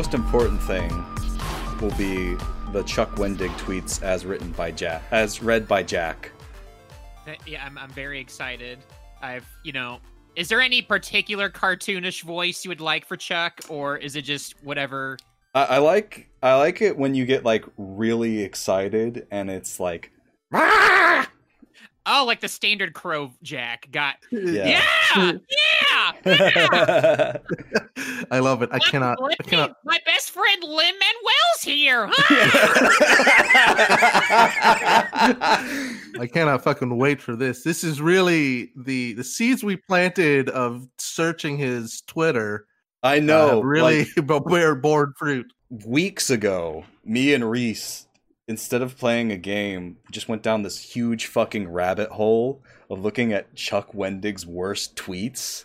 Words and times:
most 0.00 0.14
important 0.14 0.62
thing 0.62 0.88
will 1.78 1.94
be 1.98 2.34
the 2.72 2.82
Chuck 2.84 3.14
Wendig 3.16 3.50
tweets 3.58 4.02
as 4.02 4.24
written 4.24 4.50
by 4.52 4.70
Jack, 4.70 5.02
as 5.10 5.42
read 5.42 5.68
by 5.68 5.82
Jack. 5.82 6.32
Yeah, 7.46 7.62
I'm, 7.66 7.76
I'm 7.76 7.90
very 7.90 8.18
excited. 8.18 8.78
I've, 9.20 9.46
you 9.62 9.72
know, 9.72 9.98
is 10.36 10.48
there 10.48 10.62
any 10.62 10.80
particular 10.80 11.50
cartoonish 11.50 12.22
voice 12.22 12.64
you 12.64 12.70
would 12.70 12.80
like 12.80 13.04
for 13.04 13.18
Chuck, 13.18 13.60
or 13.68 13.98
is 13.98 14.16
it 14.16 14.22
just 14.22 14.54
whatever? 14.64 15.18
I, 15.54 15.64
I 15.64 15.78
like 15.80 16.30
I 16.42 16.54
like 16.54 16.80
it 16.80 16.96
when 16.96 17.14
you 17.14 17.26
get 17.26 17.44
like 17.44 17.66
really 17.76 18.40
excited 18.40 19.26
and 19.30 19.50
it's 19.50 19.78
like 19.78 20.12
Oh, 22.06 22.24
like 22.26 22.40
the 22.40 22.48
standard 22.48 22.94
crow 22.94 23.32
Jack 23.42 23.86
got. 23.92 24.16
Yeah, 24.30 24.64
yeah, 24.64 25.32
yeah. 25.32 25.36
I 28.30 28.38
love 28.38 28.62
it. 28.62 28.70
I 28.72 28.76
Look, 28.76 28.82
cannot. 28.84 29.18
I 29.22 29.42
cannot. 29.42 29.76
My 29.84 29.98
best 30.06 30.30
friend 30.30 30.62
Lin 30.62 30.94
Manuel's 30.98 31.62
here. 31.62 32.10
I 36.20 36.26
cannot 36.32 36.62
fucking 36.62 36.96
wait 36.96 37.20
for 37.20 37.36
this. 37.36 37.62
This 37.62 37.84
is 37.84 38.00
really 38.00 38.72
the 38.76 39.14
the 39.14 39.24
seeds 39.24 39.64
we 39.64 39.76
planted 39.76 40.48
of 40.50 40.86
searching 40.98 41.58
his 41.58 42.02
Twitter. 42.02 42.66
I 43.02 43.18
uh, 43.18 43.20
know. 43.20 43.56
have 43.56 43.64
really 43.64 44.06
like, 44.16 44.44
bear 44.46 44.74
born 44.74 45.14
fruit. 45.16 45.52
weeks 45.86 46.30
ago, 46.30 46.84
me 47.04 47.32
and 47.34 47.48
Reese, 47.50 48.06
instead 48.48 48.82
of 48.82 48.98
playing 48.98 49.32
a 49.32 49.36
game, 49.36 49.96
just 50.10 50.28
went 50.28 50.42
down 50.42 50.62
this 50.62 50.78
huge 50.78 51.26
fucking 51.26 51.68
rabbit 51.68 52.10
hole 52.10 52.62
of 52.90 53.00
looking 53.00 53.32
at 53.32 53.54
Chuck 53.54 53.92
Wendig's 53.92 54.44
worst 54.44 54.96
tweets. 54.96 55.64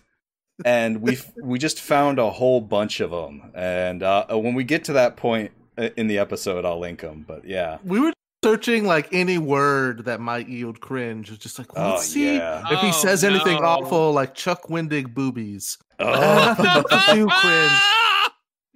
And 0.63 1.01
we 1.01 1.17
we 1.41 1.59
just 1.59 1.81
found 1.81 2.17
a 2.19 2.29
whole 2.29 2.61
bunch 2.61 3.01
of 3.01 3.11
them. 3.11 3.51
And 3.53 4.01
uh, 4.03 4.25
when 4.37 4.53
we 4.53 4.63
get 4.63 4.85
to 4.85 4.93
that 4.93 5.17
point 5.17 5.51
uh, 5.77 5.89
in 5.97 6.07
the 6.07 6.17
episode, 6.17 6.63
I'll 6.63 6.79
link 6.79 7.01
them. 7.01 7.25
But 7.27 7.43
yeah. 7.45 7.79
We 7.83 7.99
were 7.99 8.13
searching 8.43 8.85
like 8.85 9.09
any 9.11 9.37
word 9.37 10.05
that 10.05 10.21
might 10.21 10.47
yield 10.47 10.79
cringe. 10.79 11.29
It's 11.31 11.43
just 11.43 11.59
like, 11.59 11.75
well, 11.75 11.87
Oh, 11.87 11.91
let's 11.95 12.07
see 12.07 12.35
yeah. 12.37 12.63
if 12.71 12.79
he 12.79 12.87
Oh, 12.87 12.91
says 12.91 13.25
anything 13.25 13.57
no. 13.59 13.65
awful 13.65 14.13
like 14.13 14.33
Chuck 14.35 14.63
Wendig 14.67 15.13
boobies. 15.13 15.77
Oh. 15.99 16.55
Too 17.13 17.27
cringe. 17.27 17.71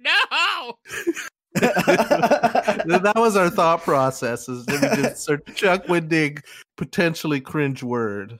no. 0.00 0.78
that 2.98 3.12
was 3.16 3.36
our 3.36 3.50
thought 3.50 3.82
process. 3.82 4.48
Is 4.48 4.64
that 4.66 4.96
we 4.96 5.02
just 5.02 5.24
search 5.24 5.42
Chuck 5.54 5.86
Wendig 5.86 6.42
potentially 6.76 7.40
cringe 7.40 7.82
word. 7.82 8.38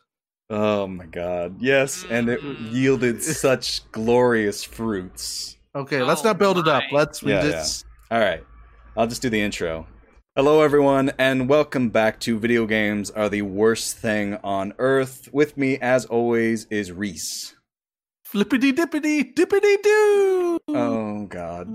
Oh 0.51 0.87
my 0.87 1.07
god. 1.07 1.57
Yes, 1.61 2.05
and 2.11 2.29
it 2.29 2.41
Mm. 2.43 2.73
yielded 2.73 3.23
such 3.23 3.91
glorious 3.93 4.63
fruits. 4.65 5.57
Okay, 5.75 6.03
let's 6.03 6.23
Oh 6.25 6.29
not 6.29 6.39
build 6.39 6.59
it 6.59 6.69
up. 6.69 6.83
Let's 6.93 7.23
we 7.23 7.33
Yeah, 7.33 7.43
just 7.43 7.87
All 8.11 8.19
right. 8.21 8.45
I'll 8.97 9.07
just 9.07 9.23
do 9.23 9.31
the 9.31 9.41
intro. 9.41 9.87
Hello, 10.37 10.63
everyone, 10.63 11.13
and 11.19 11.49
welcome 11.49 11.91
back 11.91 12.19
to 12.21 12.39
Video 12.39 12.67
Games 12.67 13.11
Are 13.11 13.29
the 13.29 13.43
Worst 13.43 13.97
Thing 13.99 14.39
on 14.45 14.73
Earth. 14.79 15.29
With 15.33 15.57
me, 15.57 15.79
as 15.79 16.07
always, 16.07 16.67
is 16.71 16.93
Reese. 16.93 17.55
flippity 18.25 18.73
dippity 18.73 19.35
dippity 19.35 19.77
doo. 19.83 20.59
Oh, 20.69 21.27
God. 21.27 21.69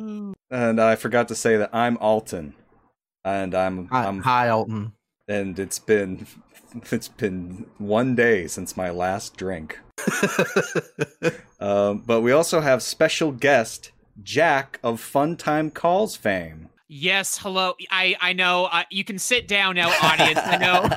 And 0.50 0.80
I 0.82 0.96
forgot 0.96 1.28
to 1.30 1.36
say 1.36 1.58
that 1.58 1.70
I'm 1.74 1.98
Alton. 1.98 2.54
And 3.26 3.54
I'm, 3.56 3.88
Hi, 3.88 4.06
I'm 4.06 4.22
hi, 4.22 4.50
Alton. 4.50 4.94
And 5.28 5.58
it's 5.60 5.80
been 5.80 6.28
it's 6.92 7.08
been 7.08 7.66
one 7.78 8.16
day 8.16 8.48
since 8.48 8.78
my 8.78 8.90
last 8.90 9.38
drink. 9.38 9.80
Um, 11.60 12.04
but 12.06 12.22
we 12.22 12.32
also 12.32 12.60
have 12.60 12.84
special 12.84 13.32
guest 13.32 13.92
Jack 14.22 14.80
of 14.84 15.02
Funtime 15.02 15.74
Calls 15.74 16.16
fame. 16.16 16.70
Yes, 16.88 17.40
hello. 17.40 17.74
I 17.90 18.16
I 18.22 18.34
know. 18.34 18.66
Uh, 18.66 18.84
you 18.92 19.04
can 19.04 19.18
sit 19.18 19.48
down 19.48 19.76
now, 19.76 19.90
audience. 20.04 20.40
I 20.44 20.58
know. 20.58 20.88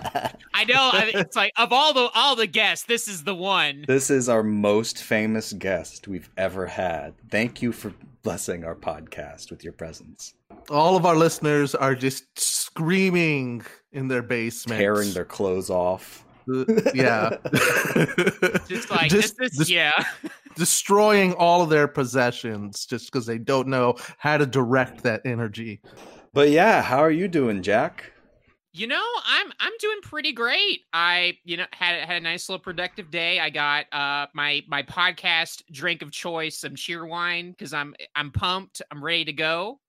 I 0.54 0.64
know. 0.64 0.90
It's 0.94 1.34
like 1.34 1.52
of 1.56 1.72
all 1.72 1.94
the 1.94 2.10
all 2.14 2.36
the 2.36 2.46
guests, 2.46 2.84
this 2.84 3.08
is 3.08 3.24
the 3.24 3.34
one. 3.34 3.86
This 3.88 4.10
is 4.10 4.28
our 4.28 4.42
most 4.42 5.02
famous 5.02 5.54
guest 5.54 6.06
we've 6.06 6.28
ever 6.36 6.66
had. 6.66 7.14
Thank 7.30 7.62
you 7.62 7.72
for 7.72 7.94
blessing 8.22 8.64
our 8.64 8.74
podcast 8.74 9.50
with 9.50 9.64
your 9.64 9.72
presence, 9.72 10.34
All 10.70 10.96
of 10.96 11.06
our 11.06 11.16
listeners 11.16 11.74
are 11.74 11.94
just 11.94 12.24
screaming 12.38 13.62
in 13.92 14.08
their 14.08 14.22
basement, 14.22 14.80
tearing 14.80 15.12
their 15.12 15.24
clothes 15.24 15.70
off. 15.70 16.24
yeah, 16.94 17.36
Just 18.66 18.90
like 18.90 19.10
Just- 19.10 19.36
this. 19.36 19.52
is 19.52 19.58
just 19.58 19.70
yeah. 19.70 19.92
destroying 20.56 21.34
all 21.34 21.62
of 21.62 21.68
their 21.68 21.86
possessions 21.86 22.86
just 22.86 23.12
because 23.12 23.26
they 23.26 23.36
don't 23.36 23.68
know 23.68 23.94
how 24.16 24.38
to 24.38 24.46
direct 24.46 25.02
that 25.02 25.20
energy. 25.26 25.80
But 26.32 26.48
yeah, 26.50 26.80
how 26.82 26.98
are 26.98 27.10
you 27.10 27.28
doing, 27.28 27.62
Jack? 27.62 28.12
You 28.72 28.86
know, 28.86 29.02
I'm 29.26 29.52
I'm 29.60 29.72
doing 29.80 29.98
pretty 30.02 30.32
great. 30.32 30.80
I 30.92 31.36
you 31.44 31.56
know 31.56 31.64
had 31.72 32.00
had 32.02 32.16
a 32.16 32.20
nice 32.20 32.48
little 32.48 32.62
productive 32.62 33.10
day. 33.10 33.40
I 33.40 33.50
got 33.50 33.86
uh 33.92 34.26
my 34.34 34.62
my 34.68 34.82
podcast 34.82 35.62
drink 35.72 36.00
of 36.00 36.10
choice, 36.12 36.58
some 36.58 36.74
Cheerwine 36.76 37.50
because 37.50 37.72
I'm 37.74 37.94
I'm 38.14 38.30
pumped. 38.30 38.80
I'm 38.90 39.02
ready 39.04 39.24
to 39.26 39.32
go. 39.32 39.80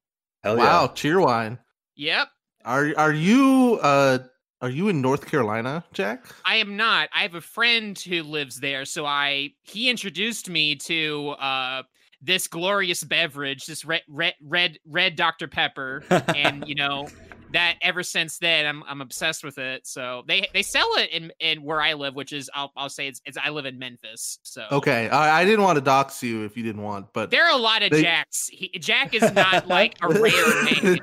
Hell 0.43 0.57
wow, 0.57 0.87
cheerwine. 0.87 1.59
Yep. 1.95 2.29
Are 2.65 2.93
are 2.97 3.13
you 3.13 3.79
uh 3.81 4.19
are 4.61 4.69
you 4.69 4.89
in 4.89 5.01
North 5.01 5.25
Carolina, 5.25 5.83
Jack? 5.93 6.25
I 6.45 6.57
am 6.57 6.75
not. 6.75 7.09
I 7.13 7.21
have 7.21 7.35
a 7.35 7.41
friend 7.41 7.97
who 7.97 8.23
lives 8.23 8.59
there, 8.59 8.85
so 8.85 9.05
I 9.05 9.51
he 9.61 9.89
introduced 9.89 10.49
me 10.49 10.75
to 10.75 11.29
uh 11.39 11.83
this 12.21 12.47
glorious 12.47 13.03
beverage, 13.03 13.65
this 13.65 13.85
red 13.85 14.01
red 14.07 14.35
red 14.41 14.79
red 14.85 15.15
Dr 15.15 15.47
Pepper, 15.47 16.03
and 16.09 16.67
you 16.67 16.75
know 16.75 17.07
that 17.51 17.75
ever 17.81 18.03
since 18.03 18.37
then 18.37 18.65
I'm 18.65 18.83
I'm 18.87 19.01
obsessed 19.01 19.43
with 19.43 19.57
it. 19.57 19.87
So 19.87 20.23
they 20.27 20.47
they 20.53 20.61
sell 20.61 20.87
it 20.97 21.09
in 21.11 21.31
in 21.39 21.63
where 21.63 21.81
I 21.81 21.93
live, 21.93 22.15
which 22.15 22.31
is 22.33 22.49
I'll 22.53 22.71
I'll 22.77 22.89
say 22.89 23.07
it's, 23.07 23.21
it's 23.25 23.37
I 23.37 23.49
live 23.49 23.65
in 23.65 23.79
Memphis. 23.79 24.39
So 24.43 24.65
Okay, 24.71 25.09
I, 25.09 25.41
I 25.41 25.45
didn't 25.45 25.63
want 25.63 25.77
to 25.77 25.81
dox 25.83 26.21
you 26.21 26.43
if 26.45 26.55
you 26.55 26.63
didn't 26.63 26.83
want, 26.83 27.11
but 27.13 27.31
there 27.31 27.45
are 27.45 27.51
a 27.57 27.61
lot 27.61 27.81
of 27.83 27.91
They- 27.91 28.01
Jacks. 28.03 28.47
He, 28.51 28.69
Jack 28.79 29.13
is 29.13 29.31
not 29.33 29.67
like 29.67 29.95
a 30.01 30.07
rare 30.09 30.63
name. 30.63 30.99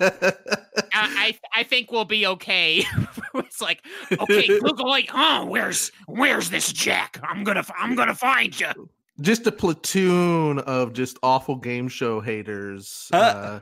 I, 0.00 0.88
I 0.92 1.38
I 1.54 1.62
think 1.64 1.90
we'll 1.92 2.04
be 2.04 2.26
okay. 2.26 2.84
it's 3.34 3.60
like 3.60 3.84
okay, 4.12 4.46
Google 4.46 4.88
like, 4.88 5.10
oh, 5.12 5.46
where's 5.46 5.90
where's 6.06 6.50
this 6.50 6.72
Jack? 6.72 7.18
I'm 7.22 7.44
gonna 7.44 7.64
I'm 7.78 7.94
gonna 7.94 8.14
find 8.14 8.58
you. 8.58 8.88
just 9.20 9.46
a 9.46 9.52
platoon 9.52 10.58
of 10.60 10.92
just 10.92 11.18
awful 11.22 11.56
game 11.56 11.88
show 11.88 12.20
haters, 12.20 13.08
uh, 13.12 13.60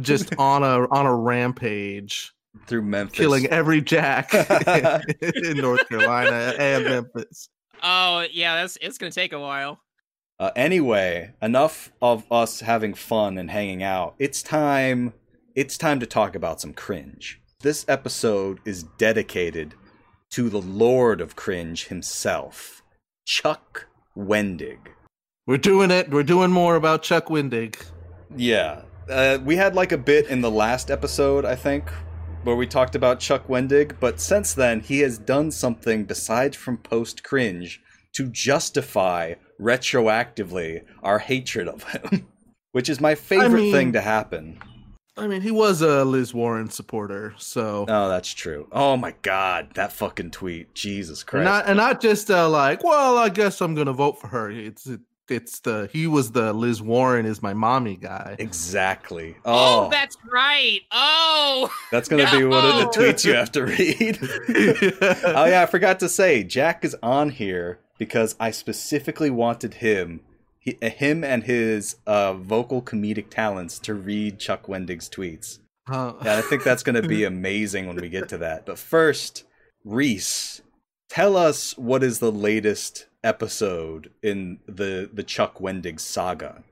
just 0.00 0.34
on 0.38 0.62
a 0.62 0.88
on 0.90 1.06
a 1.06 1.14
rampage, 1.14 2.32
Through 2.66 2.82
Memphis. 2.82 3.18
killing 3.18 3.46
every 3.46 3.80
Jack 3.80 4.32
in 5.22 5.56
North 5.58 5.88
Carolina 5.88 6.54
and 6.58 6.84
Memphis. 6.84 7.48
Oh 7.82 8.24
yeah, 8.32 8.56
that's 8.60 8.76
it's 8.80 8.98
gonna 8.98 9.12
take 9.12 9.32
a 9.32 9.40
while. 9.40 9.80
Uh, 10.40 10.50
anyway, 10.54 11.32
enough 11.42 11.90
of 12.00 12.24
us 12.30 12.60
having 12.60 12.94
fun 12.94 13.38
and 13.38 13.50
hanging 13.50 13.82
out. 13.82 14.14
It's 14.18 14.42
time. 14.42 15.12
It's 15.56 15.76
time 15.76 15.98
to 16.00 16.06
talk 16.06 16.36
about 16.36 16.60
some 16.60 16.72
cringe. 16.72 17.40
This 17.60 17.84
episode 17.88 18.60
is 18.64 18.84
dedicated 18.98 19.74
to 20.30 20.48
the 20.48 20.60
Lord 20.60 21.20
of 21.20 21.34
Cringe 21.34 21.86
himself, 21.88 22.82
Chuck 23.24 23.88
Wendig. 24.16 24.78
We're 25.48 25.56
doing 25.56 25.90
it. 25.90 26.10
We're 26.10 26.22
doing 26.22 26.52
more 26.52 26.76
about 26.76 27.02
Chuck 27.02 27.26
Wendig. 27.26 27.82
Yeah, 28.36 28.82
uh, 29.10 29.38
we 29.44 29.56
had 29.56 29.74
like 29.74 29.92
a 29.92 29.98
bit 29.98 30.26
in 30.28 30.40
the 30.40 30.50
last 30.50 30.90
episode, 30.90 31.44
I 31.44 31.54
think, 31.56 31.90
where 32.44 32.56
we 32.56 32.66
talked 32.66 32.94
about 32.94 33.20
Chuck 33.20 33.46
Wendig, 33.48 33.96
but 34.00 34.20
since 34.20 34.54
then 34.54 34.80
he 34.80 35.00
has 35.00 35.18
done 35.18 35.50
something 35.50 36.04
besides 36.04 36.56
from 36.56 36.78
post 36.78 37.22
cringe 37.24 37.80
to 38.14 38.28
justify 38.28 39.34
retroactively 39.60 40.82
our 41.02 41.18
hatred 41.18 41.68
of 41.68 41.82
him, 41.84 42.26
which 42.72 42.88
is 42.88 43.00
my 43.00 43.14
favorite 43.14 43.62
mean- 43.62 43.72
thing 43.72 43.92
to 43.92 44.00
happen. 44.00 44.58
I 45.16 45.26
mean, 45.26 45.40
he 45.42 45.50
was 45.50 45.82
a 45.82 46.04
Liz 46.04 46.32
Warren 46.32 46.70
supporter, 46.70 47.34
so 47.38 47.86
Oh, 47.88 48.08
that's 48.08 48.32
true. 48.32 48.68
Oh 48.70 48.96
my 48.96 49.14
god, 49.22 49.70
that 49.74 49.92
fucking 49.92 50.30
tweet. 50.30 50.72
Jesus 50.76 51.22
and 51.22 51.26
Christ. 51.26 51.44
not 51.44 51.66
and 51.66 51.76
not 51.76 52.00
just 52.00 52.30
uh, 52.30 52.48
like, 52.48 52.84
well, 52.84 53.18
I 53.18 53.28
guess 53.28 53.60
I'm 53.60 53.74
gonna 53.74 53.92
vote 53.92 54.20
for 54.20 54.28
her. 54.28 54.48
It's 54.48 54.88
it's 55.30 55.60
the 55.60 55.88
he 55.92 56.06
was 56.06 56.32
the 56.32 56.52
Liz 56.52 56.80
Warren 56.82 57.26
is 57.26 57.42
my 57.42 57.54
mommy 57.54 57.96
guy. 57.96 58.36
exactly. 58.38 59.36
Oh, 59.44 59.86
Oh, 59.86 59.90
that's 59.90 60.16
right. 60.30 60.80
Oh, 60.92 61.72
that's 61.92 62.08
going 62.08 62.26
to 62.26 62.38
be 62.38 62.44
one 62.44 62.64
of 62.64 62.76
the 62.80 62.86
tweets 62.98 63.24
you 63.24 63.34
have 63.34 63.52
to 63.52 63.64
read. 63.64 64.18
oh 65.24 65.44
yeah, 65.46 65.62
I 65.62 65.66
forgot 65.66 66.00
to 66.00 66.08
say 66.08 66.42
Jack 66.44 66.84
is 66.84 66.96
on 67.02 67.30
here 67.30 67.78
because 67.98 68.36
I 68.38 68.50
specifically 68.50 69.30
wanted 69.30 69.74
him, 69.74 70.20
he, 70.60 70.78
him 70.80 71.24
and 71.24 71.42
his 71.44 71.96
uh, 72.06 72.34
vocal 72.34 72.80
comedic 72.80 73.28
talents 73.30 73.78
to 73.80 73.94
read 73.94 74.38
Chuck 74.38 74.66
Wendig's 74.66 75.08
tweets. 75.08 75.58
Uh, 75.90 76.12
Yeah, 76.24 76.38
I 76.38 76.42
think 76.42 76.62
that's 76.64 76.82
going 76.82 77.00
to 77.00 77.08
be 77.08 77.24
amazing 77.34 77.86
when 77.86 77.96
we 77.96 78.08
get 78.08 78.28
to 78.30 78.38
that. 78.38 78.66
But 78.66 78.78
first, 78.78 79.44
Reese, 79.84 80.62
tell 81.08 81.36
us 81.36 81.76
what 81.76 82.02
is 82.02 82.20
the 82.20 82.32
latest 82.32 83.06
episode 83.24 84.10
in 84.22 84.58
the 84.66 85.10
the 85.12 85.22
Chuck 85.22 85.58
Wendig 85.58 86.00
saga. 86.00 86.62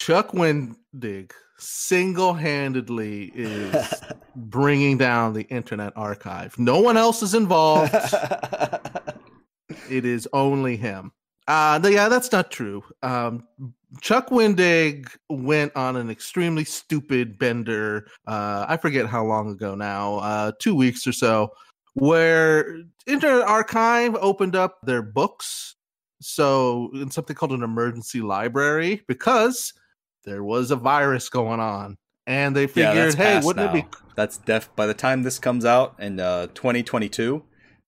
Chuck 0.00 0.32
Wendig 0.32 1.32
single-handedly 1.58 3.32
is 3.34 4.02
bringing 4.36 4.98
down 4.98 5.32
the 5.32 5.44
Internet 5.44 5.92
Archive. 5.96 6.58
No 6.58 6.80
one 6.80 6.96
else 6.96 7.22
is 7.22 7.34
involved. 7.34 7.94
it 9.88 10.04
is 10.04 10.28
only 10.32 10.76
him. 10.76 11.12
Uh, 11.46 11.78
yeah, 11.84 12.08
that's 12.08 12.32
not 12.32 12.50
true. 12.50 12.82
Um, 13.02 13.46
Chuck 14.00 14.30
Wendig 14.30 15.08
went 15.28 15.74
on 15.76 15.96
an 15.96 16.10
extremely 16.10 16.64
stupid 16.64 17.38
bender. 17.38 18.08
Uh, 18.26 18.64
I 18.68 18.76
forget 18.76 19.06
how 19.06 19.24
long 19.24 19.50
ago 19.50 19.74
now, 19.74 20.16
uh, 20.16 20.52
two 20.58 20.74
weeks 20.74 21.06
or 21.06 21.12
so, 21.12 21.52
where 21.94 22.82
Internet 23.06 23.46
Archive 23.46 24.16
opened 24.16 24.56
up 24.56 24.78
their 24.82 25.02
books. 25.02 25.76
So, 26.24 26.90
in 26.94 27.10
something 27.10 27.36
called 27.36 27.52
an 27.52 27.62
emergency 27.62 28.20
library, 28.20 29.02
because 29.06 29.72
there 30.24 30.42
was 30.42 30.70
a 30.70 30.76
virus 30.76 31.28
going 31.28 31.60
on. 31.60 31.96
And 32.26 32.56
they 32.56 32.66
figured, 32.66 32.96
that's 32.96 33.14
hey, 33.16 33.40
wouldn't 33.44 33.66
now. 33.66 33.78
it 33.78 33.82
be 33.82 33.88
That's 34.16 34.38
def. 34.38 34.74
By 34.76 34.86
the 34.86 34.94
time 34.94 35.22
this 35.22 35.38
comes 35.38 35.64
out 35.66 35.96
in 35.98 36.18
uh, 36.18 36.46
2022, 36.54 37.42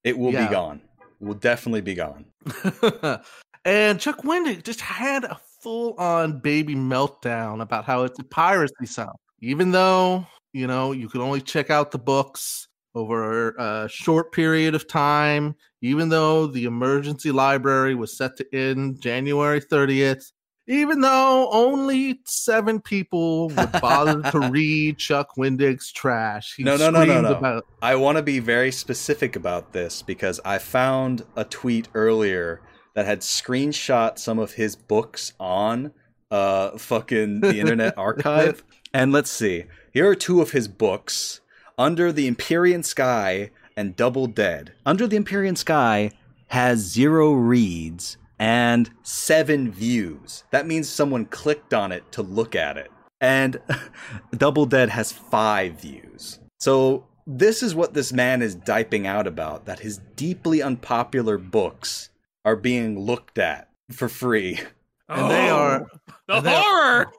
it 0.05 0.19
will 0.19 0.33
Yeah. 0.33 0.47
be 0.47 0.53
gone. 0.53 0.83
Will 1.21 1.35
definitely 1.35 1.81
be 1.81 1.95
gone. 1.95 2.27
and 3.65 3.99
Chuck 3.99 4.19
Wendig 4.23 4.63
just 4.65 4.83
had 4.83 5.25
a 5.25 5.39
full 5.63 5.95
on 5.95 6.41
baby 6.41 6.75
meltdown 6.75 7.63
about 7.63 7.87
how 7.87 8.03
it's 8.03 8.19
a 8.19 8.25
piracy 8.25 8.85
sound, 8.85 9.17
Even 9.41 9.73
though, 9.73 10.27
you 10.53 10.67
know, 10.67 10.93
you 10.93 11.09
can 11.09 11.23
only 11.23 11.41
check 11.41 11.71
out 11.71 11.91
the 11.91 11.99
books 11.99 12.69
over 12.97 13.51
a 13.59 13.89
short 13.89 14.33
period 14.33 14.75
of 14.75 14.89
time, 14.89 15.55
even 15.83 16.09
though 16.09 16.47
the 16.47 16.65
emergency 16.65 17.31
library 17.31 17.95
was 17.95 18.17
set 18.17 18.37
to 18.39 18.55
end 18.55 19.01
January 19.01 19.61
30th, 19.61 20.33
even 20.67 21.03
though 21.03 21.49
only 21.53 22.19
seven 22.25 22.81
people 22.81 23.49
would 23.51 23.73
bother 23.81 24.23
to 24.31 24.41
read 24.51 24.99
Chuck 24.99 25.37
Wendig's 25.37 25.93
trash. 25.93 26.55
He 26.57 26.65
No, 26.65 26.77
no, 26.77 26.91
no, 26.91 27.05
no, 27.05 27.21
no. 27.21 27.35
About, 27.35 27.67
I 27.83 27.95
want 27.97 28.17
to 28.17 28.23
be 28.23 28.41
very 28.41 28.73
specific 28.73 29.37
about 29.37 29.73
this 29.73 30.03
because 30.03 30.41
I 30.45 30.59
found 30.59 31.25
a 31.37 31.45
tweet 31.45 31.89
earlier 31.95 32.63
that 32.95 33.05
had 33.05 33.21
screenshot 33.21 34.19
some 34.19 34.39
of 34.39 34.53
his 34.53 34.75
books 34.75 35.35
on 35.39 35.93
uh 36.31 36.77
fucking 36.77 37.41
the 37.41 37.61
Internet 37.61 37.95
Archive. 37.99 38.65
And 38.93 39.13
let's 39.13 39.31
see. 39.31 39.67
Here 39.93 40.09
are 40.09 40.17
two 40.17 40.41
of 40.41 40.51
his 40.51 40.67
books. 40.67 41.41
Under 41.79 42.11
the 42.13 42.27
Empyrean 42.27 42.83
Sky 42.83 43.51
and 43.77 43.95
Double 43.97 44.27
Dead. 44.27 44.73
Under 44.87 45.07
the 45.07 45.17
Empyrean 45.17 45.57
Sky 45.57 46.11
has 46.49 46.79
zero 46.79 47.33
reads 47.33 48.17
and 48.39 48.91
seven 49.03 49.71
views. 49.71 50.45
That 50.53 50.67
means 50.67 50.89
someone 50.89 51.27
clicked 51.27 51.75
on 51.75 51.93
it 51.93 52.11
to 52.13 52.23
look 52.23 52.55
at 52.55 52.77
it. 52.79 52.91
And 53.21 53.61
Double 54.37 54.67
Dead 54.67 54.89
has 54.91 55.13
five 55.13 55.81
views. 55.81 56.39
So 56.61 57.07
this 57.27 57.63
is 57.63 57.75
what 57.75 57.93
this 57.93 58.13
man 58.13 58.41
is 58.41 58.55
diping 58.55 59.07
out 59.07 59.27
about 59.27 59.67
that 59.67 59.81
his 59.81 59.99
deeply 60.17 60.63
unpopular 60.63 61.37
books 61.37 62.09
are 62.45 62.57
being 62.57 62.99
looked 62.99 63.39
at 63.39 63.69
for 63.93 64.09
free. 64.09 64.61
Oh, 65.09 65.23
and 65.23 65.31
they 65.31 65.49
are 65.51 65.87
the 66.27 66.35
and 66.35 66.49
are- 66.49 67.13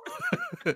horror. 0.65 0.75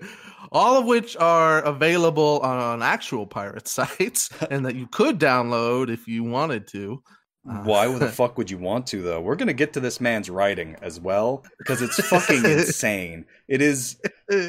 all 0.52 0.78
of 0.78 0.84
which 0.84 1.16
are 1.16 1.60
available 1.62 2.38
on 2.40 2.82
actual 2.82 3.26
pirate 3.26 3.66
sites 3.76 4.30
and 4.50 4.64
that 4.64 4.76
you 4.76 4.86
could 4.86 5.18
download 5.18 5.90
if 5.90 6.06
you 6.06 6.22
wanted 6.22 6.66
to. 6.68 7.02
Uh, 7.48 7.62
Why 7.62 7.98
the 7.98 8.08
fuck 8.12 8.38
would 8.38 8.50
you 8.50 8.58
want 8.58 8.86
to 8.88 9.02
though? 9.02 9.20
We're 9.20 9.36
gonna 9.36 9.52
get 9.52 9.72
to 9.72 9.80
this 9.80 10.00
man's 10.00 10.30
writing 10.30 10.76
as 10.82 11.00
well 11.00 11.44
because 11.58 11.82
it's 11.82 11.98
fucking 12.06 12.44
insane. 12.44 13.24
It 13.48 13.60
is. 13.60 13.96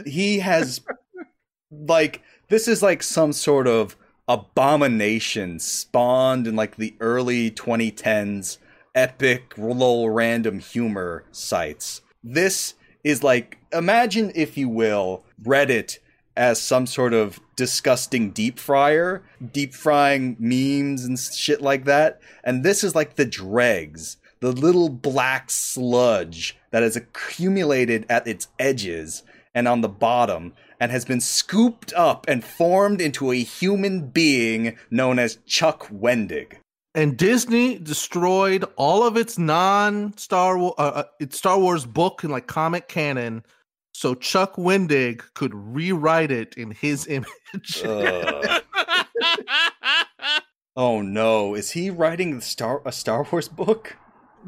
He 0.06 0.40
has 0.40 0.82
like 1.72 2.22
this 2.50 2.68
is 2.68 2.84
like 2.84 3.02
some 3.02 3.34
sort 3.34 3.68
of 3.68 3.96
abomination 4.28 5.60
spawned 5.60 6.48
in 6.48 6.56
like 6.56 6.76
the 6.76 6.96
early 7.00 7.50
2010s 7.52 8.58
epic 8.96 9.58
little 9.58 10.10
random 10.10 10.60
humor 10.60 11.24
sites. 11.32 12.02
This 12.24 12.76
is 13.04 13.24
like 13.24 13.58
imagine 13.74 14.32
if 14.36 14.58
you 14.58 14.70
will 14.70 15.24
Reddit 15.42 16.00
as 16.36 16.62
some 16.62 16.88
sort 16.88 17.14
of 17.14 17.40
disgusting 17.56 18.32
deep 18.32 18.58
fryer, 18.58 19.24
deep 19.52 19.74
frying 19.74 20.36
memes 20.40 21.06
and 21.06 21.20
shit 21.20 21.62
like 21.62 21.86
that. 21.86 22.20
And 22.44 22.64
this 22.64 22.84
is 22.84 22.96
like 22.96 23.16
the 23.16 23.26
dregs, 23.26 24.18
the 24.40 24.52
little 24.52 24.90
black 24.90 25.52
sludge 25.52 26.58
that 26.72 26.84
has 26.84 26.96
accumulated 26.96 28.06
at 28.10 28.28
its 28.28 28.48
edges 28.58 29.24
and 29.54 29.68
on 29.68 29.82
the 29.82 29.90
bottom 29.90 30.54
and 30.80 30.92
has 30.92 31.06
been 31.06 31.22
scooped 31.22 31.94
up 31.94 32.26
and 32.28 32.44
formed 32.44 33.00
into 33.00 33.32
a 33.32 33.36
human 33.38 34.10
being 34.10 34.78
known 34.90 35.20
as 35.20 35.38
Chuck 35.46 35.88
Wendig. 35.90 36.56
and 36.96 37.18
Disney 37.18 37.80
destroyed 37.80 38.66
all 38.76 39.06
of 39.06 39.18
its 39.18 39.38
non 39.38 40.16
Star 40.18 40.58
Wars, 40.58 40.74
uh, 40.78 40.82
uh, 40.82 41.04
its 41.20 41.38
Star 41.38 41.60
Wars 41.60 41.86
book 41.86 42.24
and 42.24 42.32
like 42.32 42.48
comic 42.48 42.88
canon, 42.88 43.44
so 43.94 44.16
Chuck 44.16 44.56
Wendig 44.56 45.22
could 45.34 45.54
rewrite 45.54 46.32
it 46.32 46.56
in 46.56 46.72
his 46.72 47.08
image. 47.54 47.84
Ugh. 47.86 48.62
oh 50.76 51.02
no, 51.02 51.56
is 51.56 51.72
he 51.72 51.90
writing 51.90 52.36
the 52.36 52.42
Star 52.42 52.82
a 52.86 52.92
Star 52.92 53.26
Wars 53.32 53.48
book? 53.48 53.96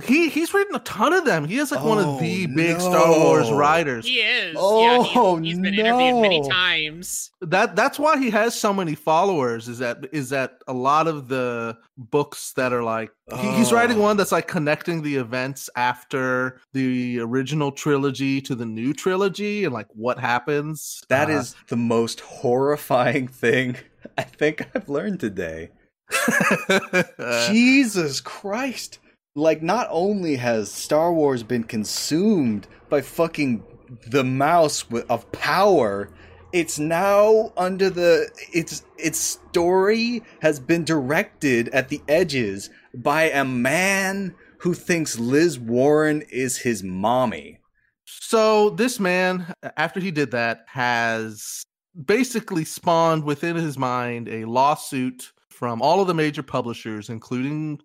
He 0.03 0.29
he's 0.29 0.53
written 0.53 0.75
a 0.75 0.79
ton 0.79 1.13
of 1.13 1.25
them. 1.25 1.45
He 1.45 1.57
is 1.57 1.71
like 1.71 1.83
one 1.83 1.97
Oh, 1.99 2.15
of 2.15 2.19
the 2.21 2.45
big 2.47 2.79
Star 2.81 3.09
Wars 3.19 3.49
writers. 3.51 4.05
he 4.05 4.15
is. 4.19 4.53
yeah, 4.53 4.57
Oh, 4.57 5.37
he's, 5.37 5.53
he's 5.53 5.59
been 5.61 5.73
interviewed 5.73 6.21
many 6.21 6.41
no. 6.41 6.49
times. 6.49 7.31
that 7.41 7.75
that's 7.75 7.97
why 7.97 8.17
he 8.17 8.29
has 8.31 8.59
so 8.59 8.73
many 8.73 8.95
followers 8.95 9.67
is 9.67 9.79
that 9.79 9.97
is 10.11 10.29
that 10.29 10.59
a 10.67 10.73
lot 10.73 11.07
of 11.07 11.27
the 11.27 11.77
books 11.97 12.53
that 12.53 12.73
are 12.73 12.83
like 12.83 13.11
he, 13.39 13.51
he's 13.53 13.71
writing 13.71 13.97
Oh. 13.97 14.01
one 14.01 14.17
that's 14.17 14.31
like 14.31 14.47
connecting 14.47 15.01
the 15.01 15.15
events 15.15 15.69
after 15.75 16.59
the 16.73 17.19
original 17.19 17.71
trilogy 17.71 18.41
to 18.41 18.55
the 18.55 18.65
new 18.65 18.93
trilogy 18.93 19.63
and 19.65 19.73
like 19.73 19.87
what 19.93 20.19
happens 20.19 21.01
That 21.09 21.29
Uh, 21.29 21.33
is 21.39 21.55
the 21.67 21.77
most 21.77 22.19
horrifying 22.21 23.27
thing 23.27 23.77
I 24.17 24.23
think 24.23 24.67
I've 24.75 24.89
learned 24.89 25.19
today. 25.19 25.69
Jesus 27.49 28.21
Christ. 28.21 28.99
Like 29.35 29.61
not 29.61 29.87
only 29.91 30.37
has 30.37 30.71
Star 30.71 31.13
Wars 31.13 31.43
been 31.43 31.65
consumed 31.65 32.67
by 32.89 33.01
fucking 33.01 33.63
the 34.07 34.23
mouse 34.23 34.85
of 35.09 35.29
power, 35.33 36.09
it's 36.53 36.79
now 36.79 37.51
under 37.57 37.89
the 37.89 38.29
its 38.53 38.83
its 38.97 39.19
story 39.19 40.23
has 40.41 40.59
been 40.59 40.85
directed 40.85 41.67
at 41.69 41.89
the 41.89 42.01
edges 42.07 42.69
by 42.93 43.23
a 43.23 43.43
man 43.43 44.33
who 44.59 44.73
thinks 44.73 45.19
Liz 45.19 45.59
Warren 45.59 46.21
is 46.31 46.57
his 46.57 46.81
mommy. 46.81 47.59
so 48.05 48.69
this 48.69 48.99
man 48.99 49.53
after 49.77 49.99
he 49.99 50.11
did 50.11 50.31
that 50.31 50.63
has 50.67 51.63
basically 52.05 52.63
spawned 52.63 53.23
within 53.23 53.55
his 53.55 53.77
mind 53.77 54.29
a 54.29 54.45
lawsuit 54.45 55.33
from 55.49 55.81
all 55.81 55.99
of 56.01 56.07
the 56.07 56.13
major 56.13 56.43
publishers 56.43 57.09
including 57.09 57.79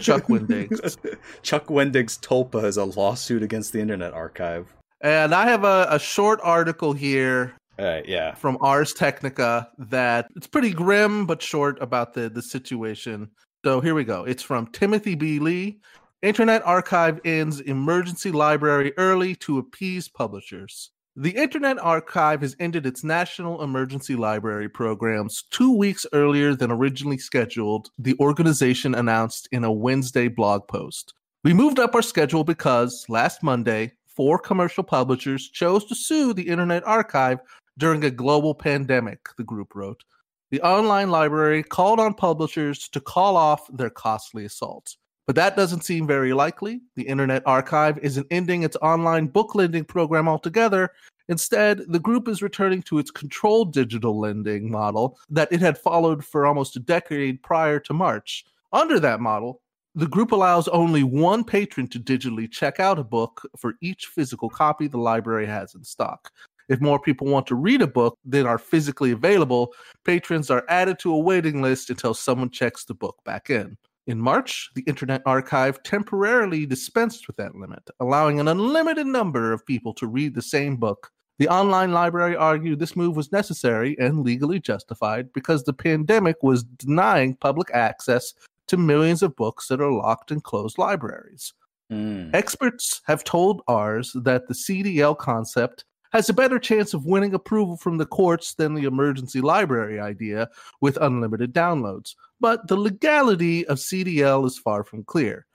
Chuck 0.00 0.28
Wendig's. 0.28 0.96
Chuck 1.42 1.66
Wendig's 1.68 2.18
Tulpa 2.18 2.64
is 2.64 2.76
a 2.76 2.84
lawsuit 2.84 3.42
against 3.42 3.72
the 3.72 3.80
Internet 3.80 4.12
Archive. 4.12 4.74
and 5.00 5.34
i 5.34 5.46
have 5.48 5.64
a, 5.64 5.86
a 5.90 5.98
short 5.98 6.38
article 6.42 6.92
here 6.92 7.54
Alright, 7.78 8.06
yeah. 8.06 8.34
from 8.34 8.58
Ars 8.60 8.92
Technica 8.92 9.68
that 9.78 10.26
it's 10.36 10.46
pretty 10.46 10.70
grim 10.70 11.26
but 11.26 11.42
short 11.42 11.80
about 11.82 12.12
the 12.14 12.28
the 12.28 12.42
situation. 12.42 13.30
So 13.64 13.80
here 13.80 13.94
we 13.94 14.04
go. 14.04 14.24
It's 14.24 14.42
from 14.42 14.66
Timothy 14.68 15.14
B. 15.14 15.38
Lee. 15.38 15.80
Internet 16.22 16.62
Archive 16.64 17.18
ends 17.24 17.58
emergency 17.60 18.30
library 18.30 18.92
early 18.96 19.34
to 19.36 19.58
appease 19.58 20.06
publishers. 20.06 20.91
The 21.16 21.36
Internet 21.36 21.78
Archive 21.78 22.40
has 22.40 22.56
ended 22.58 22.86
its 22.86 23.04
National 23.04 23.62
Emergency 23.62 24.16
Library 24.16 24.70
programs 24.70 25.42
two 25.50 25.70
weeks 25.70 26.06
earlier 26.14 26.54
than 26.54 26.72
originally 26.72 27.18
scheduled, 27.18 27.90
the 27.98 28.16
organization 28.18 28.94
announced 28.94 29.46
in 29.52 29.62
a 29.62 29.70
Wednesday 29.70 30.28
blog 30.28 30.66
post. 30.68 31.12
We 31.44 31.52
moved 31.52 31.78
up 31.78 31.94
our 31.94 32.00
schedule 32.00 32.44
because 32.44 33.04
last 33.10 33.42
Monday, 33.42 33.92
four 34.06 34.38
commercial 34.38 34.84
publishers 34.84 35.50
chose 35.50 35.84
to 35.84 35.94
sue 35.94 36.32
the 36.32 36.48
Internet 36.48 36.86
Archive 36.86 37.40
during 37.76 38.04
a 38.04 38.10
global 38.10 38.54
pandemic, 38.54 39.20
the 39.36 39.44
group 39.44 39.74
wrote. 39.74 40.04
The 40.50 40.62
online 40.62 41.10
library 41.10 41.62
called 41.62 42.00
on 42.00 42.14
publishers 42.14 42.88
to 42.88 43.00
call 43.00 43.36
off 43.36 43.68
their 43.70 43.90
costly 43.90 44.46
assaults. 44.46 44.96
But 45.26 45.36
that 45.36 45.56
doesn't 45.56 45.84
seem 45.84 46.06
very 46.06 46.32
likely. 46.32 46.80
The 46.96 47.04
Internet 47.04 47.42
Archive 47.46 47.98
isn't 47.98 48.26
ending 48.30 48.64
its 48.64 48.76
online 48.82 49.26
book 49.26 49.54
lending 49.54 49.84
program 49.84 50.28
altogether. 50.28 50.90
Instead, 51.28 51.82
the 51.88 52.00
group 52.00 52.26
is 52.26 52.42
returning 52.42 52.82
to 52.82 52.98
its 52.98 53.10
controlled 53.10 53.72
digital 53.72 54.18
lending 54.18 54.70
model 54.70 55.18
that 55.30 55.52
it 55.52 55.60
had 55.60 55.78
followed 55.78 56.24
for 56.24 56.44
almost 56.44 56.76
a 56.76 56.80
decade 56.80 57.42
prior 57.42 57.78
to 57.80 57.94
March. 57.94 58.44
Under 58.72 58.98
that 58.98 59.20
model, 59.20 59.60
the 59.94 60.08
group 60.08 60.32
allows 60.32 60.68
only 60.68 61.04
one 61.04 61.44
patron 61.44 61.86
to 61.88 62.00
digitally 62.00 62.50
check 62.50 62.80
out 62.80 62.98
a 62.98 63.04
book 63.04 63.42
for 63.58 63.74
each 63.80 64.06
physical 64.06 64.48
copy 64.48 64.88
the 64.88 64.98
library 64.98 65.46
has 65.46 65.74
in 65.74 65.84
stock. 65.84 66.30
If 66.68 66.80
more 66.80 66.98
people 66.98 67.26
want 67.26 67.46
to 67.48 67.54
read 67.54 67.82
a 67.82 67.86
book 67.86 68.18
than 68.24 68.46
are 68.46 68.58
physically 68.58 69.10
available, 69.10 69.74
patrons 70.04 70.50
are 70.50 70.64
added 70.68 70.98
to 71.00 71.12
a 71.12 71.18
waiting 71.18 71.60
list 71.60 71.90
until 71.90 72.14
someone 72.14 72.50
checks 72.50 72.84
the 72.84 72.94
book 72.94 73.16
back 73.24 73.50
in. 73.50 73.76
In 74.06 74.18
March, 74.18 74.70
the 74.74 74.82
Internet 74.82 75.22
Archive 75.26 75.82
temporarily 75.84 76.66
dispensed 76.66 77.28
with 77.28 77.36
that 77.36 77.54
limit, 77.54 77.88
allowing 78.00 78.40
an 78.40 78.48
unlimited 78.48 79.06
number 79.06 79.52
of 79.52 79.64
people 79.64 79.94
to 79.94 80.08
read 80.08 80.34
the 80.34 80.42
same 80.42 80.76
book. 80.76 81.10
The 81.38 81.48
online 81.48 81.92
library 81.92 82.34
argued 82.34 82.78
this 82.78 82.96
move 82.96 83.16
was 83.16 83.30
necessary 83.30 83.96
and 84.00 84.24
legally 84.24 84.58
justified 84.58 85.32
because 85.32 85.62
the 85.62 85.72
pandemic 85.72 86.36
was 86.42 86.64
denying 86.64 87.36
public 87.36 87.70
access 87.72 88.34
to 88.68 88.76
millions 88.76 89.22
of 89.22 89.36
books 89.36 89.68
that 89.68 89.80
are 89.80 89.92
locked 89.92 90.32
in 90.32 90.40
closed 90.40 90.78
libraries. 90.78 91.52
Mm. 91.92 92.34
Experts 92.34 93.02
have 93.06 93.22
told 93.22 93.62
Ars 93.68 94.12
that 94.14 94.48
the 94.48 94.54
CDL 94.54 95.16
concept 95.16 95.84
has 96.12 96.28
a 96.28 96.34
better 96.34 96.58
chance 96.58 96.92
of 96.92 97.06
winning 97.06 97.34
approval 97.34 97.76
from 97.76 97.96
the 97.96 98.06
courts 98.06 98.54
than 98.54 98.74
the 98.74 98.84
emergency 98.84 99.40
library 99.40 99.98
idea 99.98 100.48
with 100.80 100.98
unlimited 101.00 101.54
downloads. 101.54 102.14
But 102.40 102.68
the 102.68 102.76
legality 102.76 103.66
of 103.66 103.78
CDL 103.78 104.46
is 104.46 104.58
far 104.58 104.84
from 104.84 105.04
clear. 105.04 105.46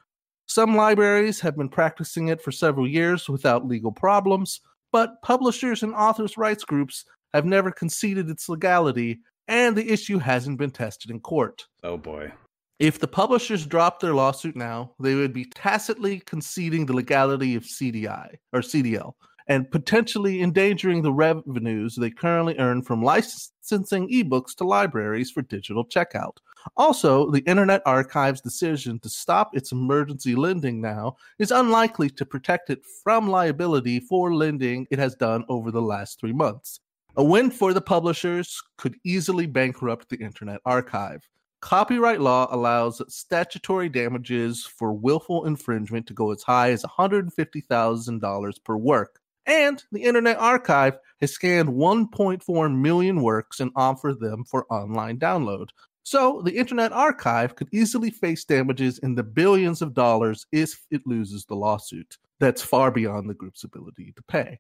Some 0.47 0.75
libraries 0.75 1.39
have 1.41 1.57
been 1.57 1.69
practicing 1.69 2.29
it 2.29 2.41
for 2.41 2.51
several 2.51 2.87
years 2.87 3.29
without 3.29 3.67
legal 3.67 3.91
problems, 3.91 4.61
but 4.91 5.21
publishers 5.21 5.83
and 5.83 5.93
authors' 5.93 6.37
rights 6.37 6.63
groups 6.63 7.05
have 7.33 7.45
never 7.45 7.71
conceded 7.71 8.29
its 8.29 8.49
legality, 8.49 9.19
and 9.47 9.75
the 9.75 9.91
issue 9.91 10.17
hasn't 10.17 10.57
been 10.57 10.71
tested 10.71 11.11
in 11.11 11.19
court. 11.19 11.67
Oh 11.83 11.97
boy. 11.97 12.31
If 12.79 12.99
the 12.99 13.07
publishers 13.07 13.65
dropped 13.65 14.01
their 14.01 14.13
lawsuit 14.13 14.55
now, 14.55 14.93
they 14.99 15.15
would 15.15 15.33
be 15.33 15.45
tacitly 15.45 16.19
conceding 16.21 16.85
the 16.85 16.93
legality 16.93 17.55
of 17.55 17.63
CDI 17.63 18.35
or 18.53 18.61
CDL 18.61 19.13
and 19.47 19.69
potentially 19.71 20.41
endangering 20.41 21.01
the 21.01 21.13
revenues 21.13 21.95
they 21.95 22.09
currently 22.09 22.57
earn 22.59 22.81
from 22.81 23.01
licensing 23.01 24.09
ebooks 24.09 24.55
to 24.55 24.65
libraries 24.65 25.31
for 25.31 25.41
digital 25.41 25.85
checkout. 25.85 26.37
Also, 26.75 27.31
the 27.31 27.41
Internet 27.41 27.81
Archive's 27.85 28.41
decision 28.41 28.99
to 28.99 29.09
stop 29.09 29.55
its 29.55 29.71
emergency 29.71 30.35
lending 30.35 30.81
now 30.81 31.15
is 31.39 31.51
unlikely 31.51 32.09
to 32.09 32.25
protect 32.25 32.69
it 32.69 32.81
from 33.03 33.29
liability 33.29 33.99
for 34.01 34.33
lending 34.33 34.85
it 34.91 34.99
has 34.99 35.15
done 35.15 35.45
over 35.47 35.71
the 35.71 35.81
last 35.81 36.19
three 36.19 36.33
months. 36.33 36.81
A 37.15 37.23
win 37.23 37.49
for 37.49 37.73
the 37.73 37.81
publishers 37.81 38.61
could 38.77 38.95
easily 39.03 39.45
bankrupt 39.45 40.09
the 40.09 40.17
Internet 40.17 40.59
Archive. 40.65 41.27
Copyright 41.61 42.21
law 42.21 42.47
allows 42.51 43.01
statutory 43.11 43.89
damages 43.89 44.65
for 44.65 44.93
willful 44.93 45.45
infringement 45.45 46.05
to 46.05 46.13
go 46.13 46.31
as 46.31 46.43
high 46.43 46.71
as 46.71 46.83
$150,000 46.83 48.63
per 48.63 48.77
work. 48.77 49.19
And 49.47 49.81
the 49.91 50.03
Internet 50.03 50.37
Archive 50.37 50.97
has 51.21 51.31
scanned 51.31 51.69
1.4 51.69 52.77
million 52.77 53.21
works 53.21 53.59
and 53.59 53.71
offered 53.75 54.19
them 54.19 54.43
for 54.43 54.71
online 54.71 55.17
download. 55.17 55.69
So 56.03 56.41
the 56.43 56.55
Internet 56.55 56.91
Archive 56.91 57.55
could 57.55 57.69
easily 57.71 58.11
face 58.11 58.45
damages 58.45 58.99
in 58.99 59.15
the 59.15 59.23
billions 59.23 59.81
of 59.81 59.93
dollars 59.93 60.45
if 60.51 60.85
it 60.91 61.01
loses 61.05 61.45
the 61.45 61.55
lawsuit. 61.55 62.17
That's 62.39 62.61
far 62.61 62.91
beyond 62.91 63.29
the 63.29 63.33
group's 63.33 63.63
ability 63.63 64.13
to 64.15 64.23
pay. 64.23 64.59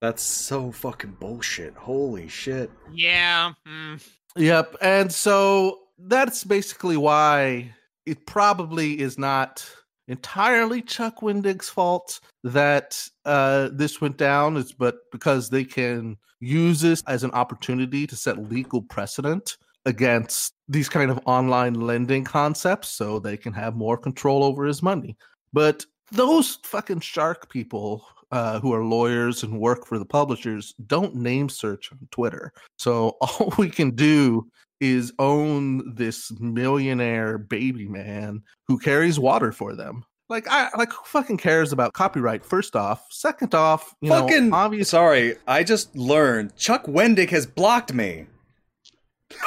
That's 0.00 0.22
so 0.22 0.70
fucking 0.70 1.16
bullshit. 1.20 1.74
Holy 1.74 2.28
shit. 2.28 2.70
Yeah. 2.92 3.52
mm. 3.66 4.00
Yep. 4.36 4.76
And 4.80 5.12
so 5.12 5.80
that's 5.98 6.44
basically 6.44 6.96
why 6.96 7.74
it 8.06 8.26
probably 8.26 9.00
is 9.00 9.18
not 9.18 9.68
entirely 10.08 10.82
Chuck 10.82 11.20
Wendig's 11.22 11.68
fault 11.68 12.20
that 12.42 13.00
uh, 13.24 13.68
this 13.72 14.00
went 14.00 14.16
down. 14.16 14.56
It's 14.56 14.72
but 14.72 14.96
because 15.12 15.48
they 15.48 15.64
can 15.64 16.16
use 16.40 16.80
this 16.80 17.02
as 17.06 17.24
an 17.24 17.30
opportunity 17.32 18.06
to 18.06 18.16
set 18.16 18.50
legal 18.50 18.82
precedent 18.82 19.56
against 19.86 20.54
these 20.68 20.88
kind 20.88 21.10
of 21.10 21.20
online 21.24 21.74
lending 21.74 22.24
concepts 22.24 22.88
so 22.88 23.18
they 23.18 23.36
can 23.36 23.52
have 23.52 23.76
more 23.76 23.96
control 23.96 24.44
over 24.44 24.64
his 24.64 24.82
money. 24.82 25.16
But 25.52 25.84
those 26.10 26.58
fucking 26.64 27.00
shark 27.00 27.50
people 27.50 28.04
uh, 28.30 28.60
who 28.60 28.72
are 28.74 28.84
lawyers 28.84 29.42
and 29.42 29.58
work 29.58 29.86
for 29.86 29.98
the 29.98 30.04
publishers 30.04 30.74
don't 30.86 31.14
name 31.14 31.48
search 31.48 31.90
on 31.92 31.98
Twitter. 32.10 32.52
So 32.76 33.16
all 33.20 33.52
we 33.56 33.70
can 33.70 33.90
do 33.92 34.46
is 34.80 35.12
own 35.18 35.94
this 35.94 36.30
millionaire 36.40 37.38
baby 37.38 37.86
man 37.88 38.42
who 38.66 38.78
carries 38.78 39.18
water 39.18 39.52
for 39.52 39.74
them. 39.74 40.04
Like 40.28 40.46
I 40.48 40.68
like 40.76 40.92
who 40.92 41.02
fucking 41.04 41.38
cares 41.38 41.72
about 41.72 41.94
copyright? 41.94 42.44
First 42.44 42.76
off, 42.76 43.06
second 43.10 43.54
off, 43.54 43.94
you 44.02 44.10
fucking 44.10 44.50
know, 44.50 44.56
obviously 44.56 44.84
sorry. 44.90 45.36
I 45.46 45.64
just 45.64 45.96
learned 45.96 46.54
Chuck 46.56 46.84
Wendig 46.84 47.30
has 47.30 47.46
blocked 47.46 47.94
me. 47.94 48.26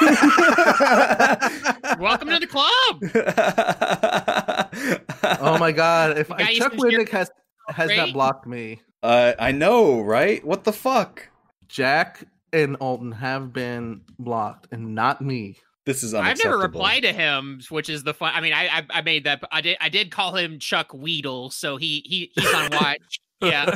Welcome 2.00 2.30
to 2.30 2.38
the 2.40 2.48
club. 2.48 3.00
oh 5.40 5.56
my 5.58 5.70
god, 5.70 6.18
if 6.18 6.32
I, 6.32 6.54
Chuck 6.54 6.72
Wendig 6.72 7.08
has 7.10 7.30
has 7.68 7.96
not 7.96 8.12
blocked 8.12 8.48
me, 8.48 8.80
Uh, 9.04 9.34
I 9.38 9.52
know, 9.52 10.00
right? 10.00 10.44
What 10.44 10.64
the 10.64 10.72
fuck? 10.72 11.28
Jack 11.68 12.24
and 12.52 12.76
Alton 12.76 13.12
have 13.12 13.52
been 13.52 14.02
blocked, 14.18 14.68
and 14.72 14.94
not 14.94 15.20
me. 15.20 15.56
This 15.84 16.04
is 16.04 16.14
I've 16.14 16.42
never 16.42 16.58
replied 16.58 17.02
to 17.02 17.12
him, 17.12 17.60
which 17.68 17.88
is 17.88 18.04
the 18.04 18.14
fun. 18.14 18.32
I 18.34 18.40
mean, 18.40 18.52
I, 18.52 18.66
I 18.68 18.86
I 18.90 19.00
made 19.02 19.24
that. 19.24 19.42
I 19.50 19.60
did 19.60 19.76
I 19.80 19.88
did 19.88 20.12
call 20.12 20.36
him 20.36 20.60
Chuck 20.60 20.94
Weedle, 20.94 21.50
so 21.50 21.76
he 21.76 22.04
he 22.06 22.30
he's 22.34 22.54
on 22.54 22.70
watch. 22.70 23.20
yeah. 23.42 23.74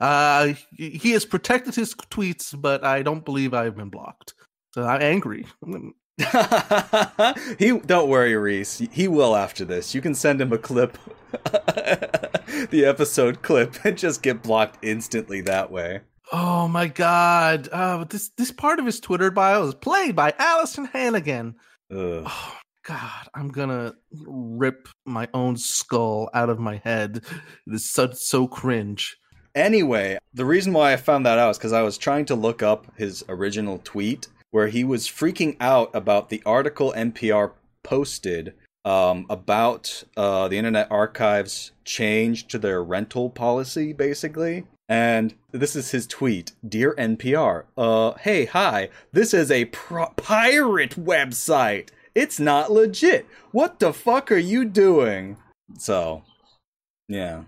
uh, 0.00 0.52
he 0.76 0.90
he 0.90 1.12
has 1.12 1.24
protected 1.24 1.74
his 1.74 1.94
tweets, 1.94 2.54
but 2.60 2.84
I 2.84 3.02
don't 3.02 3.24
believe 3.24 3.54
I've 3.54 3.76
been 3.76 3.88
blocked. 3.88 4.34
So 4.74 4.84
I'm 4.84 5.00
angry. 5.00 5.46
he 7.58 7.78
don't 7.78 8.08
worry, 8.08 8.36
Reese. 8.36 8.78
He 8.92 9.08
will 9.08 9.34
after 9.34 9.64
this. 9.64 9.94
You 9.94 10.02
can 10.02 10.14
send 10.14 10.42
him 10.42 10.52
a 10.52 10.58
clip, 10.58 10.98
the 11.32 12.84
episode 12.86 13.40
clip, 13.40 13.82
and 13.84 13.96
just 13.96 14.22
get 14.22 14.42
blocked 14.42 14.84
instantly 14.84 15.40
that 15.42 15.70
way. 15.70 16.00
Oh 16.32 16.68
my 16.68 16.86
god! 16.86 17.68
Uh, 17.72 18.04
this 18.04 18.30
this 18.36 18.52
part 18.52 18.78
of 18.78 18.86
his 18.86 19.00
Twitter 19.00 19.30
bio 19.30 19.66
is 19.66 19.74
played 19.74 20.14
by 20.14 20.32
Alyson 20.38 20.86
Hannigan. 20.86 21.56
Ugh. 21.90 22.24
Oh 22.24 22.56
God, 22.84 23.28
I'm 23.34 23.48
gonna 23.48 23.94
rip 24.12 24.88
my 25.04 25.28
own 25.34 25.56
skull 25.56 26.30
out 26.32 26.48
of 26.48 26.60
my 26.60 26.76
head. 26.84 27.24
It 27.66 27.74
is 27.74 27.90
so 27.90 28.10
so 28.12 28.46
cringe. 28.46 29.16
Anyway, 29.56 30.18
the 30.32 30.44
reason 30.44 30.72
why 30.72 30.92
I 30.92 30.96
found 30.96 31.26
that 31.26 31.38
out 31.38 31.50
is 31.50 31.58
because 31.58 31.72
I 31.72 31.82
was 31.82 31.98
trying 31.98 32.26
to 32.26 32.36
look 32.36 32.62
up 32.62 32.86
his 32.96 33.24
original 33.28 33.80
tweet 33.82 34.28
where 34.52 34.68
he 34.68 34.84
was 34.84 35.08
freaking 35.08 35.56
out 35.60 35.90
about 35.94 36.28
the 36.28 36.42
article 36.46 36.94
NPR 36.96 37.52
posted 37.82 38.54
um, 38.84 39.26
about 39.28 40.04
uh, 40.16 40.48
the 40.48 40.58
Internet 40.58 40.90
Archive's 40.90 41.72
change 41.84 42.46
to 42.48 42.58
their 42.58 42.82
rental 42.82 43.30
policy, 43.30 43.92
basically. 43.92 44.64
And 44.90 45.32
this 45.52 45.76
is 45.76 45.92
his 45.92 46.08
tweet 46.08 46.52
Dear 46.68 46.94
NPR, 46.98 47.64
uh, 47.78 48.14
hey, 48.18 48.44
hi, 48.44 48.88
this 49.12 49.32
is 49.32 49.52
a 49.52 49.66
pro- 49.66 50.10
pirate 50.16 50.96
website. 50.96 51.90
It's 52.16 52.40
not 52.40 52.72
legit. 52.72 53.24
What 53.52 53.78
the 53.78 53.92
fuck 53.92 54.32
are 54.32 54.36
you 54.36 54.64
doing? 54.64 55.36
So, 55.78 56.24
yeah. 57.06 57.44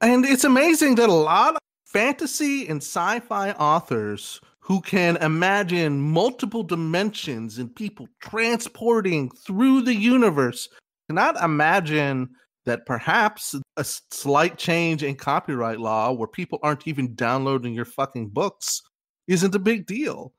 And 0.00 0.24
it's 0.24 0.44
amazing 0.44 0.94
that 0.94 1.10
a 1.10 1.12
lot 1.12 1.56
of 1.56 1.60
fantasy 1.84 2.66
and 2.66 2.78
sci-fi 2.78 3.52
authors 3.52 4.40
who 4.60 4.80
can 4.80 5.18
imagine 5.18 6.00
multiple 6.00 6.62
dimensions 6.62 7.58
and 7.58 7.76
people 7.76 8.08
transporting 8.20 9.28
through 9.28 9.82
the 9.82 9.94
universe 9.94 10.70
cannot 11.10 11.36
imagine 11.42 12.30
that 12.66 12.86
perhaps 12.86 13.54
a 13.76 13.84
slight 13.84 14.58
change 14.58 15.02
in 15.02 15.14
copyright 15.16 15.80
law 15.80 16.12
where 16.12 16.28
people 16.28 16.58
aren't 16.62 16.86
even 16.86 17.14
downloading 17.14 17.72
your 17.72 17.84
fucking 17.84 18.28
books 18.28 18.82
isn't 19.28 19.54
a 19.54 19.58
big 19.58 19.86
deal. 19.86 20.34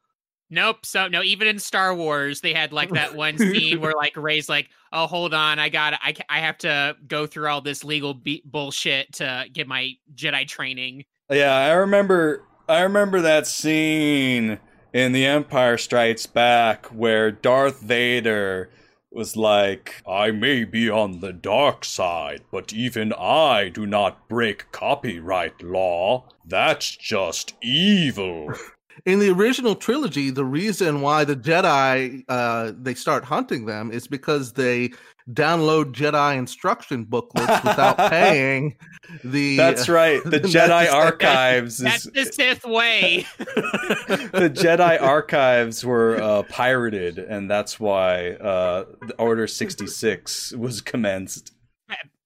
Nope. 0.49 0.85
So 0.85 1.07
no, 1.07 1.23
even 1.23 1.47
in 1.47 1.59
Star 1.59 1.95
Wars, 1.95 2.41
they 2.41 2.53
had 2.53 2.73
like 2.73 2.89
that 2.89 3.15
one 3.15 3.37
scene 3.37 3.79
where 3.79 3.93
like 3.95 4.17
Rey's 4.17 4.49
like, 4.49 4.69
"Oh, 4.91 5.07
hold 5.07 5.33
on, 5.33 5.59
I 5.59 5.69
got, 5.69 5.93
I, 6.01 6.13
I 6.29 6.39
have 6.39 6.57
to 6.59 6.97
go 7.07 7.25
through 7.25 7.47
all 7.47 7.61
this 7.61 7.85
legal 7.85 8.13
be- 8.13 8.43
bullshit 8.45 9.13
to 9.13 9.45
get 9.51 9.67
my 9.67 9.93
Jedi 10.13 10.45
training." 10.45 11.05
Yeah, 11.29 11.55
I 11.55 11.71
remember 11.71 12.43
I 12.67 12.81
remember 12.81 13.21
that 13.21 13.47
scene 13.47 14.59
in 14.93 15.13
The 15.13 15.25
Empire 15.25 15.77
Strikes 15.77 16.25
Back 16.25 16.85
where 16.87 17.31
Darth 17.31 17.79
Vader 17.79 18.69
was 19.11 19.35
like, 19.35 20.01
I 20.07 20.31
may 20.31 20.63
be 20.63 20.89
on 20.89 21.19
the 21.19 21.33
dark 21.33 21.83
side, 21.83 22.41
but 22.51 22.73
even 22.73 23.13
I 23.13 23.69
do 23.69 23.85
not 23.85 24.27
break 24.29 24.71
copyright 24.71 25.61
law. 25.61 26.25
That's 26.45 26.95
just 26.95 27.53
evil. 27.61 28.53
in 29.05 29.19
the 29.19 29.29
original 29.29 29.75
trilogy, 29.75 30.29
the 30.29 30.45
reason 30.45 31.01
why 31.01 31.23
the 31.23 31.35
Jedi 31.35 32.23
uh, 32.29 32.71
they 32.79 32.93
start 32.93 33.23
hunting 33.23 33.65
them 33.65 33.91
is 33.91 34.07
because 34.07 34.53
they 34.53 34.91
download 35.33 35.93
Jedi 35.93 36.37
instruction 36.37 37.03
booklets 37.03 37.63
without 37.63 37.97
paying 38.11 38.75
the. 39.23 39.57
That's 39.57 39.89
right. 39.89 40.23
The 40.23 40.39
Jedi 40.41 40.91
archives. 40.91 41.77
That's 41.77 42.03
the 42.05 42.25
Sith 42.25 42.65
way. 42.65 43.25
the 43.37 44.51
Jedi 44.53 45.01
archives 45.01 45.85
were 45.85 46.21
uh, 46.21 46.43
pirated, 46.43 47.17
and 47.17 47.49
that's 47.49 47.79
why 47.79 48.31
uh, 48.31 48.85
Order 49.17 49.47
sixty 49.47 49.87
six 49.87 50.51
was 50.53 50.81
commenced. 50.81 51.53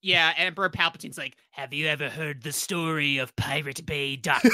Yeah, 0.01 0.33
Emperor 0.37 0.69
Palpatine's 0.69 1.17
like, 1.17 1.35
"Have 1.51 1.73
you 1.73 1.87
ever 1.87 2.09
heard 2.09 2.43
the 2.43 2.51
story 2.51 3.17
of 3.17 3.35
PirateBay.com?" 3.35 4.45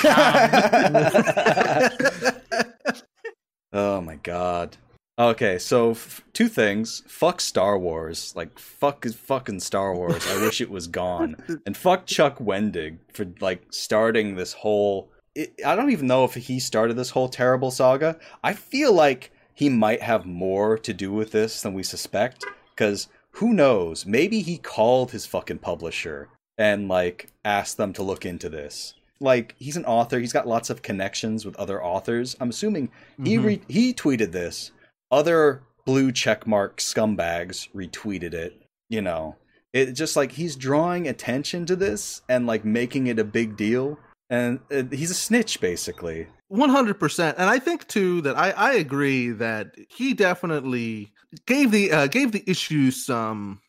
oh 3.73 4.01
my 4.01 4.15
god. 4.17 4.77
Okay, 5.19 5.59
so 5.59 5.91
f- 5.91 6.21
two 6.33 6.47
things. 6.47 7.03
Fuck 7.07 7.41
Star 7.41 7.77
Wars. 7.77 8.33
Like 8.35 8.57
fuck 8.57 9.05
fucking 9.05 9.59
Star 9.59 9.93
Wars. 9.95 10.25
I 10.27 10.41
wish 10.41 10.61
it 10.61 10.69
was 10.71 10.87
gone. 10.87 11.35
And 11.65 11.75
fuck 11.77 12.05
Chuck 12.05 12.39
Wendig 12.39 12.97
for 13.13 13.27
like 13.39 13.61
starting 13.71 14.35
this 14.35 14.53
whole 14.53 15.09
it, 15.35 15.53
I 15.65 15.75
don't 15.75 15.91
even 15.91 16.07
know 16.07 16.23
if 16.25 16.33
he 16.33 16.59
started 16.59 16.95
this 16.97 17.09
whole 17.11 17.29
terrible 17.29 17.71
saga. 17.71 18.17
I 18.43 18.53
feel 18.53 18.93
like 18.93 19.31
he 19.53 19.69
might 19.69 20.01
have 20.01 20.25
more 20.25 20.77
to 20.79 20.93
do 20.93 21.11
with 21.11 21.31
this 21.31 21.61
than 21.61 21.73
we 21.73 21.83
suspect 21.83 22.45
cuz 22.75 23.07
who 23.35 23.53
knows? 23.53 24.05
Maybe 24.05 24.41
he 24.41 24.57
called 24.57 25.11
his 25.11 25.25
fucking 25.25 25.59
publisher 25.59 26.29
and 26.57 26.87
like 26.87 27.27
asked 27.45 27.77
them 27.77 27.93
to 27.93 28.03
look 28.03 28.25
into 28.25 28.49
this. 28.49 28.93
Like 29.19 29.55
he's 29.59 29.77
an 29.77 29.85
author, 29.85 30.19
he's 30.19 30.33
got 30.33 30.47
lots 30.47 30.69
of 30.69 30.81
connections 30.81 31.45
with 31.45 31.55
other 31.57 31.83
authors. 31.83 32.35
I'm 32.39 32.49
assuming 32.49 32.89
he 33.23 33.37
Mhm. 33.37 33.43
re- 33.45 33.61
he 33.67 33.93
tweeted 33.93 34.31
this. 34.31 34.71
Other 35.11 35.63
blue 35.85 36.11
checkmark 36.11 36.77
scumbags 36.77 37.67
retweeted 37.75 38.33
it. 38.33 38.61
You 38.89 39.01
know, 39.01 39.35
it 39.73 39.93
just 39.93 40.15
like 40.15 40.31
he's 40.31 40.55
drawing 40.55 41.07
attention 41.07 41.65
to 41.67 41.75
this 41.75 42.21
and 42.29 42.47
like 42.47 42.65
making 42.65 43.07
it 43.07 43.19
a 43.19 43.23
big 43.23 43.57
deal. 43.57 43.97
And 44.29 44.59
uh, 44.71 44.83
he's 44.91 45.11
a 45.11 45.15
snitch, 45.15 45.59
basically. 45.59 46.27
One 46.47 46.69
hundred 46.69 46.99
percent, 46.99 47.37
and 47.37 47.49
I 47.49 47.59
think 47.59 47.87
too 47.87 48.21
that 48.21 48.37
I, 48.37 48.51
I 48.51 48.73
agree 48.73 49.29
that 49.31 49.75
he 49.89 50.13
definitely 50.13 51.11
gave 51.45 51.71
the 51.71 51.91
uh, 51.91 52.07
gave 52.07 52.31
the 52.31 52.43
issue 52.45 52.91
some 52.91 53.61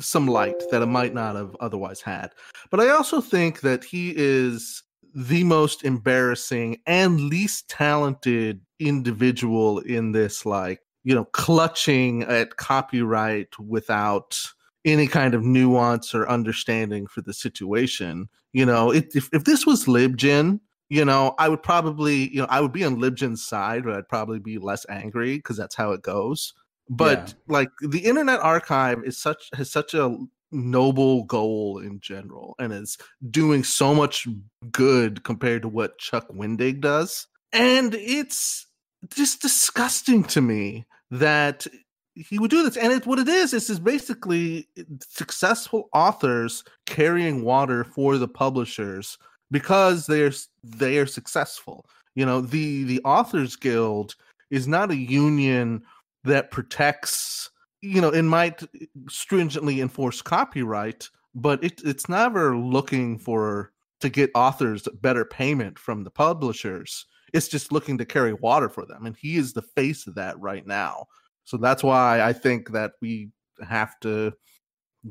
some 0.00 0.26
light 0.26 0.60
that 0.70 0.82
it 0.82 0.86
might 0.86 1.14
not 1.14 1.36
have 1.36 1.56
otherwise 1.60 2.00
had. 2.00 2.30
But 2.70 2.80
I 2.80 2.90
also 2.90 3.20
think 3.20 3.60
that 3.60 3.84
he 3.84 4.12
is 4.16 4.82
the 5.14 5.44
most 5.44 5.84
embarrassing 5.84 6.80
and 6.86 7.20
least 7.20 7.68
talented 7.68 8.60
individual 8.80 9.78
in 9.78 10.10
this, 10.10 10.44
like 10.44 10.80
you 11.04 11.14
know, 11.14 11.26
clutching 11.26 12.22
at 12.24 12.56
copyright 12.56 13.58
without 13.58 14.40
any 14.84 15.06
kind 15.06 15.34
of 15.34 15.42
nuance 15.42 16.14
or 16.14 16.28
understanding 16.28 17.06
for 17.06 17.20
the 17.20 17.32
situation. 17.32 18.28
You 18.52 18.66
know, 18.66 18.92
if 18.92 19.14
if, 19.14 19.28
if 19.32 19.44
this 19.44 19.66
was 19.66 19.84
LibGen, 19.84 20.60
you 20.88 21.04
know, 21.04 21.34
I 21.38 21.48
would 21.48 21.62
probably, 21.62 22.32
you 22.32 22.40
know, 22.40 22.46
I 22.48 22.60
would 22.60 22.72
be 22.72 22.84
on 22.84 22.96
LibGen's 22.96 23.44
side, 23.44 23.84
but 23.84 23.94
I'd 23.94 24.08
probably 24.08 24.38
be 24.38 24.58
less 24.58 24.84
angry 24.88 25.36
because 25.36 25.56
that's 25.56 25.74
how 25.74 25.92
it 25.92 26.02
goes. 26.02 26.52
But 26.88 27.34
like 27.48 27.70
the 27.80 28.00
Internet 28.00 28.40
Archive 28.40 29.04
is 29.04 29.16
such 29.16 29.48
has 29.54 29.70
such 29.70 29.94
a 29.94 30.16
noble 30.52 31.24
goal 31.24 31.78
in 31.78 31.98
general 32.00 32.54
and 32.58 32.72
is 32.72 32.96
doing 33.30 33.64
so 33.64 33.94
much 33.94 34.28
good 34.70 35.24
compared 35.24 35.62
to 35.62 35.68
what 35.68 35.98
Chuck 35.98 36.28
Wendig 36.28 36.80
does. 36.80 37.26
And 37.52 37.94
it's 37.94 38.66
just 39.08 39.42
disgusting 39.42 40.24
to 40.24 40.40
me 40.40 40.84
that 41.14 41.66
he 42.14 42.38
would 42.38 42.50
do 42.50 42.62
this. 42.62 42.76
And 42.76 42.92
it, 42.92 43.06
what 43.06 43.18
it 43.18 43.28
is, 43.28 43.52
is 43.52 43.78
basically 43.78 44.68
successful 45.00 45.88
authors 45.92 46.64
carrying 46.86 47.44
water 47.44 47.84
for 47.84 48.18
the 48.18 48.28
publishers 48.28 49.18
because 49.50 50.06
they're 50.06 50.32
they 50.62 50.98
are 50.98 51.06
successful. 51.06 51.86
You 52.14 52.26
know, 52.26 52.40
the 52.40 52.84
the 52.84 53.00
Authors 53.04 53.56
Guild 53.56 54.14
is 54.50 54.68
not 54.68 54.90
a 54.90 54.96
union 54.96 55.82
that 56.24 56.50
protects. 56.50 57.50
You 57.80 58.00
know, 58.00 58.10
it 58.10 58.22
might 58.22 58.62
stringently 59.08 59.80
enforce 59.80 60.22
copyright, 60.22 61.08
but 61.34 61.62
it, 61.62 61.80
it's 61.84 62.08
never 62.08 62.56
looking 62.56 63.18
for 63.18 63.72
to 64.00 64.08
get 64.08 64.30
authors 64.34 64.88
better 65.00 65.24
payment 65.24 65.78
from 65.78 66.02
the 66.02 66.10
publishers. 66.10 67.06
It's 67.34 67.48
just 67.48 67.72
looking 67.72 67.98
to 67.98 68.06
carry 68.06 68.32
water 68.32 68.70
for 68.70 68.86
them, 68.86 69.04
and 69.04 69.16
he 69.16 69.36
is 69.36 69.52
the 69.52 69.62
face 69.62 70.06
of 70.06 70.14
that 70.14 70.40
right 70.40 70.66
now. 70.66 71.06
So 71.44 71.58
that's 71.58 71.82
why 71.82 72.22
I 72.22 72.32
think 72.32 72.72
that 72.72 72.92
we 73.02 73.30
have 73.60 73.98
to 74.00 74.32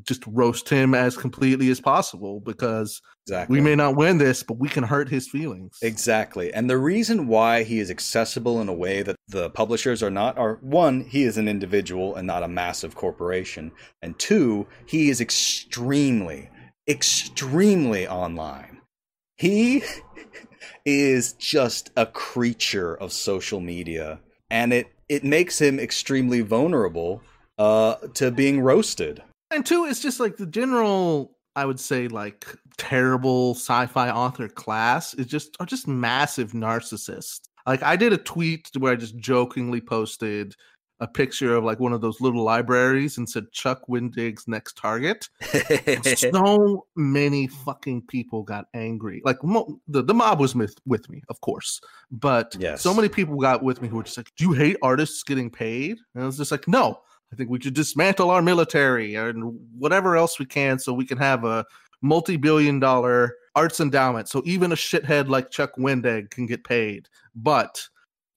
just 0.02 0.24
roast 0.26 0.70
him 0.70 0.96
as 0.96 1.16
completely 1.16 1.70
as 1.70 1.80
possible 1.80 2.40
because 2.40 3.02
Exactly. 3.28 3.58
we 3.58 3.62
may 3.62 3.76
not 3.76 3.96
win 3.96 4.18
this, 4.18 4.42
but 4.42 4.58
we 4.58 4.68
can 4.68 4.84
hurt 4.84 5.08
his 5.08 5.30
feelings. 5.30 5.78
Exactly. 5.82 6.52
And 6.54 6.70
the 6.70 6.78
reason 6.78 7.28
why 7.28 7.64
he 7.64 7.80
is 7.80 7.92
accessible 7.92 8.60
in 8.60 8.68
a 8.68 8.74
way 8.74 9.04
that 9.04 9.16
the 9.28 9.52
publishers 9.52 10.02
are 10.02 10.10
not 10.10 10.38
are 10.38 10.58
one, 10.62 11.02
he 11.02 11.24
is 11.24 11.38
an 11.38 11.48
individual 11.48 12.16
and 12.16 12.26
not 12.26 12.44
a 12.44 12.48
massive 12.48 12.96
corporation. 12.96 13.72
And 14.02 14.18
two, 14.18 14.68
he 14.88 15.10
is 15.10 15.22
extremely, 15.22 16.50
extremely 16.88 18.08
online. 18.08 18.82
He 19.36 19.84
is 20.86 21.34
just 21.34 21.92
a 21.96 22.06
creature 22.06 22.96
of 22.96 23.12
social 23.12 23.60
media. 23.60 24.20
And 24.50 24.74
it, 24.74 24.88
it 25.10 25.24
makes 25.24 25.60
him 25.60 25.80
extremely 25.80 26.42
vulnerable 26.42 27.22
uh, 27.58 27.96
to 28.16 28.32
being 28.32 28.62
roasted. 28.62 29.22
And 29.52 29.66
two, 29.66 29.86
it's 29.86 30.00
just 30.00 30.20
like 30.20 30.38
the 30.38 30.46
general, 30.46 31.38
I 31.56 31.66
would 31.66 31.80
say, 31.80 32.08
like 32.08 32.48
terrible 32.78 33.54
sci-fi 33.56 34.10
author 34.10 34.48
class 34.48 35.14
is 35.14 35.28
just 35.28 35.56
are 35.60 35.66
just 35.66 35.88
massive 35.88 36.54
narcissists. 36.54 37.42
Like 37.66 37.84
I 37.84 37.96
did 37.96 38.14
a 38.14 38.18
tweet 38.18 38.70
where 38.78 38.94
I 38.94 38.96
just 38.96 39.18
jokingly 39.18 39.80
posted 39.80 40.56
a 41.04 41.08
picture 41.08 41.54
of 41.54 41.66
like 41.66 41.82
one 41.82 41.92
of 41.92 42.00
those 42.00 42.22
little 42.22 42.44
libraries 42.44 43.18
and 43.18 43.30
said 43.30 43.52
Chuck 43.52 43.82
Wendig's 43.90 44.48
next 44.48 44.78
target. 44.78 45.28
so 46.16 46.86
many 46.96 47.48
fucking 47.48 48.04
people 48.04 48.42
got 48.42 48.68
angry. 48.74 49.22
Like 49.26 49.44
mo- 49.44 49.82
the, 49.90 50.02
the 50.02 50.14
mob 50.14 50.40
was 50.40 50.56
with, 50.56 50.76
with 50.86 51.10
me, 51.10 51.22
of 51.28 51.42
course, 51.42 51.82
but 52.10 52.56
Yes. 52.58 52.82
so 52.82 52.94
many 52.94 53.10
people 53.10 53.36
got 53.36 53.64
with 53.64 53.82
me 53.82 53.90
who 53.90 53.98
were 53.98 54.04
just 54.04 54.16
like, 54.16 54.32
"Do 54.38 54.46
you 54.46 54.54
hate 54.54 54.78
artists 54.82 55.24
getting 55.24 55.50
paid?" 55.50 55.98
And 56.16 56.24
I 56.24 56.26
was 56.26 56.38
just 56.38 56.52
like, 56.52 56.70
"No, 56.70 57.02
I 57.32 57.36
think 57.36 57.50
we 57.50 57.60
should 57.60 57.74
dismantle 57.74 58.30
our 58.32 58.42
military 58.42 59.16
and 59.16 59.60
whatever 59.78 60.16
else 60.16 60.40
we 60.40 60.46
can, 60.46 60.80
so 60.80 60.94
we 60.94 61.06
can 61.06 61.18
have 61.18 61.44
a 61.44 61.66
multi-billion-dollar 62.02 63.36
arts 63.56 63.80
endowment, 63.82 64.30
so 64.30 64.42
even 64.46 64.72
a 64.72 64.76
shithead 64.76 65.28
like 65.28 65.50
Chuck 65.52 65.76
Wendig 65.78 66.30
can 66.30 66.46
get 66.46 66.64
paid." 66.64 67.10
But 67.36 67.86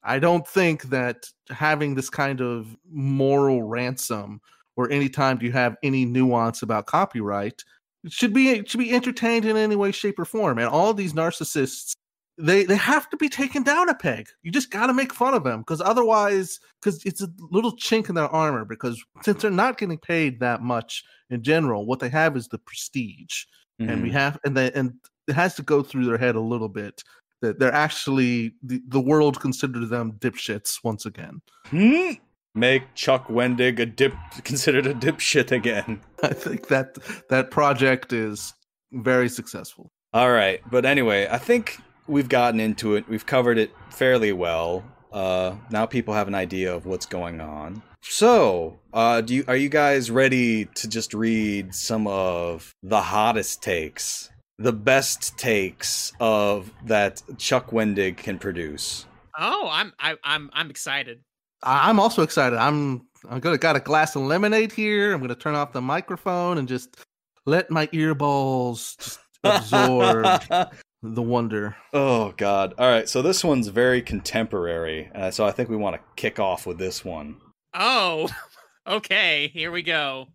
I 0.07 0.19
don't 0.19 0.47
think 0.47 0.85
that 0.85 1.29
having 1.51 1.95
this 1.95 2.09
kind 2.09 2.41
of 2.41 2.77
moral 2.91 3.63
ransom 3.63 4.41
or 4.77 4.87
any 4.87 4.97
anytime 4.97 5.39
you 5.43 5.53
have 5.53 5.77
any 5.83 6.05
nuance 6.05 6.63
about 6.63 6.87
copyright 6.87 7.65
should 8.09 8.33
be 8.33 8.65
should 8.65 8.79
be 8.79 8.93
entertained 8.93 9.45
in 9.45 9.57
any 9.57 9.77
way 9.77 9.91
shape 9.91 10.19
or 10.19 10.25
form. 10.25 10.59
And 10.59 10.69
all 10.69 10.95
these 10.95 11.13
narcissists 11.13 11.95
they 12.39 12.65
they 12.65 12.77
have 12.77 13.09
to 13.11 13.17
be 13.17 13.29
taken 13.29 13.63
down 13.63 13.89
a 13.89 13.95
peg. 13.95 14.29
You 14.43 14.53
just 14.53 14.71
got 14.71 14.87
to 14.87 14.95
make 14.95 15.13
fun 15.13 15.35
of 15.35 15.45
them 15.45 15.61
because 15.61 15.81
otherwise 15.81 16.61
because 16.81 17.05
it's 17.05 17.23
a 17.23 17.29
little 17.51 17.75
chink 17.77 18.09
in 18.09 18.15
their 18.15 18.29
armor 18.29 18.65
because 18.65 19.03
since 19.23 19.43
they're 19.43 19.51
not 19.51 19.79
getting 19.79 19.99
paid 19.99 20.41
that 20.41 20.63
much 20.63 21.03
in 21.31 21.43
general 21.43 21.87
what 21.87 21.99
they 21.99 22.09
have 22.11 22.37
is 22.37 22.49
the 22.49 22.59
prestige. 22.59 23.45
And 23.79 24.03
we 24.03 24.09
mm-hmm. 24.09 24.17
have 24.17 24.39
and 24.45 24.57
they 24.57 24.73
and 24.73 24.95
it 25.29 25.35
has 25.35 25.55
to 25.57 25.63
go 25.63 25.83
through 25.83 26.07
their 26.07 26.19
head 26.19 26.37
a 26.37 26.41
little 26.41 26.69
bit 26.69 27.03
that 27.43 27.59
they're 27.59 27.73
actually 27.73 28.55
the, 28.63 28.81
the 28.89 29.01
world 29.01 29.41
considers 29.41 29.89
them 29.91 30.13
dipshits 30.19 30.79
once 30.83 31.05
again 31.07 31.41
Hmm? 31.69 32.13
Make 32.55 32.95
Chuck 32.95 33.29
Wendig 33.29 33.79
a 33.79 33.85
dip 33.85 34.15
considered 34.45 34.87
a 34.87 34.95
dipshit 34.95 35.53
again. 35.53 36.01
i 36.23 36.33
think 36.33 36.69
that 36.69 36.97
that 37.29 37.51
project 37.51 38.13
is 38.13 38.55
very 38.93 39.29
successful 39.29 39.91
All 40.15 40.31
right, 40.33 40.63
but 40.71 40.87
anyway, 40.87 41.29
I 41.31 41.37
think 41.39 41.79
we've 42.07 42.29
gotten 42.29 42.61
into 42.61 42.95
it. 42.95 43.09
We've 43.09 43.27
covered 43.27 43.59
it 43.59 43.71
fairly 43.91 44.33
well. 44.33 44.85
Uh, 45.13 45.57
now 45.71 45.87
people 45.87 46.15
have 46.15 46.29
an 46.29 46.35
idea 46.35 46.75
of 46.75 46.87
what's 46.87 47.07
going 47.07 47.41
on. 47.41 47.83
So, 48.03 48.79
uh, 48.93 49.21
do 49.21 49.35
you 49.35 49.45
are 49.49 49.57
you 49.57 49.69
guys 49.69 50.11
ready 50.11 50.67
to 50.77 50.89
just 50.89 51.13
read 51.13 51.75
some 51.75 52.07
of 52.07 52.73
the 52.83 53.01
hottest 53.01 53.63
takes, 53.63 54.31
the 54.59 54.73
best 54.73 55.37
takes 55.37 56.13
of 56.21 56.71
that 56.87 57.23
Chuck 57.39 57.71
Wendig 57.71 58.17
can 58.17 58.39
produce? 58.39 59.07
Oh, 59.39 59.69
I'm 59.71 59.93
I, 59.99 60.17
I'm 60.25 60.51
I'm 60.53 60.71
excited. 60.71 61.21
I- 61.63 61.89
i'm 61.89 61.99
also 61.99 62.23
excited 62.23 62.59
i'm 62.59 63.07
i'm 63.31 63.41
gonna 63.41 63.57
got 63.57 63.77
a 63.77 63.81
glass 63.81 64.15
of 64.15 64.23
lemonade 64.23 64.73
here 64.73 65.15
i'm 65.15 65.21
gonna 65.23 65.35
turn 65.35 65.55
off 65.55 65.73
the 65.73 65.81
microphone 65.81 66.59
and 66.59 66.69
just 66.69 66.99
let 67.47 67.71
my 67.71 67.87
earballs 67.89 68.97
just 68.99 69.19
absorb 69.43 70.43
the 71.03 71.23
wonder. 71.23 71.77
Oh 71.93 72.33
God! 72.37 72.75
All 72.79 72.89
right, 72.89 73.09
so 73.09 73.23
this 73.23 73.43
one's 73.45 73.69
very 73.69 74.03
contemporary, 74.03 75.11
uh, 75.15 75.31
so 75.31 75.47
I 75.47 75.53
think 75.53 75.69
we 75.69 75.77
want 75.77 75.97
to 75.97 76.03
kick 76.17 76.39
off 76.39 76.67
with 76.67 76.79
this 76.79 77.05
one. 77.05 77.37
Oh, 77.73 78.29
okay. 78.87 79.49
Here 79.49 79.71
we 79.71 79.83
go. 79.83 80.27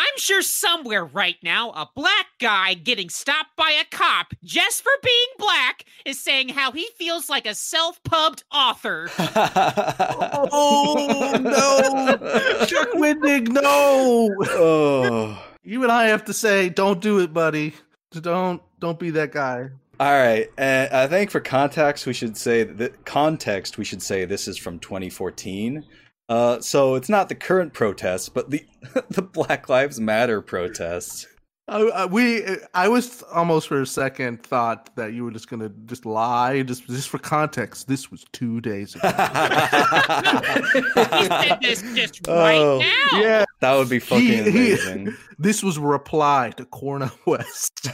I'm 0.00 0.16
sure 0.16 0.42
somewhere 0.42 1.04
right 1.04 1.38
now, 1.42 1.70
a 1.70 1.88
black 1.92 2.26
guy 2.38 2.74
getting 2.74 3.08
stopped 3.08 3.56
by 3.56 3.72
a 3.72 3.84
cop 3.84 4.32
just 4.44 4.80
for 4.84 4.92
being 5.02 5.26
black 5.38 5.86
is 6.06 6.22
saying 6.22 6.50
how 6.50 6.70
he 6.70 6.88
feels 6.96 7.28
like 7.28 7.46
a 7.46 7.54
self 7.54 8.00
pubbed 8.04 8.44
author. 8.52 9.10
Oh 10.50 11.36
no, 11.40 12.66
Chuck 12.66 12.90
Wendig, 12.94 13.48
no! 13.48 14.30
oh. 14.40 15.44
You 15.64 15.82
and 15.82 15.90
I 15.90 16.04
have 16.06 16.24
to 16.26 16.32
say, 16.32 16.68
don't 16.68 17.00
do 17.00 17.18
it, 17.18 17.34
buddy. 17.34 17.74
Don't 18.12 18.62
don't 18.78 18.98
be 19.00 19.10
that 19.10 19.32
guy. 19.32 19.70
All 19.98 20.12
right, 20.12 20.48
and 20.56 20.92
I 20.92 21.08
think 21.08 21.30
for 21.32 21.40
context, 21.40 22.06
we 22.06 22.12
should 22.12 22.36
say 22.36 22.62
that 22.62 23.04
context 23.04 23.78
we 23.78 23.84
should 23.84 24.02
say 24.02 24.24
this 24.24 24.46
is 24.46 24.56
from 24.56 24.78
2014. 24.78 25.84
Uh, 26.28 26.60
so 26.60 26.94
it's 26.94 27.08
not 27.08 27.28
the 27.28 27.34
current 27.34 27.72
protests, 27.72 28.28
but 28.28 28.50
the 28.50 28.64
the 29.10 29.22
Black 29.22 29.68
Lives 29.68 29.98
Matter 29.98 30.40
protests. 30.42 31.26
I, 31.70 31.80
I, 31.82 32.04
we, 32.06 32.44
I 32.72 32.88
was 32.88 33.22
almost 33.34 33.68
for 33.68 33.82
a 33.82 33.86
second 33.86 34.42
thought 34.42 34.88
that 34.96 35.12
you 35.12 35.22
were 35.24 35.30
just 35.30 35.50
gonna 35.50 35.68
just 35.86 36.06
lie, 36.06 36.62
just 36.62 36.86
just 36.86 37.08
for 37.10 37.18
context. 37.18 37.88
This 37.88 38.10
was 38.10 38.24
two 38.32 38.60
days 38.62 38.94
ago. 38.94 39.08
he 39.08 39.14
said 41.26 41.58
this 41.62 41.82
just 41.94 42.26
right 42.26 42.56
Oh, 42.56 42.78
now. 42.78 43.20
yeah, 43.20 43.44
That 43.60 43.74
would 43.76 43.88
be 43.90 43.98
fucking 43.98 44.22
He- 44.26 44.34
he- 44.36 44.72
amazing. 44.72 45.14
this 45.38 45.62
was 45.62 45.76
a 45.76 45.82
reply 45.82 46.52
to 46.56 46.64
Cornel 46.66 47.10
West. 47.26 47.86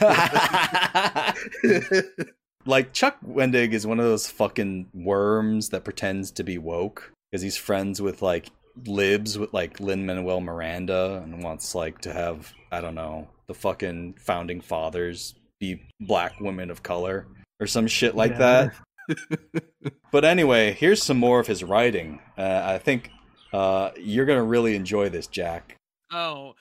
like 2.65 2.93
Chuck 2.93 3.17
Wendig 3.27 3.73
is 3.73 3.85
one 3.85 3.99
of 3.99 4.05
those 4.05 4.27
fucking 4.29 4.87
worms 4.93 5.69
that 5.69 5.83
pretends 5.83 6.31
to 6.31 6.43
be 6.43 6.57
woke 6.57 7.11
because 7.35 7.41
he's 7.43 7.57
friends 7.57 8.01
with 8.01 8.21
like 8.21 8.47
libs 8.85 9.37
with 9.37 9.53
like 9.53 9.77
Lin 9.81 10.05
Manuel 10.05 10.39
Miranda 10.39 11.21
and 11.21 11.43
wants 11.43 11.75
like 11.75 11.99
to 12.01 12.13
have 12.13 12.53
I 12.71 12.79
don't 12.79 12.95
know 12.95 13.27
the 13.47 13.53
fucking 13.53 14.15
founding 14.21 14.61
fathers 14.61 15.35
be 15.59 15.81
black 15.99 16.39
women 16.39 16.71
of 16.71 16.81
color 16.81 17.27
or 17.59 17.67
some 17.67 17.87
shit 17.87 18.15
like 18.15 18.31
Yeah. 18.31 18.69
that. 19.09 19.63
But 20.13 20.23
anyway, 20.23 20.71
here's 20.71 21.03
some 21.03 21.17
more 21.17 21.41
of 21.41 21.47
his 21.47 21.61
writing. 21.61 22.21
Uh, 22.37 22.61
I 22.63 22.77
think 22.77 23.11
uh, 23.51 23.91
you're 23.97 24.25
gonna 24.25 24.43
really 24.45 24.77
enjoy 24.77 25.09
this, 25.09 25.27
Jack. 25.27 25.75
Oh. 26.09 26.53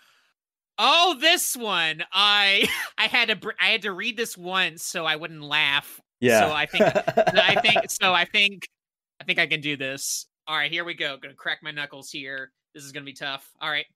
Oh, 0.77 1.17
this 1.21 1.57
one. 1.57 2.03
I 2.13 2.69
I 2.99 3.07
had 3.07 3.29
to 3.29 3.37
br- 3.37 3.53
I 3.61 3.69
had 3.69 3.83
to 3.83 3.93
read 3.93 4.17
this 4.17 4.37
once 4.37 4.83
so 4.85 5.07
I 5.07 5.15
wouldn't 5.15 5.43
laugh. 5.43 6.01
Yeah, 6.21 6.49
So 6.49 6.53
I 6.53 6.67
think 6.67 6.85
I 6.85 7.61
think 7.63 7.79
so 7.91 8.13
I 8.13 8.25
think 8.25 8.67
I 9.21 9.25
think 9.25 9.39
I 9.39 9.47
can 9.47 9.61
do 9.61 9.77
this. 9.77 10.27
All 10.47 10.57
right, 10.57 10.71
here 10.71 10.85
we 10.85 10.95
go. 10.95 11.17
Gonna 11.17 11.35
crack 11.35 11.59
my 11.63 11.71
knuckles 11.71 12.11
here. 12.11 12.53
This 12.75 12.85
is 12.85 12.93
gonna 12.93 13.07
be 13.07 13.13
tough. 13.13 13.49
All 13.61 13.71
right. 13.71 13.87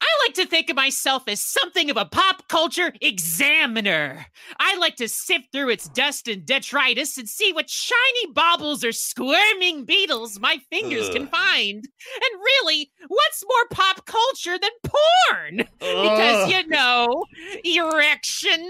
I 0.00 0.06
like 0.26 0.34
to 0.34 0.46
think 0.46 0.68
of 0.68 0.76
myself 0.76 1.24
as 1.26 1.40
something 1.40 1.90
of 1.90 1.96
a 1.96 2.04
pop 2.04 2.48
culture 2.48 2.92
examiner. 3.00 4.26
I 4.58 4.76
like 4.76 4.96
to 4.96 5.08
sift 5.08 5.52
through 5.52 5.70
its 5.70 5.88
dust 5.88 6.28
and 6.28 6.44
detritus 6.44 7.16
and 7.16 7.28
see 7.28 7.52
what 7.52 7.70
shiny 7.70 8.32
baubles 8.32 8.84
or 8.84 8.92
squirming 8.92 9.84
beetles 9.84 10.38
my 10.38 10.58
fingers 10.70 11.08
can 11.08 11.26
find. 11.28 11.82
And 11.84 12.40
really, 12.40 12.90
what's 13.08 13.44
more 13.48 13.68
pop 13.70 14.04
culture 14.04 14.58
than 14.58 14.70
porn? 14.84 15.56
Because 15.78 16.50
you 16.50 16.66
know, 16.68 17.24
erections. 17.64 18.68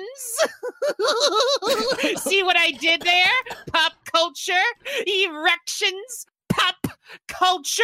See 2.23 2.43
what 2.45 2.57
I 2.57 2.73
did 2.81 3.03
there? 3.03 3.31
Pop 3.73 3.93
culture, 4.13 4.53
erections, 5.07 6.27
culture. 7.29 7.83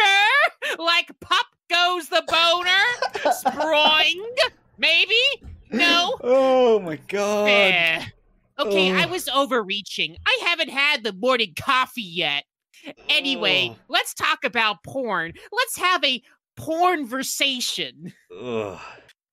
Like 0.77 1.11
pop 1.19 1.45
goes 1.69 2.07
the 2.09 2.23
boner, 2.27 3.31
sproing. 3.31 4.21
Maybe? 4.77 5.15
No? 5.71 6.17
Oh 6.21 6.79
my 6.79 6.97
god. 7.07 7.49
Eh. 7.49 8.05
Okay, 8.59 8.91
I 8.91 9.05
was 9.07 9.27
overreaching. 9.27 10.15
I 10.25 10.39
haven't 10.45 10.69
had 10.69 11.03
the 11.03 11.13
morning 11.13 11.53
coffee 11.59 12.01
yet. 12.01 12.43
Anyway, 13.09 13.69
Ugh. 13.71 13.77
let's 13.89 14.13
talk 14.13 14.43
about 14.43 14.83
porn. 14.83 15.33
Let's 15.51 15.77
have 15.77 16.03
a 16.03 16.21
porn 16.55 17.07
versation. 17.07 18.13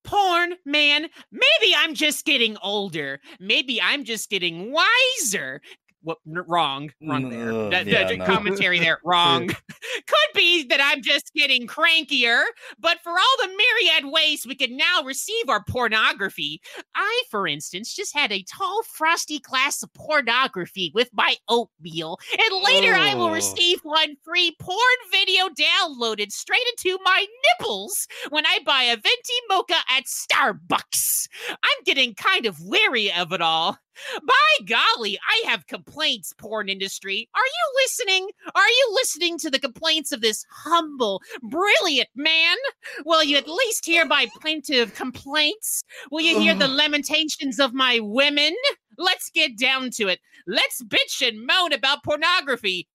Porn, 0.04 0.54
man. 0.64 1.06
Maybe 1.30 1.74
I'm 1.76 1.94
just 1.94 2.24
getting 2.24 2.56
older. 2.62 3.20
Maybe 3.38 3.80
I'm 3.80 4.04
just 4.04 4.30
getting 4.30 4.72
wiser. 4.72 5.60
What? 6.02 6.18
Wrong. 6.24 6.90
Wrong 7.02 7.28
there. 7.28 7.52
Ugh, 7.52 7.70
That- 7.70 7.86
yeah, 7.86 8.08
that 8.08 8.18
no. 8.18 8.24
commentary 8.26 8.78
there. 8.78 8.98
Wrong. 9.04 9.48
Could 9.48 10.30
be 10.34 10.64
that 10.68 10.80
I'm 10.82 11.02
just 11.02 11.32
getting 11.34 11.66
crankier, 11.66 12.42
but 12.78 12.98
for 13.02 13.10
all 13.10 13.36
the 13.42 13.48
myriad 13.48 14.10
ways 14.12 14.46
we 14.46 14.54
can 14.54 14.76
now 14.76 15.02
receive 15.04 15.48
our 15.48 15.62
pornography, 15.64 16.60
I, 16.94 17.22
for 17.30 17.46
instance, 17.46 17.94
just 17.94 18.14
had 18.16 18.32
a 18.32 18.42
tall, 18.44 18.82
frosty 18.84 19.40
glass 19.40 19.82
of 19.82 19.92
pornography 19.94 20.90
with 20.94 21.10
my 21.12 21.36
oatmeal, 21.48 22.18
and 22.32 22.62
later 22.64 22.94
I 22.94 23.14
will 23.14 23.26
Oh. 23.26 23.32
receive 23.34 23.80
one 23.82 24.16
free 24.24 24.56
porn 24.58 24.78
video 25.10 25.48
downloaded 25.50 26.32
straight 26.32 26.64
into 26.78 26.98
my 27.04 27.26
nipples 27.58 28.06
when 28.30 28.46
I 28.46 28.60
buy 28.64 28.84
a 28.84 28.96
venti 28.96 29.34
mocha 29.48 29.76
at 29.90 30.04
Starbucks. 30.04 31.28
I'm 31.50 31.84
getting 31.84 32.14
kind 32.14 32.46
of 32.46 32.58
weary 32.60 33.12
of 33.12 33.32
it 33.32 33.40
all. 33.42 33.78
By 34.22 34.64
golly, 34.66 35.18
I 35.28 35.48
have 35.48 35.66
complaints, 35.66 36.32
porn 36.32 36.68
industry. 36.68 37.28
Are 37.34 37.44
you 37.44 37.82
listening? 37.84 38.28
Are 38.54 38.68
you 38.68 38.90
listening 38.94 39.38
to 39.38 39.50
the 39.50 39.58
complaints 39.58 40.12
of 40.12 40.20
this 40.20 40.44
humble, 40.50 41.22
brilliant 41.42 42.08
man? 42.14 42.56
Will 43.04 43.22
you 43.22 43.36
at 43.36 43.48
least 43.48 43.84
hear 43.84 44.04
my 44.04 44.28
plaintive 44.40 44.94
complaints? 44.94 45.82
Will 46.10 46.22
you 46.22 46.38
hear 46.38 46.54
the 46.54 46.68
lamentations 46.80 47.60
of 47.60 47.74
my 47.74 48.00
women? 48.00 48.54
Let's 48.98 49.30
get 49.30 49.58
down 49.58 49.90
to 49.92 50.08
it. 50.08 50.20
Let's 50.46 50.82
bitch 50.82 51.26
and 51.26 51.46
moan 51.46 51.72
about 51.72 52.04
pornography. 52.04 52.88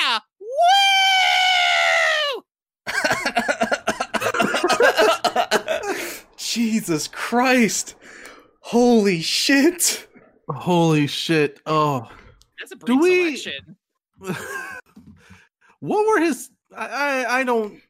Yeah! 0.00 0.18
Woo! 0.40 2.42
Jesus 6.36 7.08
Christ. 7.08 7.94
Holy 8.60 9.20
shit. 9.20 10.06
Holy 10.48 11.06
shit! 11.06 11.60
Oh, 11.66 12.10
That's 12.58 12.72
a 12.72 12.76
Do 12.76 12.98
we- 12.98 13.36
selection. 13.36 13.76
what 15.80 16.06
were 16.06 16.20
his? 16.20 16.50
I, 16.76 16.86
I 17.24 17.40
I 17.40 17.44
don't. 17.44 17.80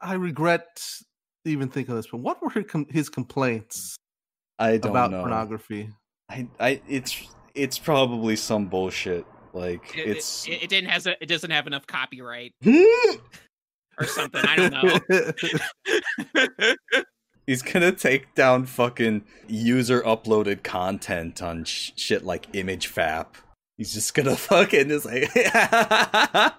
I 0.00 0.14
regret 0.14 0.80
even 1.44 1.68
thinking 1.68 1.92
of 1.92 1.96
this, 1.98 2.06
but 2.10 2.18
what 2.18 2.40
were 2.42 2.50
his, 2.50 2.64
his 2.90 3.08
complaints 3.08 3.96
I 4.58 4.76
don't 4.76 4.90
about 4.92 5.10
know. 5.10 5.20
pornography? 5.20 5.90
I, 6.28 6.46
I 6.60 6.80
it's 6.88 7.20
it's 7.54 7.78
probably 7.78 8.36
some 8.36 8.66
bullshit. 8.68 9.24
Like 9.54 9.96
It, 9.96 10.08
it's 10.10 10.46
it, 10.46 10.64
it 10.64 10.68
didn't 10.68 10.90
has 10.90 11.06
a, 11.06 11.20
it 11.22 11.26
doesn't 11.26 11.50
have 11.50 11.66
enough 11.66 11.86
copyright 11.86 12.52
or 12.66 14.04
something. 14.04 14.42
I 14.44 14.56
don't 14.56 14.72
know. 14.72 15.00
He's 17.48 17.62
gonna 17.62 17.92
take 17.92 18.34
down 18.34 18.66
fucking 18.66 19.24
user 19.46 20.02
uploaded 20.02 20.62
content 20.62 21.40
on 21.40 21.64
sh- 21.64 21.92
shit 21.96 22.22
like 22.22 22.52
ImageFap. 22.52 23.28
He's 23.78 23.94
just 23.94 24.12
gonna 24.12 24.36
fucking 24.36 24.88
just 24.90 25.06
like 25.06 25.34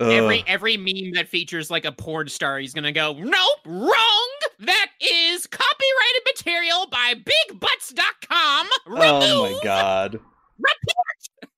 every 0.00 0.44
every 0.46 0.76
meme 0.76 1.14
that 1.14 1.26
features 1.26 1.68
like 1.68 1.84
a 1.84 1.90
porn 1.90 2.28
star, 2.28 2.60
he's 2.60 2.72
gonna 2.72 2.92
go, 2.92 3.12
nope, 3.12 3.58
wrong. 3.66 4.30
That 4.60 4.90
is 5.00 5.48
copyrighted 5.48 6.22
material 6.26 6.86
by 6.88 7.14
BigButts.com. 7.16 8.68
Remove. 8.86 9.02
Oh 9.02 9.52
my 9.52 9.60
god. 9.64 10.12
Report. 10.12 11.50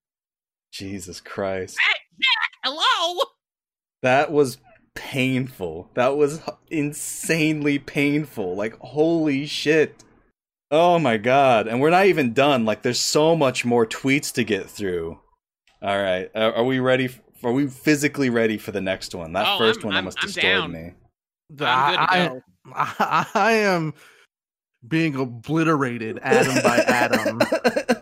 Jesus 0.71 1.21
Christ. 1.21 1.77
Hello. 2.65 3.23
That 4.01 4.33
was 4.33 4.57
painful. 4.95 5.91
That 5.95 6.17
was 6.17 6.41
insanely 6.71 7.79
painful. 7.79 8.55
Like, 8.57 8.79
holy 8.81 9.47
shit. 9.47 10.03
Oh 10.71 10.99
my 10.99 11.17
god. 11.19 11.67
And 11.69 11.81
we're 11.81 11.91
not 11.91 12.07
even 12.07 12.33
done. 12.33 12.65
Like, 12.65 12.83
there's 12.83 13.01
so 13.01 13.37
much 13.37 13.65
more 13.65 13.87
tweets 13.87 14.33
to 14.35 14.45
get 14.45 14.69
through. 14.71 15.19
All 15.83 16.01
right. 16.01 16.31
Are, 16.35 16.53
are 16.55 16.65
we 16.65 16.79
ready? 16.79 17.07
f- 17.07 17.21
Are 17.43 17.53
we 17.53 17.67
physically 17.67 18.31
ready 18.31 18.57
for 18.59 18.73
the 18.73 18.81
next 18.81 19.15
one? 19.15 19.33
That 19.35 19.47
Oh, 19.47 19.59
1st 19.61 19.77
I'm- 19.79 19.87
one 19.87 19.95
I'm- 19.95 20.05
almost 20.05 20.19
I'm 20.21 20.27
destroyed 20.27 20.43
down. 20.45 20.73
me. 20.73 20.79
I'm 20.81 20.95
good 21.57 21.59
to 21.59 21.67
I, 21.69 22.29
go. 22.29 22.43
I, 22.75 23.27
I 23.35 23.53
am 23.53 23.95
being 24.87 25.15
obliterated 25.15 26.19
atom 26.23 26.63
by 26.63 26.79
atom, 26.79 27.41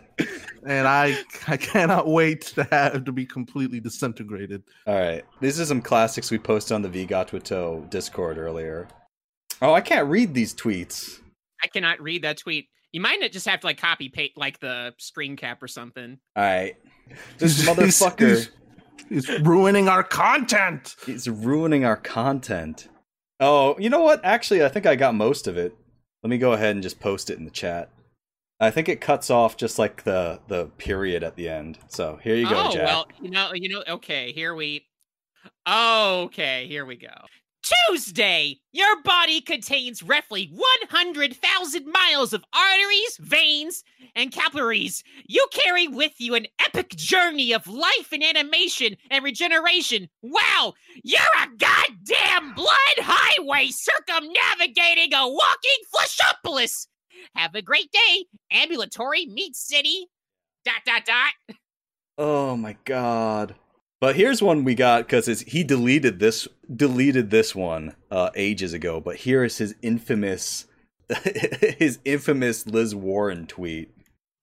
and 0.65 0.87
I 0.87 1.17
I 1.47 1.57
cannot 1.57 2.07
wait 2.07 2.41
to 2.55 2.63
have 2.71 3.05
to 3.05 3.11
be 3.11 3.25
completely 3.25 3.79
disintegrated. 3.79 4.63
All 4.87 4.99
right. 4.99 5.23
These 5.39 5.59
are 5.59 5.65
some 5.65 5.81
classics 5.81 6.31
we 6.31 6.37
posted 6.37 6.75
on 6.75 6.81
the 6.81 6.89
Vigatwito 6.89 7.89
Discord 7.89 8.37
earlier. 8.37 8.87
Oh, 9.61 9.73
I 9.73 9.81
can't 9.81 10.07
read 10.07 10.33
these 10.33 10.53
tweets. 10.53 11.19
I 11.63 11.67
cannot 11.67 12.01
read 12.01 12.23
that 12.23 12.37
tweet. 12.37 12.67
You 12.91 13.01
might 13.01 13.19
just 13.31 13.47
have 13.47 13.61
to 13.61 13.67
like 13.67 13.77
copy 13.77 14.09
paste 14.09 14.37
like 14.37 14.59
the 14.59 14.93
screen 14.97 15.37
cap 15.37 15.61
or 15.63 15.67
something. 15.67 16.17
All 16.35 16.43
right, 16.43 16.75
this 17.37 17.65
motherfucker 17.67 18.49
He's, 19.09 19.27
he's 19.27 19.39
ruining 19.41 19.87
our 19.87 20.03
content. 20.03 20.95
is 21.07 21.29
ruining 21.29 21.85
our 21.85 21.97
content. 21.97 22.89
Oh, 23.39 23.75
you 23.79 23.89
know 23.89 24.01
what? 24.01 24.23
Actually, 24.23 24.63
I 24.63 24.69
think 24.69 24.85
I 24.85 24.95
got 24.95 25.15
most 25.15 25.47
of 25.47 25.57
it. 25.57 25.75
Let 26.23 26.29
me 26.29 26.37
go 26.37 26.53
ahead 26.53 26.75
and 26.75 26.83
just 26.83 26.99
post 26.99 27.29
it 27.29 27.39
in 27.39 27.45
the 27.45 27.51
chat. 27.51 27.89
I 28.61 28.69
think 28.69 28.87
it 28.87 29.01
cuts 29.01 29.31
off 29.31 29.57
just 29.57 29.79
like 29.79 30.03
the 30.03 30.39
the 30.47 30.67
period 30.77 31.23
at 31.23 31.35
the 31.35 31.49
end. 31.49 31.79
So 31.87 32.19
here 32.21 32.35
you 32.35 32.47
go, 32.47 32.67
oh 32.67 32.71
Jack. 32.71 32.85
well, 32.85 33.07
you 33.19 33.31
know, 33.31 33.51
you 33.53 33.69
know. 33.69 33.83
Okay, 33.87 34.31
here 34.33 34.53
we. 34.53 34.85
Okay, 35.67 36.67
here 36.67 36.85
we 36.85 36.95
go. 36.95 37.07
Tuesday, 37.87 38.59
your 38.71 39.01
body 39.03 39.39
contains 39.39 40.01
roughly 40.01 40.49
100,000 40.51 41.85
miles 41.85 42.33
of 42.33 42.43
arteries, 42.53 43.17
veins, 43.19 43.83
and 44.15 44.31
capillaries. 44.31 45.03
You 45.27 45.45
carry 45.51 45.87
with 45.87 46.13
you 46.17 46.35
an 46.35 46.47
epic 46.63 46.89
journey 46.89 47.53
of 47.53 47.67
life 47.67 48.11
and 48.11 48.23
animation 48.23 48.95
and 49.09 49.23
regeneration. 49.23 50.09
Wow, 50.21 50.73
you're 51.03 51.21
a 51.21 51.47
goddamn 51.57 52.53
blood 52.53 52.97
highway 52.99 53.69
circumnavigating 53.69 55.13
a 55.13 55.27
walking 55.27 55.81
fleshopolis. 55.91 56.87
Have 57.35 57.55
a 57.55 57.61
great 57.61 57.91
day, 57.91 58.25
ambulatory 58.51 59.25
meat 59.25 59.55
city. 59.55 60.07
Dot 60.65 60.81
dot 60.85 61.05
dot. 61.05 61.57
Oh 62.17 62.55
my 62.55 62.77
god. 62.85 63.55
But 63.99 64.15
here's 64.15 64.41
one 64.41 64.63
we 64.63 64.75
got 64.75 65.07
because 65.07 65.27
he 65.41 65.63
deleted 65.63 66.19
this 66.19 66.47
deleted 66.75 67.29
this 67.29 67.55
one 67.55 67.95
uh, 68.09 68.31
ages 68.35 68.73
ago. 68.73 68.99
But 68.99 69.17
here 69.17 69.43
is 69.43 69.57
his 69.57 69.75
infamous 69.81 70.65
his 71.77 71.99
infamous 72.05 72.65
Liz 72.65 72.95
Warren 72.95 73.47
tweet. 73.47 73.91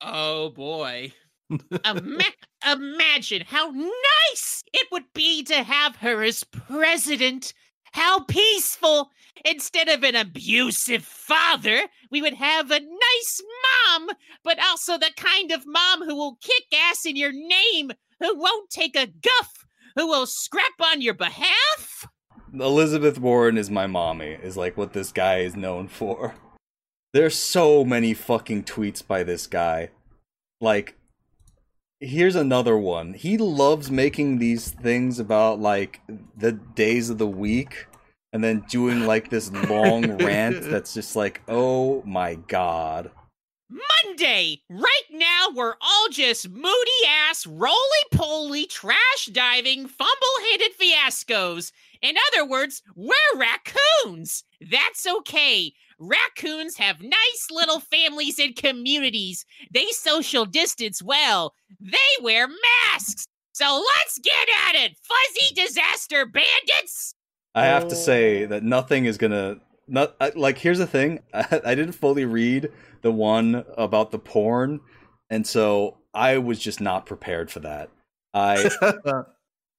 Oh 0.01 0.51
boy. 0.51 1.13
Ima- 1.85 2.25
imagine 2.71 3.43
how 3.47 3.71
nice 3.71 4.63
it 4.73 4.87
would 4.93 5.13
be 5.15 5.43
to 5.45 5.63
have 5.63 5.97
her 5.97 6.23
as 6.23 6.45
president. 6.45 7.55
How 7.93 8.21
peaceful. 8.21 9.11
Instead 9.45 9.89
of 9.89 10.03
an 10.03 10.17
abusive 10.17 11.05
father, 11.05 11.83
we 12.11 12.21
would 12.21 12.35
have 12.35 12.71
a 12.71 12.81
nice 12.81 13.43
mom, 13.87 14.11
but 14.43 14.59
also 14.59 14.99
the 14.99 15.13
kind 15.17 15.53
of 15.53 15.65
mom 15.65 16.05
who 16.05 16.15
will 16.17 16.39
kick 16.43 16.65
ass 16.75 17.07
in 17.07 17.15
your 17.15 17.33
name, 17.33 17.93
who 18.21 18.37
won't 18.37 18.69
take 18.69 18.97
a 18.97 19.07
guff, 19.07 19.65
who 19.95 20.09
will 20.09 20.27
scrap 20.27 20.73
on 20.81 21.01
your 21.01 21.15
behalf. 21.15 22.09
Elizabeth 22.53 23.19
Warren 23.19 23.57
is 23.57 23.71
my 23.71 23.87
mommy, 23.87 24.39
is 24.43 24.57
like 24.57 24.77
what 24.77 24.93
this 24.93 25.13
guy 25.13 25.39
is 25.39 25.55
known 25.55 25.87
for. 25.87 26.35
There's 27.15 27.37
so 27.37 27.85
many 27.85 28.13
fucking 28.15 28.65
tweets 28.65 29.07
by 29.07 29.23
this 29.23 29.47
guy. 29.47 29.91
Like, 30.61 30.98
here's 32.01 32.37
another 32.37 32.77
one. 32.77 33.15
He 33.15 33.39
loves 33.39 33.91
making 33.91 34.39
these 34.39 34.71
things 34.71 35.19
about, 35.19 35.61
like, 35.61 36.01
the 36.37 36.53
days 36.53 37.11
of 37.11 37.19
the 37.19 37.27
week 37.27 37.87
and 38.33 38.43
then 38.43 38.65
doing, 38.69 39.07
like, 39.07 39.31
this 39.31 39.53
long 39.69 40.17
rant 40.25 40.63
that's 40.63 40.95
just 40.95 41.17
like, 41.17 41.43
oh 41.49 42.03
my 42.05 42.35
god. 42.35 43.11
Monday! 43.71 44.63
Right 44.71 45.03
now, 45.13 45.49
we're 45.55 45.75
all 45.81 46.09
just 46.11 46.49
moody 46.49 47.07
ass, 47.07 47.47
roly 47.47 47.75
poly, 48.13 48.67
trash 48.67 49.27
diving, 49.31 49.87
fumble 49.87 50.39
headed 50.51 50.73
fiascos. 50.79 51.73
In 52.01 52.15
other 52.29 52.49
words, 52.49 52.83
we're 52.95 53.13
raccoons. 53.37 54.45
That's 54.71 55.07
okay. 55.07 55.75
Raccoons 55.99 56.77
have 56.77 57.01
nice 57.01 57.47
little 57.51 57.81
families 57.81 58.39
and 58.39 58.55
communities. 58.55 59.45
They 59.73 59.87
social 59.91 60.45
distance 60.45 61.03
well. 61.03 61.55
They 61.81 61.97
wear 62.23 62.49
masks. 62.49 63.27
So 63.53 63.83
let's 63.97 64.19
get 64.21 64.49
at 64.69 64.77
it, 64.77 64.97
fuzzy 65.03 65.55
disaster 65.55 66.25
bandits! 66.27 67.15
I 67.55 67.65
have 67.65 67.89
to 67.89 67.97
Oh. 67.97 67.99
say 67.99 68.45
that 68.45 68.63
nothing 68.63 69.07
is 69.07 69.19
gonna 69.19 69.57
not 69.89 70.15
I- 70.21 70.33
like. 70.37 70.59
Here's 70.59 70.79
the 70.79 70.87
thing: 70.87 71.21
I, 71.35 71.61
I 71.65 71.75
didn't 71.75 71.93
fully 71.95 72.25
read 72.25 72.71
the 73.03 73.11
one 73.11 73.65
about 73.77 74.13
the 74.13 74.19
porn, 74.21 74.81
and 75.29 75.45
so 75.45 75.99
I 76.15 76.39
was 76.39 76.61
just 76.61 76.81
not 76.81 77.05
prepared 77.07 77.51
for 77.51 77.59
that. 77.61 77.91
I 78.33 78.71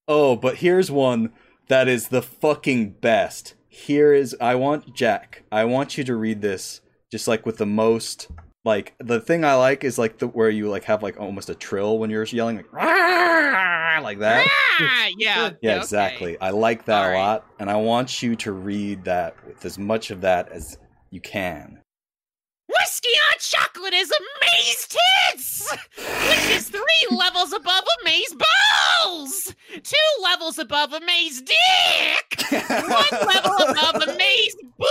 oh, 0.08 0.36
but 0.36 0.56
here's 0.56 0.90
one 0.90 1.32
that 1.68 1.88
is 1.88 2.08
the 2.08 2.20
fucking 2.22 2.90
best. 3.00 3.54
Here 3.70 4.12
is 4.12 4.36
I 4.40 4.56
want 4.56 4.94
Jack. 4.94 5.44
I 5.52 5.64
want 5.64 5.96
you 5.96 6.02
to 6.04 6.16
read 6.16 6.42
this 6.42 6.80
just 7.10 7.28
like 7.28 7.46
with 7.46 7.56
the 7.58 7.66
most 7.66 8.28
like 8.64 8.94
the 8.98 9.20
thing 9.20 9.44
I 9.44 9.54
like 9.54 9.84
is 9.84 9.96
like 9.96 10.18
the 10.18 10.26
where 10.26 10.50
you 10.50 10.68
like 10.68 10.84
have 10.84 11.02
like 11.04 11.18
almost 11.18 11.48
a 11.48 11.54
trill 11.54 11.98
when 11.98 12.10
you're 12.10 12.24
yelling 12.24 12.56
like 12.56 12.72
"Rah!" 12.72 14.00
like 14.02 14.18
that. 14.18 14.46
Ah, 14.80 15.06
yeah. 15.16 15.50
Yeah, 15.62 15.72
okay. 15.72 15.76
exactly. 15.78 16.40
I 16.40 16.50
like 16.50 16.84
that 16.86 17.04
All 17.04 17.08
a 17.08 17.12
right. 17.12 17.18
lot, 17.20 17.46
and 17.60 17.70
I 17.70 17.76
want 17.76 18.22
you 18.22 18.34
to 18.36 18.52
read 18.52 19.04
that 19.04 19.36
with 19.46 19.64
as 19.64 19.78
much 19.78 20.10
of 20.10 20.20
that 20.22 20.50
as 20.50 20.76
you 21.10 21.20
can. 21.20 21.80
Whiskey 23.00 23.18
on 23.30 23.38
chocolate 23.38 23.94
is 23.94 24.12
Amaze 24.12 24.88
tits, 24.88 25.72
which 25.96 26.56
is 26.56 26.68
three 26.68 27.06
levels 27.16 27.52
above 27.52 27.84
Amaze 28.02 28.34
balls, 28.34 29.54
two 29.82 29.96
levels 30.22 30.58
above 30.58 30.92
Amaze 30.92 31.40
dick, 31.40 32.44
one 32.50 33.26
level 33.26 33.56
above 33.68 34.02
Amaze 34.02 34.56
boobs. 34.76 34.90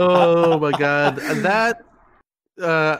oh 0.00 0.58
my 0.60 0.72
god. 0.72 1.16
That 1.16 1.84
uh 2.60 2.98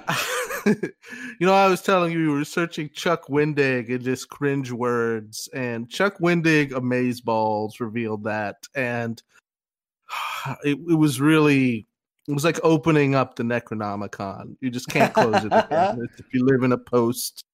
you 0.67 1.47
know 1.47 1.53
i 1.53 1.69
was 1.69 1.83
telling 1.83 2.11
you 2.11 2.19
we 2.21 2.29
were 2.29 2.43
searching 2.43 2.89
chuck 2.95 3.27
wendig 3.27 3.95
and 3.95 4.03
just 4.03 4.31
cringe 4.31 4.73
words 4.73 5.47
and 5.53 5.91
chuck 5.91 6.19
wendig 6.21 6.71
amazeballs 6.71 7.79
revealed 7.79 8.25
that 8.25 8.67
and 8.75 9.23
it, 10.65 10.79
it 10.89 10.99
was 10.99 11.21
really 11.21 11.87
it 12.29 12.33
was 12.33 12.45
like 12.45 12.61
opening 12.63 13.15
up 13.15 13.37
the 13.37 13.43
necronomicon 13.43 14.57
you 14.61 14.71
just 14.71 14.89
can't 14.89 15.13
close 15.13 15.45
it 15.45 15.53
if 16.19 16.27
you 16.33 16.45
live 16.45 16.63
in 16.63 16.73
a 16.73 16.79
post 16.79 17.45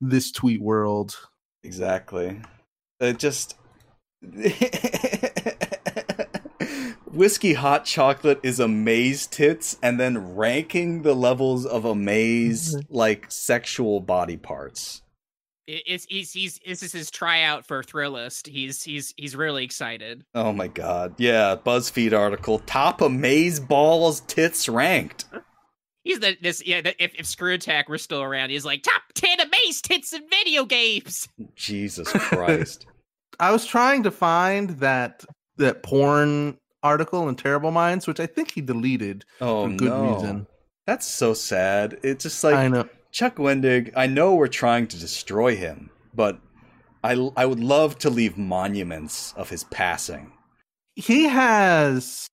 this 0.00 0.30
tweet 0.30 0.60
world 0.60 1.16
exactly. 1.66 2.40
It 3.00 3.18
just 3.18 3.56
whiskey 7.06 7.54
hot 7.54 7.84
chocolate 7.84 8.40
is 8.42 8.58
amaze 8.60 9.26
tits, 9.26 9.76
and 9.82 10.00
then 10.00 10.34
ranking 10.34 11.02
the 11.02 11.14
levels 11.14 11.66
of 11.66 11.84
amaze 11.84 12.74
mm-hmm. 12.74 12.94
like 12.94 13.30
sexual 13.30 14.00
body 14.00 14.36
parts. 14.36 15.02
It- 15.66 15.82
It's 15.86 16.06
he's 16.08 16.32
he's 16.32 16.60
this 16.66 16.82
is 16.82 16.92
his 16.92 17.10
tryout 17.10 17.66
for 17.66 17.82
Thrillist. 17.82 18.46
He's 18.46 18.82
he's 18.82 19.12
he's 19.16 19.34
really 19.36 19.64
excited. 19.64 20.24
Oh 20.34 20.52
my 20.52 20.68
god. 20.68 21.14
Yeah, 21.18 21.56
BuzzFeed 21.56 22.12
article. 22.16 22.60
Top 22.60 23.00
amaze 23.00 23.58
balls 23.60 24.20
tits 24.20 24.68
ranked. 24.68 25.24
He's 26.04 26.20
the 26.20 26.36
this 26.40 26.64
yeah. 26.64 26.82
The, 26.82 27.02
if 27.02 27.14
if 27.18 27.26
Screw 27.26 27.52
Attack 27.54 27.88
were 27.88 27.98
still 27.98 28.22
around, 28.22 28.50
he's 28.50 28.64
like 28.64 28.82
top 28.84 29.02
ten 29.14 29.40
Amaze 29.40 29.82
tits 29.82 30.12
in 30.12 30.22
video 30.30 30.64
games. 30.64 31.28
Jesus 31.56 32.08
Christ. 32.12 32.86
I 33.40 33.50
was 33.50 33.66
trying 33.66 34.04
to 34.04 34.10
find 34.10 34.70
that 34.80 35.24
that 35.56 35.82
porn 35.82 36.58
article 36.82 37.28
in 37.28 37.34
Terrible 37.34 37.72
Minds, 37.72 38.06
which 38.06 38.20
I 38.20 38.26
think 38.26 38.52
he 38.52 38.60
deleted 38.60 39.24
Oh 39.40 39.68
for 39.68 39.74
good 39.74 39.88
no. 39.88 40.14
reason. 40.14 40.46
That's 40.86 41.06
so 41.06 41.34
sad. 41.34 41.98
It's 42.04 42.22
just 42.22 42.44
like 42.44 42.54
I 42.54 42.68
know. 42.68 42.88
Chuck 43.16 43.36
Wendig, 43.36 43.90
I 43.96 44.06
know 44.06 44.34
we're 44.34 44.46
trying 44.46 44.86
to 44.88 44.98
destroy 44.98 45.56
him, 45.56 45.88
but 46.12 46.38
I 47.02 47.12
I 47.34 47.46
would 47.46 47.60
love 47.60 47.96
to 48.00 48.10
leave 48.10 48.36
monuments 48.36 49.32
of 49.38 49.48
his 49.48 49.64
passing. 49.64 50.32
He 50.96 51.24
has 51.24 52.26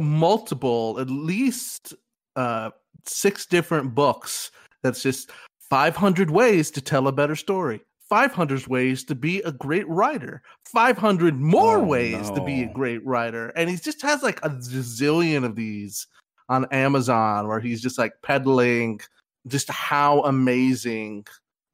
multiple, 0.00 0.98
at 0.98 1.08
least 1.08 1.94
uh, 2.34 2.70
six 3.04 3.46
different 3.46 3.94
books. 3.94 4.50
That's 4.82 5.00
just 5.00 5.30
500 5.70 6.28
ways 6.28 6.72
to 6.72 6.80
tell 6.80 7.06
a 7.06 7.12
better 7.12 7.36
story. 7.36 7.82
500 8.08 8.66
ways 8.66 9.04
to 9.04 9.14
be 9.14 9.42
a 9.42 9.52
great 9.52 9.86
writer. 9.88 10.42
500 10.64 11.38
more 11.38 11.78
Oh, 11.78 11.84
ways 11.84 12.30
to 12.30 12.42
be 12.42 12.64
a 12.64 12.72
great 12.72 13.06
writer. 13.06 13.50
And 13.50 13.70
he 13.70 13.76
just 13.76 14.02
has 14.02 14.24
like 14.24 14.44
a 14.44 14.50
zillion 14.50 15.44
of 15.44 15.54
these 15.54 16.08
on 16.48 16.66
Amazon 16.72 17.46
where 17.46 17.60
he's 17.60 17.80
just 17.80 17.96
like 17.96 18.12
peddling 18.24 19.00
just 19.46 19.70
how 19.70 20.22
amazing 20.22 21.26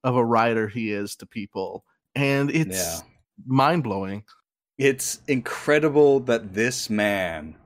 of 0.04 0.16
a 0.16 0.24
writer 0.24 0.68
he 0.68 0.92
is 0.92 1.16
to 1.16 1.26
people. 1.26 1.84
And 2.14 2.50
it's 2.50 2.76
Yeah. 2.76 3.00
mind 3.46 3.82
blowing. 3.84 4.24
It's 4.78 5.20
incredible 5.28 6.20
that 6.20 6.54
this 6.54 6.90
man, 6.90 7.56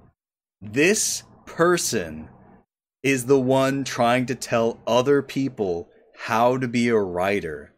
this 0.60 1.22
person, 1.46 2.28
is 3.02 3.26
the 3.26 3.38
one 3.38 3.84
trying 3.84 4.26
to 4.26 4.34
tell 4.34 4.80
other 4.86 5.22
people 5.22 5.88
how 6.18 6.56
to 6.58 6.66
be 6.68 6.88
a 6.88 6.98
writer. 6.98 7.72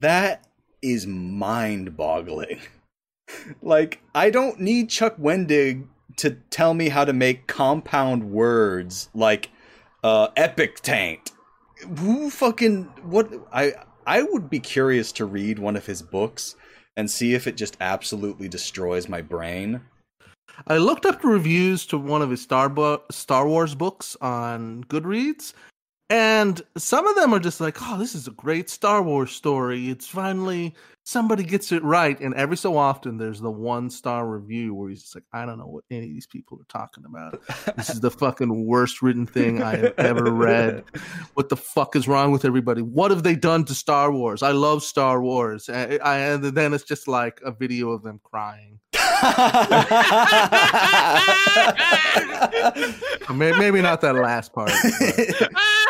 That 0.00 0.46
is 0.82 1.06
mind 1.06 1.96
boggling. 1.96 2.60
like, 3.62 4.02
I 4.14 4.30
don't 4.30 4.60
need 4.60 4.90
Chuck 4.90 5.16
Wendig 5.16 5.86
to 6.18 6.30
tell 6.50 6.74
me 6.74 6.88
how 6.90 7.04
to 7.04 7.12
make 7.12 7.46
compound 7.46 8.30
words 8.30 9.08
like 9.14 9.50
uh, 10.04 10.28
epic 10.36 10.80
taint. 10.80 11.32
Who 11.98 12.30
fucking 12.30 12.84
what? 13.02 13.32
I 13.52 13.74
I 14.06 14.22
would 14.22 14.48
be 14.48 14.60
curious 14.60 15.12
to 15.12 15.24
read 15.24 15.58
one 15.58 15.76
of 15.76 15.86
his 15.86 16.02
books 16.02 16.56
and 16.96 17.10
see 17.10 17.34
if 17.34 17.46
it 17.46 17.56
just 17.56 17.76
absolutely 17.80 18.48
destroys 18.48 19.08
my 19.08 19.20
brain. 19.20 19.80
I 20.66 20.78
looked 20.78 21.06
up 21.06 21.22
reviews 21.22 21.86
to 21.86 21.98
one 21.98 22.22
of 22.22 22.30
his 22.30 22.42
Star, 22.42 22.68
Bo- 22.68 23.02
Star 23.10 23.46
Wars 23.46 23.74
books 23.76 24.16
on 24.20 24.82
Goodreads, 24.84 25.52
and 26.10 26.60
some 26.76 27.06
of 27.06 27.16
them 27.16 27.34
are 27.34 27.38
just 27.38 27.60
like, 27.60 27.76
"Oh, 27.82 27.98
this 27.98 28.14
is 28.14 28.26
a 28.26 28.30
great 28.30 28.70
Star 28.70 29.02
Wars 29.02 29.32
story. 29.32 29.90
It's 29.90 30.06
finally 30.06 30.74
somebody 31.04 31.44
gets 31.44 31.70
it 31.70 31.84
right." 31.84 32.18
And 32.18 32.34
every 32.34 32.56
so 32.56 32.78
often, 32.78 33.18
there's 33.18 33.40
the 33.40 33.50
one 33.50 33.90
star 33.90 34.26
review 34.26 34.74
where 34.74 34.88
he's 34.88 35.02
just 35.02 35.14
like, 35.14 35.24
"I 35.32 35.44
don't 35.44 35.58
know 35.58 35.66
what 35.66 35.84
any 35.90 36.06
of 36.06 36.14
these 36.14 36.26
people 36.26 36.58
are 36.58 36.64
talking 36.68 37.04
about. 37.04 37.38
This 37.76 37.90
is 37.90 38.00
the 38.00 38.10
fucking 38.10 38.64
worst 38.66 39.02
written 39.02 39.26
thing 39.26 39.62
I 39.62 39.76
have 39.76 39.94
ever 39.98 40.32
read. 40.32 40.84
What 41.34 41.50
the 41.50 41.56
fuck 41.56 41.94
is 41.94 42.08
wrong 42.08 42.32
with 42.32 42.46
everybody? 42.46 42.80
What 42.80 43.10
have 43.10 43.22
they 43.22 43.36
done 43.36 43.64
to 43.66 43.74
Star 43.74 44.10
Wars? 44.10 44.42
I 44.42 44.52
love 44.52 44.82
Star 44.82 45.20
Wars." 45.20 45.68
And, 45.68 46.00
I, 46.02 46.16
and 46.18 46.42
then 46.44 46.72
it's 46.72 46.84
just 46.84 47.06
like 47.06 47.40
a 47.44 47.52
video 47.52 47.90
of 47.90 48.02
them 48.02 48.18
crying. 48.24 48.80
Maybe, 53.34 53.58
maybe 53.58 53.82
not 53.82 54.00
that 54.00 54.14
last 54.14 54.52
part. 54.52 54.72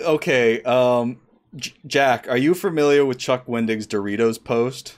but- 0.00 0.06
okay, 0.14 0.62
um, 0.62 1.20
J- 1.56 1.72
Jack, 1.86 2.28
are 2.28 2.36
you 2.36 2.54
familiar 2.54 3.04
with 3.04 3.18
Chuck 3.18 3.46
Wendig's 3.46 3.86
Doritos 3.86 4.42
post? 4.42 4.96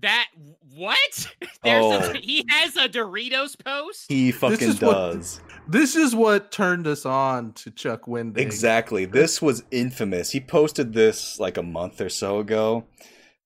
that 0.00 0.28
what? 0.76 1.28
There's 1.62 1.84
Oh. 1.84 2.10
a, 2.10 2.16
he 2.18 2.44
has 2.50 2.76
a 2.76 2.88
Doritos 2.88 3.56
post. 3.64 4.06
He 4.08 4.32
fucking 4.32 4.68
is 4.68 4.80
what- 4.80 4.92
does. 4.92 5.40
This 5.66 5.96
is 5.96 6.14
what 6.14 6.52
turned 6.52 6.86
us 6.86 7.06
on 7.06 7.52
to 7.54 7.70
Chuck 7.70 8.02
Wendig. 8.02 8.36
Exactly. 8.38 9.06
This 9.06 9.40
was 9.40 9.64
infamous. 9.70 10.30
He 10.32 10.40
posted 10.40 10.92
this 10.92 11.38
like 11.40 11.56
a 11.56 11.62
month 11.62 12.00
or 12.02 12.10
so 12.10 12.38
ago, 12.38 12.84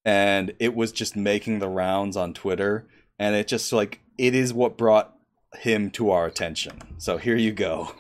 and 0.05 0.53
it 0.59 0.75
was 0.75 0.91
just 0.91 1.15
making 1.15 1.61
the 1.61 1.69
rounds 1.69 2.17
on 2.17 2.35
Twitter. 2.35 2.89
And 3.21 3.37
it 3.37 3.47
just 3.47 3.73
like 3.73 4.01
it 4.17 4.35
is 4.35 4.53
what 4.53 4.77
brought 4.79 5.15
him 5.61 5.91
to 5.93 6.11
our 6.11 6.27
attention. 6.27 6.81
So 6.99 7.19
here 7.19 7.37
you 7.37 7.53
go. 7.53 7.93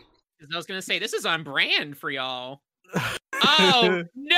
I 0.53 0.57
was 0.57 0.67
gonna 0.67 0.83
say 0.83 0.99
this 0.99 1.13
is 1.13 1.27
on 1.27 1.45
brand 1.45 1.97
for 1.99 2.11
y'all. 2.11 2.61
Oh 2.95 4.05
no! 4.15 4.37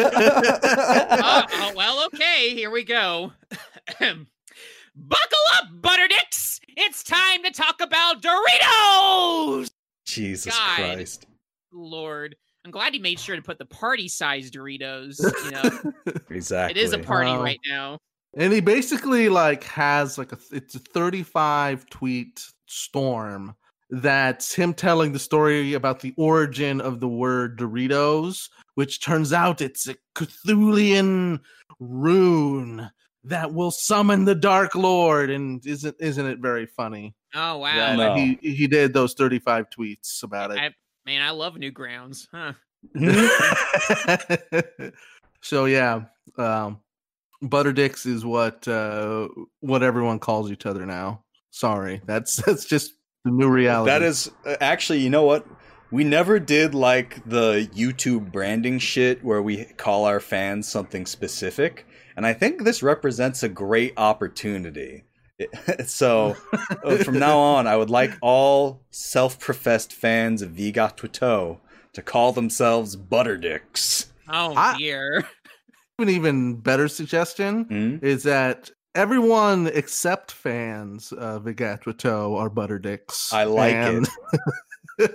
oh, 0.00 1.44
oh, 1.52 1.72
well, 1.76 2.06
okay, 2.06 2.54
here 2.54 2.70
we 2.70 2.84
go. 2.84 3.32
Buckle 4.00 5.38
up, 5.56 5.68
Butterdicks! 5.80 6.60
It's 6.76 7.02
time 7.02 7.42
to 7.44 7.50
talk 7.50 7.80
about 7.80 8.22
Doritos! 8.22 9.70
Jesus 10.06 10.56
God. 10.56 10.76
Christ. 10.76 11.26
Lord. 11.72 12.36
I'm 12.64 12.70
glad 12.70 12.92
he 12.92 12.98
made 12.98 13.18
sure 13.20 13.36
to 13.36 13.42
put 13.42 13.58
the 13.58 13.64
party 13.66 14.08
size 14.08 14.50
Doritos. 14.50 15.18
You 15.44 15.50
know, 15.52 15.92
Exactly. 16.30 16.78
it 16.80 16.84
is 16.84 16.92
a 16.92 16.98
party 16.98 17.30
Wow. 17.30 17.42
right 17.42 17.60
now. 17.66 17.98
and 18.36 18.52
he 18.52 18.60
basically 18.60 19.28
like 19.28 19.64
has 19.64 20.18
like 20.18 20.32
a 20.32 20.38
it's 20.52 20.74
a 20.74 20.78
35 20.80 21.88
tweet 21.88 22.42
storm 22.66 23.54
that's 23.90 24.54
him 24.54 24.74
telling 24.74 25.12
the 25.12 25.18
story 25.18 25.74
about 25.74 26.00
the 26.00 26.14
origin 26.16 26.80
of 26.80 27.00
the 27.00 27.08
word 27.08 27.58
Doritos, 27.58 28.48
which 28.74 29.00
turns 29.00 29.32
out 29.32 29.60
it's 29.60 29.88
a 29.88 29.96
Cthulian 30.14 31.40
rune 31.80 32.90
that 33.24 33.52
will 33.52 33.70
summon 33.70 34.24
the 34.24 34.34
Dark 34.34 34.74
Lord, 34.74 35.30
and 35.30 35.64
isn't 35.66 35.96
isn't 36.00 36.26
it 36.26 36.38
very 36.38 36.66
funny? 36.66 37.14
Oh 37.34 37.58
wow. 37.58 37.74
that 37.74 37.96
No. 37.96 38.14
he 38.14 38.38
he 38.42 38.66
did 38.66 38.92
those 38.92 39.14
35 39.14 39.70
tweets 39.70 40.22
about 40.22 40.50
it. 40.50 40.58
I, 40.58 40.74
man, 41.04 41.22
I 41.22 41.30
love 41.30 41.54
Newgrounds. 41.54 42.26
Huh. 42.32 42.52
so 45.42 45.64
yeah, 45.64 46.02
um, 46.36 46.80
Butterdicks 47.42 48.06
is 48.06 48.24
what 48.24 48.66
uh, 48.68 49.28
what 49.60 49.82
everyone 49.82 50.18
calls 50.18 50.50
each 50.50 50.66
other 50.66 50.86
now. 50.86 51.24
Sorry, 51.50 52.00
that's 52.06 52.36
that's 52.46 52.64
just 52.64 52.92
the 53.28 53.34
new 53.34 53.48
reality. 53.48 53.90
That 53.90 54.02
is 54.02 54.30
uh, 54.46 54.56
actually, 54.60 55.00
you 55.00 55.10
know 55.10 55.22
what? 55.24 55.46
We 55.90 56.04
never 56.04 56.38
did 56.38 56.74
like 56.74 57.24
the 57.24 57.68
YouTube 57.74 58.30
branding 58.30 58.78
shit 58.78 59.24
where 59.24 59.40
we 59.42 59.64
call 59.76 60.04
our 60.04 60.20
fans 60.20 60.68
something 60.68 61.06
specific, 61.06 61.86
and 62.16 62.26
I 62.26 62.34
think 62.34 62.64
this 62.64 62.82
represents 62.82 63.42
a 63.42 63.48
great 63.48 63.94
opportunity. 63.96 65.04
so 65.86 66.36
uh, 66.84 66.96
from 66.98 67.18
now 67.18 67.38
on, 67.38 67.66
I 67.66 67.76
would 67.76 67.90
like 67.90 68.10
all 68.20 68.82
self-professed 68.90 69.92
fans 69.92 70.42
of 70.42 70.50
Viga 70.50 70.92
Twito 70.96 71.60
to 71.94 72.02
call 72.02 72.32
themselves 72.32 72.96
Butterdicks. 72.96 74.06
Oh 74.28 74.52
I- 74.56 74.76
dear. 74.78 75.24
an 76.00 76.08
even 76.08 76.54
better 76.56 76.86
suggestion 76.86 77.64
Hmm? 77.64 78.06
is 78.06 78.22
that 78.24 78.70
everyone 78.98 79.68
except 79.68 80.32
fans 80.32 81.12
of 81.12 81.44
Vigatwito 81.44 82.36
are 82.36 82.50
butter 82.50 82.78
dicks. 82.80 83.32
I 83.32 83.44
like 83.44 83.74
and- 83.74 84.08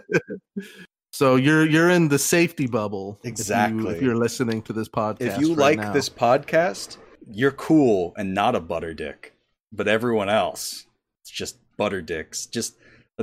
so 1.12 1.36
you're 1.36 1.66
you're 1.68 1.90
in 1.90 2.08
the 2.08 2.18
safety 2.18 2.66
bubble. 2.66 3.20
Exactly. 3.24 3.96
If, 3.96 4.02
you, 4.02 4.12
are 4.12 4.16
listening 4.16 4.62
to 4.64 4.74
this 4.74 4.88
podcast, 4.88 5.22
If 5.22 5.40
you 5.40 5.50
right 5.50 5.78
like 5.78 5.80
now. 5.80 5.94
this 5.94 6.10
podcast, 6.10 6.98
you're 7.30 7.52
cool 7.52 8.14
and 8.16 8.34
not 8.34 8.56
a 8.56 8.62
butter 8.62 8.94
dick. 8.94 9.36
But 9.74 9.88
everyone 9.88 10.30
else, 10.30 10.86
it's 11.22 11.32
just 11.32 11.58
butter 11.78 12.02
dicks. 12.02 12.46
Just 12.46 12.78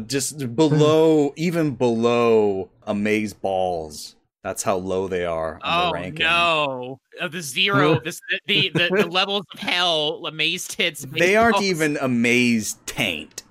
just 0.06 0.54
below, 0.54 1.32
even 1.36 1.74
below 1.74 2.68
Amaze 2.86 3.32
Balls. 3.32 4.16
That's 4.42 4.62
how 4.62 4.76
low 4.76 5.06
they 5.06 5.24
are 5.26 5.54
on 5.56 5.60
Oh 5.62 5.86
the 5.88 5.92
ranking. 5.94 6.24
no! 6.24 6.98
The 7.30 7.42
zero, 7.42 8.00
this 8.04 8.20
the, 8.46 8.70
the 8.74 8.88
the 8.90 9.06
levels 9.06 9.44
of 9.52 9.60
hell. 9.60 10.24
Amaze 10.26 10.66
tits. 10.66 11.02
They 11.02 11.36
aren't 11.36 11.56
Amaze 11.56 11.70
even 11.70 11.96
Amaze 11.98 12.76
Taint. 12.86 13.42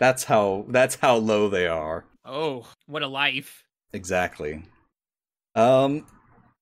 That's 0.00 0.24
how 0.24 0.64
that's 0.68 0.96
how 0.96 1.16
low 1.16 1.48
they 1.48 1.66
are. 1.68 2.04
Oh, 2.24 2.66
what 2.86 3.02
a 3.02 3.06
life! 3.06 3.64
Exactly. 3.92 4.64
Um 5.54 6.04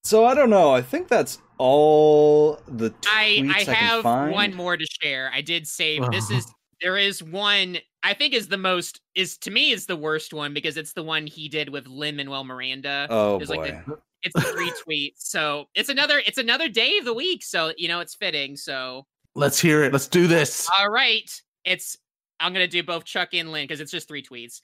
so 0.04 0.24
I 0.26 0.34
don't 0.34 0.50
know. 0.50 0.70
I 0.72 0.82
think 0.82 1.08
that's 1.08 1.38
all 1.58 2.60
the 2.68 2.90
tweets 2.90 3.06
I 3.08 3.52
I, 3.54 3.60
I 3.60 3.64
can 3.64 3.74
have 3.74 4.02
find. 4.02 4.32
one 4.32 4.54
more 4.54 4.76
to 4.76 4.86
share. 5.02 5.30
I 5.34 5.40
did 5.40 5.66
save. 5.66 6.08
This 6.10 6.30
is 6.30 6.46
there 6.82 6.98
is 6.98 7.22
one 7.22 7.78
I 8.06 8.14
think 8.14 8.34
is 8.34 8.46
the 8.46 8.56
most 8.56 9.00
is 9.16 9.36
to 9.38 9.50
me 9.50 9.72
is 9.72 9.86
the 9.86 9.96
worst 9.96 10.32
one 10.32 10.54
because 10.54 10.76
it's 10.76 10.92
the 10.92 11.02
one 11.02 11.26
he 11.26 11.48
did 11.48 11.68
with 11.70 11.88
Lin 11.88 12.14
Manuel 12.14 12.44
Miranda. 12.44 13.08
Oh 13.10 13.36
There's 13.36 13.48
boy. 13.48 13.56
like 13.56 13.84
It's 14.22 14.32
the 14.32 14.40
retweet. 14.86 15.14
So 15.16 15.64
it's 15.74 15.88
another 15.88 16.22
it's 16.24 16.38
another 16.38 16.68
day 16.68 16.98
of 16.98 17.04
the 17.04 17.12
week. 17.12 17.42
So 17.42 17.72
you 17.76 17.88
know 17.88 17.98
it's 17.98 18.14
fitting. 18.14 18.56
So 18.56 19.06
Let's 19.34 19.58
hear 19.58 19.82
it. 19.82 19.92
Let's 19.92 20.06
do 20.06 20.28
this. 20.28 20.68
all 20.78 20.88
right, 20.88 21.28
it's 21.64 21.96
I'm 22.38 22.52
gonna 22.52 22.68
do 22.68 22.84
both 22.84 23.04
Chuck 23.04 23.30
and 23.32 23.50
Lin 23.50 23.64
because 23.64 23.80
it's 23.80 23.90
just 23.90 24.06
three 24.06 24.22
tweets. 24.22 24.60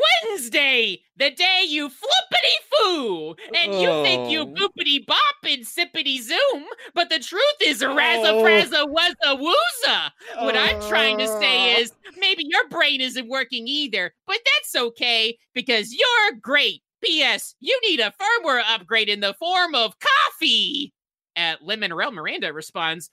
Wednesday, 0.00 1.00
the 1.16 1.30
day 1.30 1.64
you 1.68 1.88
flippity 1.88 2.56
foo, 2.70 3.36
and 3.54 3.74
you 3.80 3.88
think 4.02 4.30
you 4.30 4.40
Oh. 4.40 4.46
boopity 4.46 5.04
bop 5.06 5.18
and 5.44 5.64
sippity 5.64 6.20
zoom, 6.20 6.64
but 6.94 7.10
the 7.10 7.18
truth 7.18 7.42
is 7.60 7.82
a 7.82 7.86
razza 7.86 8.30
Oh. 8.30 8.42
frazza 8.42 8.86
wuzza 8.86 9.38
wooza. 9.40 10.10
What 10.44 10.56
I'm 10.56 10.80
trying 10.88 11.18
to 11.18 11.26
say 11.26 11.76
oh. 11.76 11.80
is 11.80 11.92
maybe 12.18 12.44
your 12.46 12.68
brain 12.68 13.00
isn't 13.00 13.28
working 13.28 13.68
either, 13.68 14.14
but 14.26 14.38
that's 14.44 14.74
okay 14.74 15.36
because 15.54 15.92
you're 15.92 16.32
great. 16.40 16.82
P.S. 17.02 17.54
You 17.60 17.78
need 17.82 17.98
a 18.00 18.12
firmware 18.12 18.62
upgrade 18.68 19.08
in 19.08 19.20
the 19.20 19.34
form 19.34 19.74
of 19.74 19.94
coffee. 19.98 20.92
At 21.34 21.62
Lin 21.62 21.80
Manuel 21.80 22.12
Miranda 22.12 22.52
responds, 22.52 23.10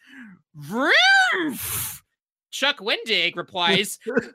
Vroom! 0.53 1.57
Chuck 2.51 2.77
Wendig 2.79 3.35
replies, 3.35 3.99
Floor. 4.03 4.29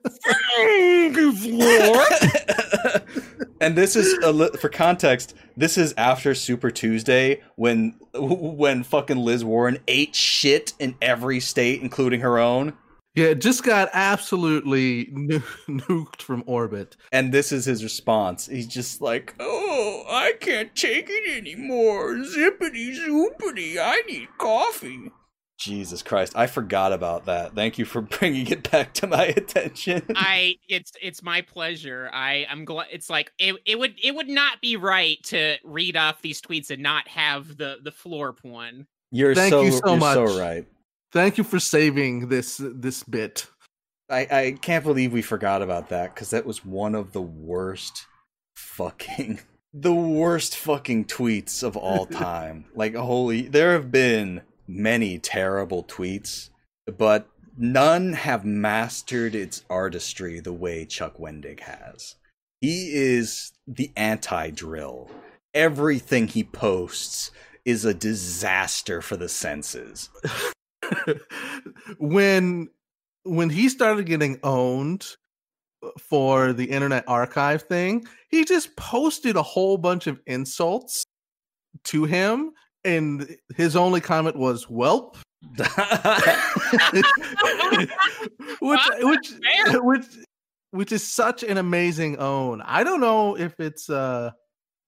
and 3.60 3.76
this 3.76 3.96
is 3.96 4.12
a 4.22 4.30
li- 4.32 4.50
for 4.60 4.68
context. 4.68 5.34
This 5.56 5.76
is 5.76 5.94
after 5.96 6.34
Super 6.34 6.70
Tuesday 6.70 7.42
when 7.56 7.98
when 8.14 8.84
fucking 8.84 9.16
Liz 9.18 9.44
Warren 9.44 9.78
ate 9.88 10.14
shit 10.14 10.74
in 10.78 10.94
every 11.02 11.40
state, 11.40 11.82
including 11.82 12.20
her 12.20 12.38
own. 12.38 12.74
Yeah, 13.16 13.34
just 13.34 13.62
got 13.62 13.90
absolutely 13.92 15.08
nu- 15.12 15.38
nuked 15.68 16.20
from 16.20 16.42
orbit. 16.46 16.96
And 17.12 17.32
this 17.32 17.52
is 17.52 17.64
his 17.64 17.84
response. 17.84 18.46
He's 18.46 18.66
just 18.66 19.00
like, 19.00 19.34
"Oh, 19.38 20.04
I 20.08 20.34
can't 20.40 20.74
take 20.74 21.06
it 21.08 21.36
anymore. 21.38 22.14
Zippity 22.14 22.96
zoopity. 22.96 23.78
I 23.78 24.02
need 24.08 24.28
coffee." 24.38 25.10
Jesus 25.58 26.02
Christ, 26.02 26.32
I 26.34 26.46
forgot 26.46 26.92
about 26.92 27.26
that. 27.26 27.54
Thank 27.54 27.78
you 27.78 27.84
for 27.84 28.00
bringing 28.18 28.48
it 28.48 28.70
back 28.70 28.92
to 28.94 29.06
my 29.06 29.26
attention. 29.26 30.02
I 30.14 30.56
it's 30.68 30.92
it's 31.00 31.22
my 31.22 31.42
pleasure. 31.42 32.10
I 32.12 32.46
I'm 32.50 32.64
glad 32.64 32.88
it's 32.90 33.08
like 33.08 33.32
it, 33.38 33.56
it 33.64 33.78
would 33.78 33.94
it 34.02 34.14
would 34.14 34.28
not 34.28 34.60
be 34.60 34.76
right 34.76 35.22
to 35.24 35.56
read 35.64 35.96
off 35.96 36.22
these 36.22 36.40
tweets 36.40 36.70
and 36.70 36.82
not 36.82 37.08
have 37.08 37.56
the 37.56 37.78
the 37.82 37.92
floor 37.92 38.34
one. 38.42 38.86
You're 39.10 39.34
Thank 39.34 39.52
so 39.52 39.62
you 39.62 39.72
so 39.72 39.80
you're 39.90 39.96
much. 39.96 40.14
so 40.14 40.38
right. 40.38 40.66
Thank 41.12 41.38
you 41.38 41.44
for 41.44 41.60
saving 41.60 42.28
this 42.28 42.60
this 42.60 43.04
bit. 43.04 43.46
I, 44.10 44.26
I 44.30 44.58
can't 44.60 44.84
believe 44.84 45.12
we 45.12 45.22
forgot 45.22 45.62
about 45.62 45.88
that 45.88 46.14
because 46.14 46.30
that 46.30 46.44
was 46.44 46.64
one 46.64 46.94
of 46.94 47.12
the 47.12 47.22
worst 47.22 48.06
fucking 48.56 49.40
the 49.72 49.94
worst 49.94 50.56
fucking 50.56 51.06
tweets 51.06 51.62
of 51.62 51.76
all 51.76 52.06
time. 52.06 52.66
like 52.74 52.94
holy 52.94 53.42
there 53.42 53.72
have 53.72 53.90
been 53.92 54.42
many 54.66 55.18
terrible 55.18 55.84
tweets, 55.84 56.50
but 56.98 57.28
none 57.56 58.12
have 58.12 58.44
mastered 58.44 59.34
its 59.34 59.64
artistry 59.70 60.40
the 60.40 60.52
way 60.52 60.84
Chuck 60.84 61.18
Wendig 61.18 61.60
has. 61.60 62.16
He 62.60 62.94
is 62.94 63.52
the 63.66 63.92
anti-dril. 63.96 65.10
Everything 65.52 66.28
he 66.28 66.44
posts 66.44 67.30
is 67.64 67.84
a 67.84 67.94
disaster 67.94 69.00
for 69.00 69.16
the 69.16 69.28
senses. 69.28 70.10
when 71.98 72.68
when 73.24 73.48
he 73.48 73.68
started 73.68 74.04
getting 74.06 74.38
owned 74.42 75.16
for 75.98 76.52
the 76.52 76.66
internet 76.66 77.04
archive 77.06 77.62
thing, 77.62 78.04
he 78.28 78.44
just 78.44 78.76
posted 78.76 79.36
a 79.36 79.42
whole 79.42 79.78
bunch 79.78 80.06
of 80.06 80.20
insults 80.26 81.04
to 81.84 82.04
him 82.04 82.52
and 82.84 83.36
his 83.56 83.76
only 83.76 84.00
comment 84.00 84.36
was 84.36 84.66
"Welp," 84.66 85.16
which 88.60 88.80
which 89.00 89.32
which 89.82 90.06
which 90.70 90.92
is 90.92 91.06
such 91.06 91.42
an 91.42 91.58
amazing 91.58 92.18
own. 92.18 92.62
I 92.62 92.84
don't 92.84 93.00
know 93.00 93.36
if 93.36 93.58
it's 93.60 93.88
uh, 93.88 94.30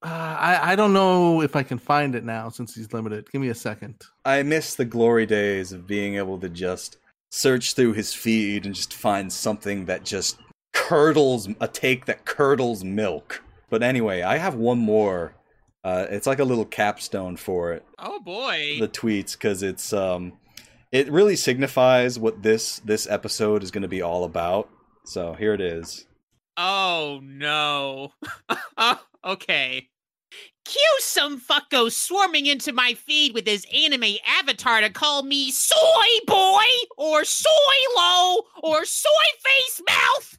uh 0.03 0.07
I 0.07 0.73
I 0.73 0.77
don't 0.77 0.93
know 0.93 1.43
if 1.43 1.57
I 1.57 1.63
can 1.63 1.79
find 1.79 2.15
it 2.15 2.25
now 2.25 2.49
since 2.49 2.75
he's 2.75 2.93
limited. 2.93 3.31
Give 3.31 3.41
me 3.41 3.49
a 3.49 3.55
second. 3.55 4.03
I 4.25 4.43
miss 4.43 4.75
the 4.75 4.85
glory 4.85 5.27
days 5.27 5.73
of 5.73 5.87
being 5.87 6.17
able 6.17 6.39
to 6.41 6.49
just 6.49 6.99
search 7.31 7.75
through 7.75 7.93
his 7.93 8.15
feed 8.15 8.67
and 8.67 8.75
just 8.75 8.95
find 8.95 9.33
something 9.33 9.85
that 9.87 10.05
just 10.05 10.39
curdles 10.73 11.49
a 11.61 11.69
take 11.69 12.07
that 12.07 12.25
curdles 12.25 12.85
milk. 12.85 13.43
But 13.71 13.83
anyway, 13.83 14.23
I 14.23 14.37
have 14.39 14.55
one 14.55 14.79
more. 14.79 15.36
Uh, 15.87 16.05
it's 16.11 16.27
like 16.27 16.41
a 16.41 16.45
little 16.45 16.65
capstone 16.65 17.37
for 17.37 17.73
it. 17.73 17.85
Oh 18.01 18.19
boy, 18.19 18.79
the 18.81 18.89
tweets 18.89 19.35
because 19.35 19.63
it's 19.63 19.93
um, 19.93 20.33
it 20.91 21.09
really 21.13 21.37
signifies 21.37 22.19
what 22.19 22.43
this 22.43 22.81
this 22.81 23.07
episode 23.09 23.63
is 23.63 23.71
going 23.71 23.83
to 23.83 23.89
be 23.89 24.03
all 24.03 24.25
about. 24.25 24.69
So 25.05 25.35
here 25.35 25.55
it 25.55 25.61
is. 25.61 26.05
Oh 26.57 27.21
no. 27.23 28.11
okay. 29.25 29.89
Cue 30.65 30.97
some 30.99 31.41
fucko 31.41 31.93
swarming 31.93 32.47
into 32.47 32.73
my 32.73 32.95
feed 32.95 33.33
with 33.33 33.47
his 33.47 33.65
anime 33.73 34.17
avatar 34.27 34.81
to 34.81 34.91
call 34.91 35.23
me 35.23 35.53
soy 35.53 35.77
boy 36.27 36.65
or 36.97 37.25
soy 37.25 37.49
low 37.95 38.39
or 38.61 38.85
soy 38.85 39.09
face 39.45 39.83
mouth. 39.89 40.39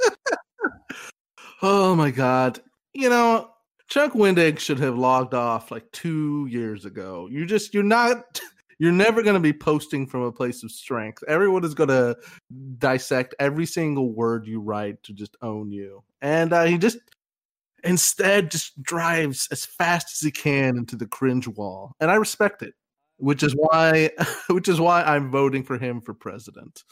oh 1.60 1.94
my 1.94 2.10
god. 2.10 2.60
You 2.94 3.10
know, 3.10 3.50
Chuck 3.92 4.14
Wendig 4.14 4.58
should 4.58 4.78
have 4.78 4.96
logged 4.96 5.34
off 5.34 5.70
like 5.70 5.84
two 5.92 6.46
years 6.46 6.86
ago. 6.86 7.28
You 7.30 7.44
just 7.44 7.74
you're 7.74 7.82
not 7.82 8.40
you're 8.78 8.90
never 8.90 9.22
going 9.22 9.34
to 9.34 9.40
be 9.40 9.52
posting 9.52 10.06
from 10.06 10.22
a 10.22 10.32
place 10.32 10.62
of 10.62 10.70
strength. 10.70 11.22
Everyone 11.28 11.62
is 11.62 11.74
going 11.74 11.90
to 11.90 12.16
dissect 12.78 13.34
every 13.38 13.66
single 13.66 14.10
word 14.14 14.46
you 14.46 14.60
write 14.60 15.02
to 15.02 15.12
just 15.12 15.36
own 15.42 15.70
you. 15.70 16.02
And 16.22 16.54
uh, 16.54 16.64
he 16.64 16.78
just 16.78 16.96
instead 17.84 18.50
just 18.50 18.82
drives 18.82 19.46
as 19.52 19.66
fast 19.66 20.06
as 20.14 20.20
he 20.20 20.30
can 20.30 20.78
into 20.78 20.96
the 20.96 21.06
cringe 21.06 21.46
wall. 21.46 21.94
And 22.00 22.10
I 22.10 22.14
respect 22.14 22.62
it, 22.62 22.72
which 23.18 23.42
is 23.42 23.52
why 23.54 24.08
which 24.48 24.68
is 24.68 24.80
why 24.80 25.02
I'm 25.02 25.30
voting 25.30 25.64
for 25.64 25.76
him 25.76 26.00
for 26.00 26.14
president. 26.14 26.82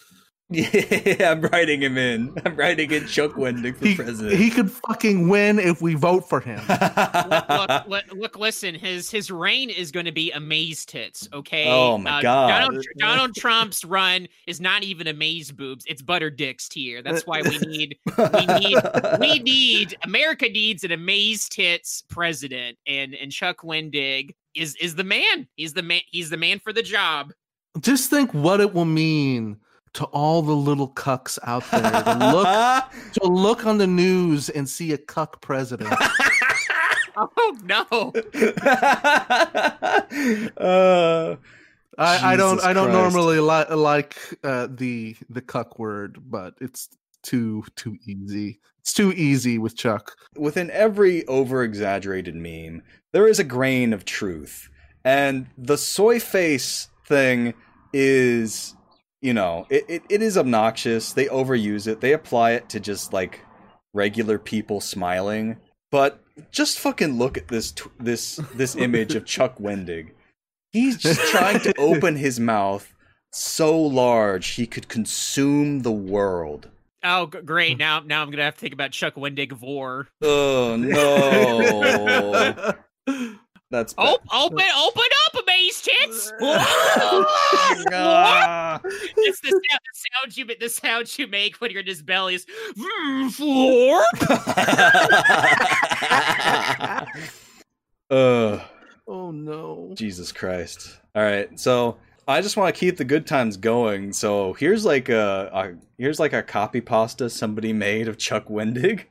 Yeah, 0.60 1.30
I'm 1.30 1.42
writing 1.42 1.80
him 1.80 1.96
in. 1.96 2.36
I'm 2.44 2.56
writing 2.56 2.90
in 2.90 3.06
Chuck 3.06 3.32
Wendig 3.32 3.76
for 3.76 3.86
he, 3.86 3.94
president. 3.94 4.36
He 4.36 4.50
could 4.50 4.70
fucking 4.70 5.28
win 5.28 5.60
if 5.60 5.80
we 5.80 5.94
vote 5.94 6.28
for 6.28 6.40
him. 6.40 6.60
look, 6.68 7.48
look, 7.48 7.86
look, 7.86 8.04
look, 8.12 8.38
listen. 8.38 8.74
His 8.74 9.10
his 9.10 9.30
reign 9.30 9.70
is 9.70 9.92
going 9.92 10.06
to 10.06 10.12
be 10.12 10.32
amaze 10.32 10.84
tits. 10.84 11.28
Okay. 11.32 11.66
Oh 11.68 11.98
my 11.98 12.18
uh, 12.18 12.22
god. 12.22 12.48
Donald, 12.48 12.86
Donald, 12.98 13.34
Trump's 13.36 13.84
run 13.84 14.26
is 14.48 14.60
not 14.60 14.82
even 14.82 15.06
amaze 15.06 15.52
boobs. 15.52 15.84
It's 15.86 16.02
butter 16.02 16.30
dicks 16.30 16.68
tier. 16.68 17.00
That's 17.00 17.26
why 17.26 17.42
we 17.42 17.58
need 17.58 17.98
we 18.18 18.46
need 18.46 18.78
we 19.20 19.38
need 19.44 19.96
America 20.02 20.48
needs 20.48 20.82
an 20.82 20.90
amaze 20.90 21.48
tits 21.48 22.02
president, 22.08 22.76
and 22.88 23.14
and 23.14 23.30
Chuck 23.30 23.58
Wendig 23.58 24.34
is 24.56 24.74
is 24.76 24.96
the 24.96 25.04
man. 25.04 25.46
He's 25.54 25.74
the 25.74 25.82
man. 25.82 26.00
He's 26.10 26.30
the 26.30 26.36
man 26.36 26.58
for 26.58 26.72
the 26.72 26.82
job. 26.82 27.32
Just 27.78 28.10
think 28.10 28.34
what 28.34 28.60
it 28.60 28.74
will 28.74 28.84
mean 28.84 29.60
to 29.94 30.04
all 30.06 30.42
the 30.42 30.54
little 30.54 30.88
cucks 30.88 31.38
out 31.44 31.68
there 31.70 31.80
to 31.80 32.32
look 32.32 32.84
to 33.14 33.26
look 33.26 33.66
on 33.66 33.78
the 33.78 33.86
news 33.86 34.48
and 34.48 34.68
see 34.68 34.92
a 34.92 34.98
cuck 34.98 35.40
president. 35.40 35.92
oh 37.16 37.56
no! 37.64 37.84
uh, 40.56 41.36
I, 41.98 42.32
I, 42.32 42.36
don't 42.36 42.62
I 42.62 42.72
don't 42.72 42.92
normally 42.92 43.40
li- 43.40 43.74
like 43.74 44.16
uh, 44.44 44.68
the 44.70 45.16
the 45.28 45.40
cuck 45.40 45.78
word, 45.78 46.18
but 46.30 46.54
it's 46.60 46.88
too 47.22 47.64
too 47.76 47.96
easy. 48.06 48.60
It's 48.80 48.94
too 48.94 49.12
easy 49.12 49.58
with 49.58 49.76
Chuck. 49.76 50.16
Within 50.36 50.70
every 50.70 51.26
over 51.26 51.62
exaggerated 51.62 52.34
meme, 52.34 52.82
there 53.12 53.28
is 53.28 53.38
a 53.38 53.44
grain 53.44 53.92
of 53.92 54.04
truth, 54.04 54.70
and 55.04 55.46
the 55.58 55.76
soy 55.76 56.20
face 56.20 56.88
thing 57.06 57.54
is 57.92 58.74
you 59.20 59.34
know, 59.34 59.66
it, 59.68 59.84
it, 59.88 60.02
it 60.08 60.22
is 60.22 60.38
obnoxious. 60.38 61.12
They 61.12 61.26
overuse 61.26 61.86
it. 61.86 62.00
They 62.00 62.12
apply 62.12 62.52
it 62.52 62.68
to 62.70 62.80
just 62.80 63.12
like 63.12 63.40
regular 63.92 64.38
people 64.38 64.80
smiling. 64.80 65.58
But 65.90 66.22
just 66.50 66.78
fucking 66.78 67.18
look 67.18 67.36
at 67.36 67.48
this 67.48 67.72
t- 67.72 67.90
this 67.98 68.36
this 68.54 68.76
image 68.76 69.14
of 69.14 69.26
Chuck 69.26 69.58
Wendig. 69.58 70.12
He's 70.72 70.96
just 70.96 71.20
trying 71.30 71.60
to 71.60 71.74
open 71.78 72.16
his 72.16 72.38
mouth 72.38 72.94
so 73.32 73.78
large 73.78 74.48
he 74.50 74.66
could 74.66 74.88
consume 74.88 75.80
the 75.80 75.92
world. 75.92 76.68
Oh, 77.02 77.26
great! 77.26 77.78
Now, 77.78 78.00
now 78.00 78.22
I'm 78.22 78.30
gonna 78.30 78.44
have 78.44 78.54
to 78.54 78.60
think 78.60 78.74
about 78.74 78.92
Chuck 78.92 79.14
Wendig 79.14 79.52
Vor. 79.52 80.08
Oh 80.22 80.76
no! 80.76 82.74
That's 83.70 83.92
bad. 83.92 84.08
open, 84.08 84.26
open, 84.32 84.66
open 84.78 85.04
up, 85.26 85.42
amaze 85.42 85.80
tits. 85.80 86.32
it's 89.16 89.40
the 89.40 89.48
sound, 89.48 89.62
the 89.70 89.94
sound 89.94 90.36
you 90.36 90.44
the 90.58 90.68
sound 90.68 91.18
you 91.18 91.28
make 91.28 91.56
when 91.60 91.70
you're 91.70 91.80
in 91.80 91.86
his 91.86 92.02
belly 92.02 92.34
is 92.34 92.46
floor. 93.32 94.02
uh, 98.10 98.58
oh 99.06 99.30
no! 99.30 99.92
Jesus 99.94 100.32
Christ! 100.32 100.98
All 101.14 101.22
right, 101.22 101.58
so 101.58 101.96
I 102.26 102.40
just 102.40 102.56
want 102.56 102.74
to 102.74 102.78
keep 102.78 102.96
the 102.96 103.04
good 103.04 103.24
times 103.24 103.56
going. 103.56 104.12
So 104.12 104.54
here's 104.54 104.84
like 104.84 105.08
a, 105.08 105.48
a 105.52 105.74
here's 105.96 106.18
like 106.18 106.32
a 106.32 106.42
copy 106.42 106.80
pasta 106.80 107.30
somebody 107.30 107.72
made 107.72 108.08
of 108.08 108.18
Chuck 108.18 108.48
Wendig 108.48 109.04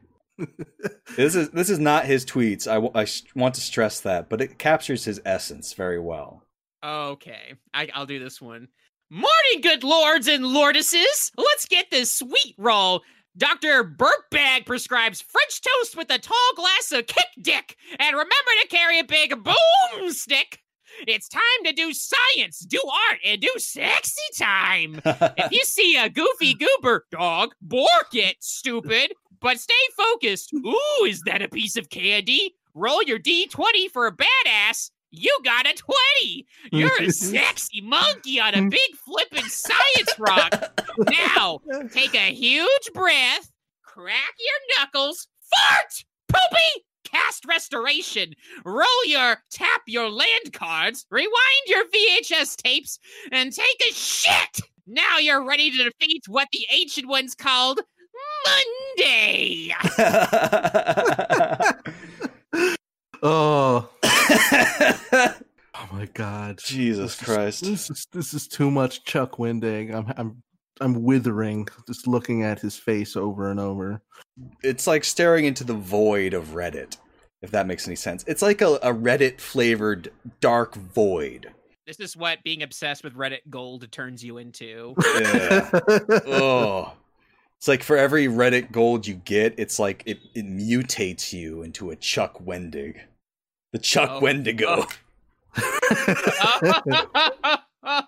this 1.16 1.36
is 1.36 1.50
this 1.52 1.70
is 1.70 1.80
not 1.80 2.06
his 2.06 2.26
tweets. 2.26 2.68
I, 2.68 2.78
I 3.00 3.06
want 3.40 3.56
to 3.56 3.62
stress 3.62 4.02
that, 4.02 4.30
but 4.30 4.42
it 4.42 4.60
captures 4.60 5.06
his 5.06 5.22
essence 5.26 5.74
very 5.74 6.00
well. 6.00 6.44
Okay, 6.84 7.56
I, 7.74 7.90
I'll 7.94 8.06
do 8.06 8.20
this 8.20 8.42
one. 8.42 8.68
Morning, 9.10 9.62
good 9.62 9.84
lords 9.84 10.28
and 10.28 10.46
lordesses. 10.46 11.32
Let's 11.36 11.66
get 11.66 11.90
this 11.90 12.12
sweet 12.12 12.56
roll. 12.58 13.02
Dr. 13.38 13.84
Burpbag 13.84 14.66
prescribes 14.66 15.22
French 15.22 15.62
toast 15.62 15.96
with 15.96 16.12
a 16.12 16.20
tall 16.20 16.54
glass 16.56 16.92
of 16.92 17.08
kick 17.08 17.28
dick. 17.42 17.76
And 18.00 18.14
remember 18.14 18.52
to 18.62 18.68
carry 18.68 19.00
a 19.00 19.04
big 19.04 19.32
boomstick. 19.32 20.58
It's 21.08 21.30
time 21.30 21.42
to 21.66 21.72
do 21.72 21.94
science, 21.94 22.60
do 22.60 22.82
art, 23.10 23.20
and 23.26 23.40
do 23.40 23.52
sexy 23.58 24.22
time. 24.38 25.02
if 25.06 25.52
you 25.52 25.64
see 25.64 25.98
a 25.98 26.10
goofy 26.10 26.54
goober, 26.56 27.06
dog, 27.12 27.54
bork 27.62 28.10
it, 28.14 28.38
stupid. 28.40 29.14
But 29.42 29.60
stay 29.60 29.74
focused. 29.96 30.54
Ooh, 30.54 31.06
is 31.06 31.22
that 31.22 31.42
a 31.42 31.48
piece 31.48 31.78
of 31.78 31.90
candy? 31.90 32.56
Roll 32.74 33.04
your 33.04 33.20
D20 33.20 33.90
for 33.92 34.08
a 34.08 34.16
badass. 34.16 34.92
You 35.12 35.36
got 35.44 35.66
a 35.66 35.74
20. 35.74 36.46
You're 36.72 37.02
a 37.02 37.12
sexy 37.12 37.82
monkey 37.82 38.40
on 38.40 38.54
a 38.54 38.70
big 38.70 38.96
flippin' 39.04 39.50
science 39.50 40.20
rock. 40.20 40.82
Now, 40.98 41.60
take 41.92 42.14
a 42.14 42.34
huge 42.34 42.94
breath, 42.94 43.52
crack 43.84 44.34
your 44.40 44.78
knuckles, 44.78 45.28
fart, 45.42 46.06
poopy, 46.28 46.86
cast 47.04 47.46
restoration, 47.46 48.34
roll 48.64 49.06
your 49.06 49.38
tap 49.52 49.82
your 49.88 50.10
land 50.10 50.54
cards, 50.54 51.06
rewind 51.10 51.32
your 51.66 51.86
VHS 51.86 52.56
tapes, 52.58 53.00
and 53.32 53.52
take 53.52 53.84
a 53.90 53.94
shit. 53.94 54.62
Now 54.86 55.18
you're 55.18 55.46
ready 55.46 55.72
to 55.72 55.84
defeat 55.84 56.24
what 56.28 56.48
the 56.52 56.66
ancient 56.72 57.08
ones 57.08 57.36
called 57.36 57.80
Monday. 58.46 59.74
oh. 63.24 63.90
oh 65.74 65.90
my 65.92 66.06
god. 66.14 66.60
Jesus 66.64 67.18
This 67.18 67.22
is- 67.22 67.26
Christ. 67.36 67.62
This 67.64 67.90
is 67.90 68.08
this 68.12 68.34
is 68.34 68.48
too 68.48 68.72
much 68.72 69.04
Chuck 69.04 69.38
Wendig. 69.38 69.94
I'm 69.94 70.14
I'm 70.18 70.44
I'm 70.82 71.04
withering 71.04 71.68
just 71.88 72.08
looking 72.08 72.44
at 72.44 72.60
his 72.60 72.78
face 72.78 73.16
over 73.16 73.52
and 73.52 73.60
over. 73.60 74.02
It's 74.64 74.88
like 74.88 75.04
staring 75.04 75.46
into 75.46 75.64
the 75.64 75.74
void 75.74 76.34
of 76.34 76.50
Reddit, 76.50 76.98
if 77.42 77.52
that 77.52 77.68
makes 77.68 77.86
any 77.88 77.96
sense. 77.98 78.24
It's 78.28 78.42
like 78.42 78.62
a, 78.62 78.76
a 78.76 78.94
Reddit 78.94 79.42
flavored 79.42 80.12
dark 80.40 80.76
void. 80.76 81.52
This 81.86 82.00
is 82.00 82.16
what 82.16 82.42
being 82.44 82.64
obsessed 82.64 83.04
with 83.04 83.16
Reddit 83.16 83.40
gold 83.50 83.92
turns 83.92 84.24
you 84.24 84.38
into. 84.38 84.94
Yeah. 85.20 85.70
oh. 86.28 86.94
It's 87.60 87.68
like 87.68 87.84
for 87.84 87.98
every 87.98 88.28
Reddit 88.28 88.72
gold 88.72 89.06
you 89.06 89.16
get, 89.16 89.54
it's 89.58 89.80
like 89.80 90.02
it, 90.06 90.20
it 90.34 90.46
mutates 90.46 91.34
you 91.34 91.62
into 91.62 91.92
a 91.92 91.96
Chuck 91.98 92.42
Wendig. 92.42 92.96
The 93.74 93.80
Chuck 93.80 94.10
Oh. 94.14 94.20
Wendigo. 94.22 94.86
Oh. 95.58 97.58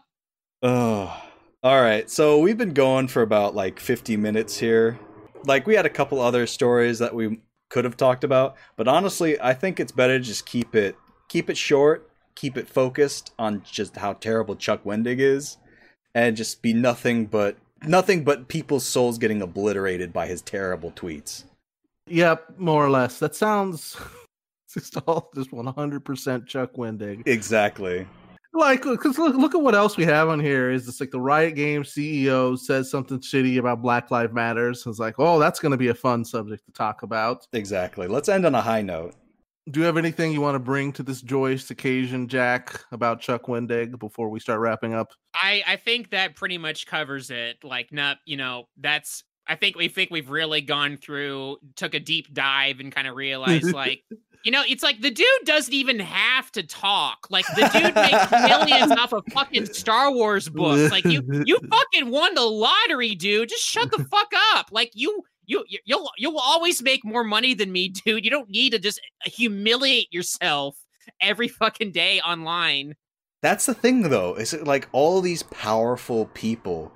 oh. 0.64 1.24
All 1.64 1.82
right. 1.82 2.10
So 2.10 2.40
we've 2.40 2.58
been 2.58 2.74
going 2.74 3.10
for 3.10 3.22
about 3.22 3.54
like 3.54 3.80
50 3.80 4.16
minutes 4.16 4.58
here. 4.58 4.98
Like 5.46 5.68
we 5.68 5.76
had 5.76 5.86
a 5.86 5.90
couple 5.90 6.22
other 6.22 6.48
stories 6.48 7.00
that 7.00 7.14
we 7.14 7.42
could 7.70 7.84
have 7.84 7.98
talked 7.98 8.24
about, 8.24 8.56
but 8.78 8.88
honestly, 8.88 9.40
I 9.40 9.54
think 9.54 9.80
it's 9.80 9.92
better 9.92 10.18
to 10.18 10.24
just 10.24 10.46
keep 10.46 10.76
it 10.76 10.96
keep 11.28 11.50
it 11.50 11.58
short, 11.58 12.10
keep 12.36 12.56
it 12.58 12.70
focused 12.70 13.34
on 13.38 13.64
just 13.70 13.98
how 13.98 14.14
terrible 14.14 14.56
Chuck 14.56 14.84
Wendig 14.86 15.20
is 15.20 15.58
and 16.16 16.38
just 16.38 16.62
be 16.62 16.74
nothing 16.74 17.26
but 17.26 17.58
nothing 17.86 18.24
but 18.24 18.48
people's 18.48 18.86
souls 18.86 19.18
getting 19.18 19.42
obliterated 19.42 20.14
by 20.14 20.28
his 20.28 20.42
terrible 20.42 20.92
tweets. 20.92 21.44
Yep, 22.08 22.58
more 22.58 22.86
or 22.86 22.90
less. 22.90 23.20
That 23.20 23.36
sounds 23.36 23.98
just 24.74 24.98
all 25.08 25.30
just 25.36 25.52
100% 25.52 26.48
Chuck 26.48 26.74
Wendig. 26.74 27.28
Exactly. 27.28 28.08
Like, 28.54 28.84
because 28.84 29.18
look, 29.18 29.36
look 29.36 29.56
at 29.56 29.62
what 29.62 29.76
else 29.76 29.96
we 29.96 30.04
have 30.06 30.28
on 30.28 30.40
here. 30.40 30.72
Is 30.72 30.88
it's 30.88 31.00
like 31.00 31.12
the 31.12 31.22
Riot 31.22 31.56
Games 31.56 31.94
CEO 31.94 32.60
says 32.60 32.92
something 32.92 33.20
shitty 33.20 33.60
about 33.60 33.82
Black 33.82 34.12
Lives 34.12 34.34
Matters. 34.34 34.86
It's 34.86 35.00
like, 35.00 35.16
oh, 35.20 35.40
that's 35.40 35.60
going 35.60 35.72
to 35.72 35.78
be 35.78 35.88
a 35.88 35.94
fun 35.94 36.26
subject 36.26 36.66
to 36.66 36.72
talk 36.74 37.04
about. 37.04 37.48
Exactly. 37.54 38.08
Let's 38.08 38.28
end 38.28 38.46
on 38.46 38.54
a 38.54 38.62
high 38.62 38.82
note. 38.82 39.16
Do 39.72 39.80
you 39.80 39.86
have 39.86 39.98
anything 39.98 40.34
you 40.34 40.42
want 40.42 40.56
to 40.56 40.60
bring 40.60 40.92
to 40.94 41.04
this 41.04 41.22
joyous 41.22 41.70
occasion, 41.72 42.28
Jack, 42.28 42.84
about 42.92 43.22
Chuck 43.22 43.44
Wendig 43.44 43.98
before 43.98 44.30
we 44.30 44.40
start 44.40 44.60
wrapping 44.60 44.94
up? 44.94 45.14
I 45.34 45.64
I 45.66 45.76
think 45.78 46.10
that 46.12 46.36
pretty 46.36 46.58
much 46.58 46.86
covers 46.86 47.32
it. 47.32 47.58
Like, 47.64 47.92
not 47.92 48.18
you 48.26 48.38
know, 48.38 48.66
that's. 48.78 49.24
I 49.48 49.56
think 49.56 49.76
we 49.76 49.88
think 49.88 50.12
we've 50.12 50.30
really 50.30 50.62
gone 50.62 50.98
through, 50.98 51.58
took 51.76 51.94
a 51.94 52.00
deep 52.00 52.34
dive, 52.34 52.80
and 52.80 52.92
kind 52.92 53.08
of 53.08 53.16
realized 53.16 53.74
like. 53.74 54.04
You 54.44 54.52
know, 54.52 54.64
it's 54.68 54.82
like 54.82 55.00
the 55.02 55.12
dude 55.12 55.28
doesn't 55.46 55.74
even 55.74 56.00
have 56.00 56.52
to 56.54 56.64
talk. 56.64 57.28
Like 57.30 57.46
the 57.56 57.70
dude 57.72 57.94
makes 57.94 58.32
millions 58.32 58.92
off 58.92 59.14
of 59.14 59.24
fucking 59.32 59.68
Star 59.68 60.12
Wars 60.12 60.50
books. 60.50 60.92
Like 60.92 61.06
you, 61.06 61.22
you 61.46 61.60
fucking 61.70 62.10
won 62.10 62.34
the 62.34 62.42
lottery, 62.42 63.14
dude. 63.14 63.50
Just 63.50 63.64
shut 63.64 63.92
the 63.92 64.04
fuck 64.06 64.32
up. 64.56 64.70
Like 64.72 64.90
you, 64.96 65.22
you, 65.46 65.64
you- 65.68 65.80
you'll, 65.86 66.10
you'll 66.18 66.38
always 66.40 66.82
make 66.82 67.04
more 67.06 67.24
money 67.24 67.54
than 67.54 67.72
me, 67.72 67.90
dude. 68.06 68.24
You 68.26 68.32
don't 68.32 68.50
need 68.50 68.72
to 68.72 68.80
just 68.80 69.00
humiliate 69.26 70.12
yourself 70.14 70.78
every 71.20 71.48
fucking 71.48 71.92
day 71.92 72.20
online. 72.22 72.96
That's 73.42 73.66
the 73.66 73.74
thing, 73.74 74.04
though. 74.04 74.36
Is 74.36 74.54
it 74.54 74.66
like 74.68 74.88
all 74.92 75.20
these 75.22 75.44
powerful 75.44 76.26
people, 76.28 76.92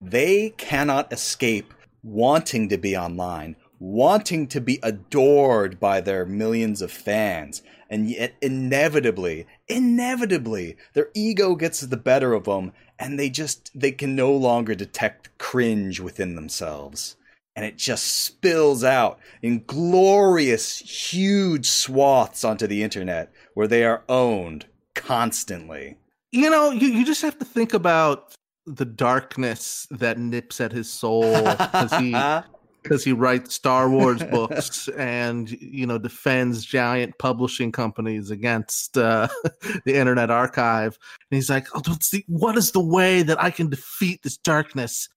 they 0.00 0.50
cannot 0.56 1.12
escape 1.12 1.74
wanting 2.02 2.68
to 2.70 2.78
be 2.78 2.96
online, 2.96 3.56
wanting 3.78 4.46
to 4.48 4.60
be 4.60 4.78
adored 4.82 5.78
by 5.78 6.00
their 6.00 6.24
millions 6.24 6.80
of 6.80 6.90
fans, 6.90 7.62
and 7.90 8.08
yet 8.08 8.34
inevitably, 8.40 9.46
inevitably, 9.68 10.76
their 10.94 11.10
ego 11.14 11.54
gets 11.54 11.80
the 11.80 11.96
better 11.96 12.32
of 12.32 12.44
them, 12.44 12.72
and 12.98 13.18
they 13.18 13.28
just 13.28 13.70
they 13.78 13.92
can 13.92 14.16
no 14.16 14.32
longer 14.32 14.74
detect 14.74 15.36
cringe 15.38 16.00
within 16.00 16.34
themselves. 16.36 17.16
And 17.54 17.64
it 17.66 17.76
just 17.76 18.24
spills 18.24 18.82
out 18.82 19.18
in 19.42 19.64
glorious, 19.66 20.78
huge 20.78 21.68
swaths 21.68 22.44
onto 22.44 22.66
the 22.66 22.82
internet 22.82 23.30
where 23.54 23.68
they 23.68 23.84
are 23.84 24.04
owned 24.08 24.66
constantly. 24.94 25.98
You 26.30 26.48
know, 26.48 26.70
you, 26.70 26.88
you 26.88 27.04
just 27.04 27.20
have 27.22 27.38
to 27.38 27.44
think 27.44 27.74
about 27.74 28.34
the 28.64 28.84
darkness 28.84 29.86
that 29.90 30.18
nips 30.18 30.60
at 30.60 30.72
his 30.72 30.90
soul 30.90 31.42
because 31.42 31.92
he 31.94 32.16
because 32.82 33.04
he 33.04 33.12
writes 33.12 33.54
Star 33.54 33.88
Wars 33.88 34.22
books 34.24 34.88
and 34.88 35.50
you 35.50 35.86
know 35.86 35.98
defends 35.98 36.64
giant 36.64 37.16
publishing 37.18 37.72
companies 37.72 38.30
against 38.30 38.98
uh, 38.98 39.28
the 39.84 39.94
Internet 39.94 40.30
Archive. 40.30 40.98
And 41.30 41.36
he's 41.36 41.50
like, 41.50 41.66
"Oh, 41.74 41.82
what's 41.86 42.10
the, 42.10 42.24
what 42.26 42.56
is 42.56 42.72
the 42.72 42.84
way 42.84 43.22
that 43.22 43.40
I 43.42 43.50
can 43.50 43.68
defeat 43.68 44.22
this 44.22 44.36
darkness? 44.36 45.08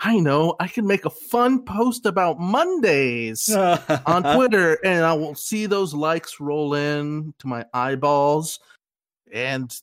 I 0.00 0.18
know 0.20 0.54
I 0.60 0.68
can 0.68 0.86
make 0.86 1.04
a 1.04 1.10
fun 1.10 1.64
post 1.64 2.06
about 2.06 2.38
Mondays 2.38 3.48
on 3.52 4.22
Twitter, 4.36 4.74
and 4.84 5.04
I 5.04 5.12
will 5.14 5.34
see 5.34 5.66
those 5.66 5.92
likes 5.92 6.38
roll 6.40 6.74
in 6.74 7.34
to 7.40 7.46
my 7.48 7.64
eyeballs, 7.74 8.60
and 9.32 9.74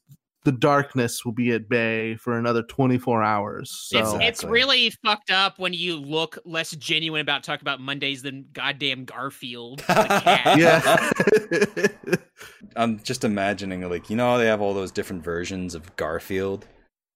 the 0.45 0.51
darkness 0.51 1.25
will 1.25 1.31
be 1.31 1.51
at 1.53 1.67
bay 1.67 2.15
for 2.17 2.37
another 2.37 2.61
24 2.63 3.23
hours. 3.23 3.71
So 3.71 3.97
It's, 3.99 4.09
it's 4.13 4.21
Exactly. 4.23 4.49
really 4.51 4.89
fucked 5.03 5.31
up 5.31 5.57
when 5.57 5.73
you 5.73 5.97
look 5.97 6.37
less 6.45 6.69
genuine 6.75 7.21
about 7.21 7.43
talking 7.43 7.63
about 7.63 7.81
Mondays 7.81 8.21
than 8.21 8.45
goddamn 8.53 9.05
Garfield. 9.05 9.79
the 9.79 9.85
cat. 10.23 10.57
yeah. 10.59 12.15
I'm 12.75 12.99
just 13.01 13.23
imagining, 13.23 13.89
like, 13.89 14.09
you 14.09 14.15
know, 14.15 14.37
they 14.37 14.45
have 14.45 14.61
all 14.61 14.73
those 14.75 14.91
different 14.91 15.23
versions 15.23 15.73
of 15.73 15.95
Garfield, 15.95 16.67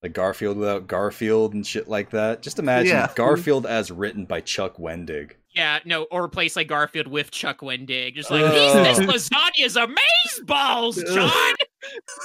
like 0.02 0.12
Garfield 0.12 0.56
without 0.56 0.86
Garfield 0.86 1.54
and 1.54 1.66
shit 1.66 1.88
like 1.88 2.10
that. 2.10 2.42
Just 2.42 2.58
imagine 2.58 2.92
Yeah. 2.92 3.12
Garfield 3.14 3.66
as 3.66 3.90
written 3.90 4.24
by 4.24 4.40
Chuck 4.40 4.76
Wendig. 4.78 5.32
Yeah, 5.54 5.80
no, 5.84 6.04
or 6.04 6.24
replace 6.24 6.54
like 6.56 6.68
Garfield 6.68 7.08
with 7.08 7.30
Chuck 7.30 7.58
Wendig. 7.60 8.14
Just 8.14 8.30
like, 8.30 8.42
Ugh. 8.44 8.86
these 8.86 8.98
this 8.98 9.30
lasagna's 9.30 9.76
amaze 9.76 10.40
balls, 10.44 11.02
Jon. 11.12 11.54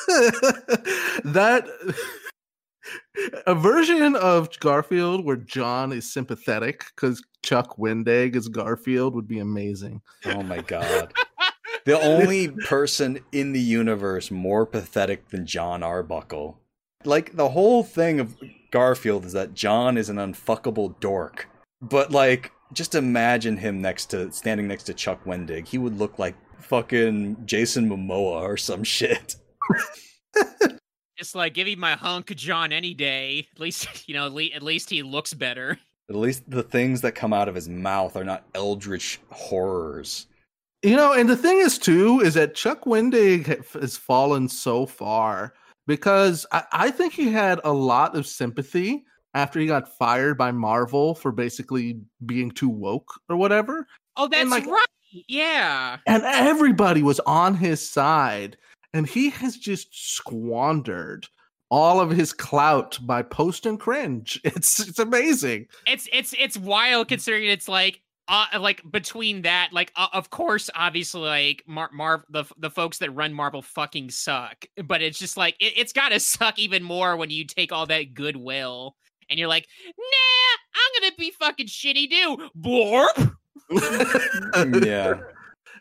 that 1.26 1.66
a 3.48 3.56
version 3.56 4.16
of 4.16 4.50
Garfield 4.60 5.26
where 5.26 5.38
Jon 5.38 5.92
is 5.92 6.12
sympathetic 6.14 6.86
because 6.96 7.24
Chuck 7.44 7.78
Wendig 7.78 8.36
is 8.36 8.48
Garfield 8.48 9.16
would 9.16 9.28
be 9.28 9.40
amazing. 9.40 10.02
Oh 10.26 10.44
my 10.44 10.62
god. 10.62 11.12
the 11.86 12.00
only 12.00 12.50
person 12.50 13.20
in 13.32 13.54
the 13.54 13.60
universe 13.60 14.30
more 14.30 14.66
pathetic 14.66 15.30
than 15.30 15.46
Jon 15.48 15.82
Arbuckle. 15.84 16.60
Like, 17.06 17.36
the 17.36 17.50
whole 17.50 17.84
thing 17.84 18.20
of 18.20 18.36
Garfield 18.72 19.26
is 19.26 19.34
that 19.34 19.54
Jon 19.54 19.98
is 19.98 20.10
an 20.10 20.18
unfuckable 20.18 21.00
dork. 21.00 21.48
But, 21.82 22.12
like, 22.12 22.52
just 22.74 22.96
imagine 22.96 23.58
him 23.58 23.82
next 23.82 24.08
to, 24.08 24.32
standing 24.32 24.68
next 24.68 24.84
to 24.84 24.94
Chuck 24.94 25.24
Wendig. 25.26 25.68
He 25.68 25.78
would 25.78 25.98
look 25.98 26.20
like 26.20 26.36
fucking 26.60 27.38
Jason 27.46 27.90
Momoa 27.90 28.42
or 28.42 28.58
some 28.58 28.84
shit. 28.84 29.36
Just 31.18 31.34
like 31.34 31.54
give 31.54 31.66
me 31.66 31.76
my 31.76 31.94
hunk 31.94 32.36
Jon 32.36 32.74
any 32.74 32.94
day. 32.94 33.48
At 33.54 33.60
least 33.60 33.88
you 34.08 34.14
know, 34.14 34.26
at 34.26 34.64
least 34.64 34.90
he 34.90 35.04
looks 35.04 35.34
better. 35.34 35.80
At 36.10 36.16
least 36.16 36.50
the 36.50 36.64
things 36.64 37.02
that 37.02 37.14
come 37.14 37.34
out 37.34 37.48
of 37.48 37.56
his 37.56 37.70
mouth 37.70 38.16
are 38.16 38.24
not 38.24 38.46
eldritch 38.54 39.20
horrors. 39.32 40.28
You 40.84 40.96
know, 40.96 41.14
and 41.14 41.28
the 41.28 41.38
thing 41.38 41.58
is 41.58 41.80
too 41.80 42.20
is 42.20 42.36
that 42.36 42.54
Chuck 42.54 42.84
Wendig 42.84 43.48
has 43.82 43.98
fallen 43.98 44.48
so 44.48 44.86
far 44.86 45.54
because 45.88 46.46
I, 46.52 46.64
I 46.72 46.92
think 46.92 47.14
he 47.14 47.32
had 47.32 47.60
a 47.64 47.74
lot 47.74 48.16
of 48.16 48.28
sympathy 48.28 49.06
after 49.34 49.60
he 49.60 49.68
got 49.68 49.98
fired 49.98 50.38
by 50.38 50.52
Marvel 50.52 51.16
for 51.16 51.32
basically 51.32 52.00
being 52.26 52.52
too 52.52 52.70
woke 52.70 53.20
or 53.30 53.36
whatever. 53.36 53.88
Oh, 54.18 54.28
that's 54.28 54.50
like- 54.50 54.66
right. 54.66 54.86
Yeah. 55.28 55.98
And 56.08 56.24
everybody 56.24 57.02
was 57.02 57.20
on 57.22 57.56
his 57.56 57.88
side, 57.88 58.58
and 58.94 59.08
he 59.08 59.30
has 59.30 59.56
just 59.58 59.88
squandered 59.94 61.28
all 61.72 62.00
of 62.00 62.10
his 62.12 62.34
clout 62.34 62.98
by 63.02 63.22
posting 63.22 63.78
cringe. 63.78 64.40
It's 64.44 64.80
it's 64.88 65.00
amazing. 65.00 65.68
It's 65.88 66.08
it's 66.14 66.34
it's 66.38 66.58
wild 66.58 67.08
considering 67.08 67.46
it's 67.46 67.68
like 67.68 68.02
uh, 68.28 68.46
like 68.60 68.82
between 68.90 69.44
that, 69.44 69.70
like 69.72 69.92
uh, 69.96 70.08
of 70.14 70.30
course, 70.30 70.70
obviously, 70.74 71.22
like 71.22 71.64
Mar- 71.68 71.92
Marv, 71.94 72.24
the 72.30 72.46
the 72.58 72.70
folks 72.70 72.98
that 73.00 73.12
run 73.12 73.34
Marvel 73.34 73.62
fucking 73.62 74.10
suck. 74.10 74.66
But 74.84 75.02
it's 75.02 75.20
just 75.20 75.38
like 75.38 75.56
it, 75.60 75.74
it's 75.78 75.94
got 75.94 76.10
to 76.10 76.20
suck 76.22 76.60
even 76.60 76.84
more 76.84 77.16
when 77.16 77.30
you 77.30 77.46
take 77.46 77.72
all 77.72 77.86
that 77.88 78.14
goodwill 78.14 78.96
and 79.30 79.40
you're 79.40 79.50
like, 79.50 79.68
nah, 79.86 80.74
I'm 80.76 81.02
gonna 81.02 81.16
be 81.18 81.32
fucking 81.32 81.68
shitty 81.68 82.10
too. 82.10 82.50
Blorp. 82.60 83.36
yeah. 84.86 85.16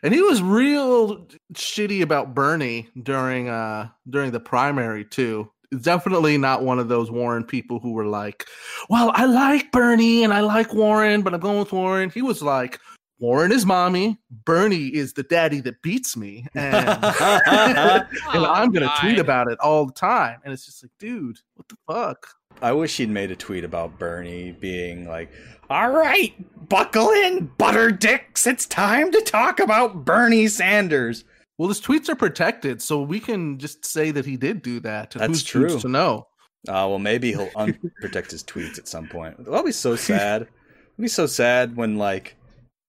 And 0.03 0.13
he 0.13 0.21
was 0.21 0.41
real 0.41 1.27
shitty 1.53 2.01
about 2.01 2.35
Bernie 2.35 2.89
during 3.01 3.49
uh 3.49 3.89
during 4.09 4.31
the 4.31 4.39
primary 4.39 5.05
too. 5.05 5.51
Definitely 5.81 6.37
not 6.37 6.63
one 6.63 6.79
of 6.79 6.87
those 6.87 7.11
Warren 7.11 7.43
people 7.43 7.79
who 7.79 7.93
were 7.93 8.05
like, 8.05 8.45
"Well, 8.89 9.11
I 9.13 9.25
like 9.25 9.71
Bernie 9.71 10.23
and 10.23 10.33
I 10.33 10.41
like 10.41 10.73
Warren, 10.73 11.21
but 11.21 11.33
I'm 11.33 11.39
going 11.39 11.59
with 11.59 11.71
Warren." 11.71 12.09
He 12.09 12.21
was 12.21 12.41
like, 12.41 12.79
Warren 13.19 13.53
is 13.53 13.65
mommy, 13.65 14.19
Bernie 14.29 14.87
is 14.87 15.13
the 15.13 15.23
daddy 15.23 15.61
that 15.61 15.81
beats 15.81 16.17
me, 16.17 16.45
and, 16.53 16.75
and 16.85 18.07
Oh, 18.27 18.45
I'm 18.45 18.71
gonna 18.71 18.91
tweet 18.99 19.19
about 19.19 19.49
it 19.49 19.57
all 19.59 19.85
the 19.85 19.93
time. 19.93 20.41
And 20.43 20.51
it's 20.53 20.65
just 20.65 20.83
like, 20.83 20.91
dude, 20.99 21.39
what 21.55 21.67
the 21.69 21.77
fuck? 21.87 22.27
I 22.61 22.73
wish 22.73 22.97
he'd 22.97 23.09
made 23.09 23.31
a 23.31 23.35
tweet 23.35 23.63
about 23.63 23.97
Bernie 23.97 24.51
being 24.51 25.07
like, 25.07 25.31
"All 25.69 25.91
right, 25.91 26.33
buckle 26.67 27.09
in, 27.09 27.51
butter 27.57 27.91
dicks. 27.91 28.45
It's 28.45 28.65
time 28.65 29.11
to 29.11 29.21
talk 29.21 29.59
about 29.59 30.03
Bernie 30.03 30.47
Sanders." 30.47 31.23
Well, 31.57 31.69
his 31.69 31.79
tweets 31.79 32.09
are 32.09 32.15
protected, 32.15 32.81
so 32.81 33.01
we 33.01 33.19
can 33.19 33.57
just 33.59 33.85
say 33.85 34.11
that 34.11 34.25
he 34.25 34.35
did 34.35 34.61
do 34.61 34.79
that. 34.81 35.11
That's 35.11 35.27
who's 35.27 35.43
true. 35.43 35.79
to 35.79 35.87
know? 35.87 36.27
Uh, 36.67 36.89
well, 36.89 36.99
maybe 36.99 37.31
he'll 37.31 37.47
unprotect 37.49 38.31
his 38.31 38.43
tweets 38.43 38.77
at 38.77 38.87
some 38.87 39.07
point. 39.07 39.37
That'll 39.37 39.63
be 39.63 39.71
so 39.71 39.95
sad. 39.95 40.43
It'll 40.43 41.01
be 41.01 41.07
so 41.07 41.27
sad 41.27 41.75
when 41.75 41.97
like 41.97 42.35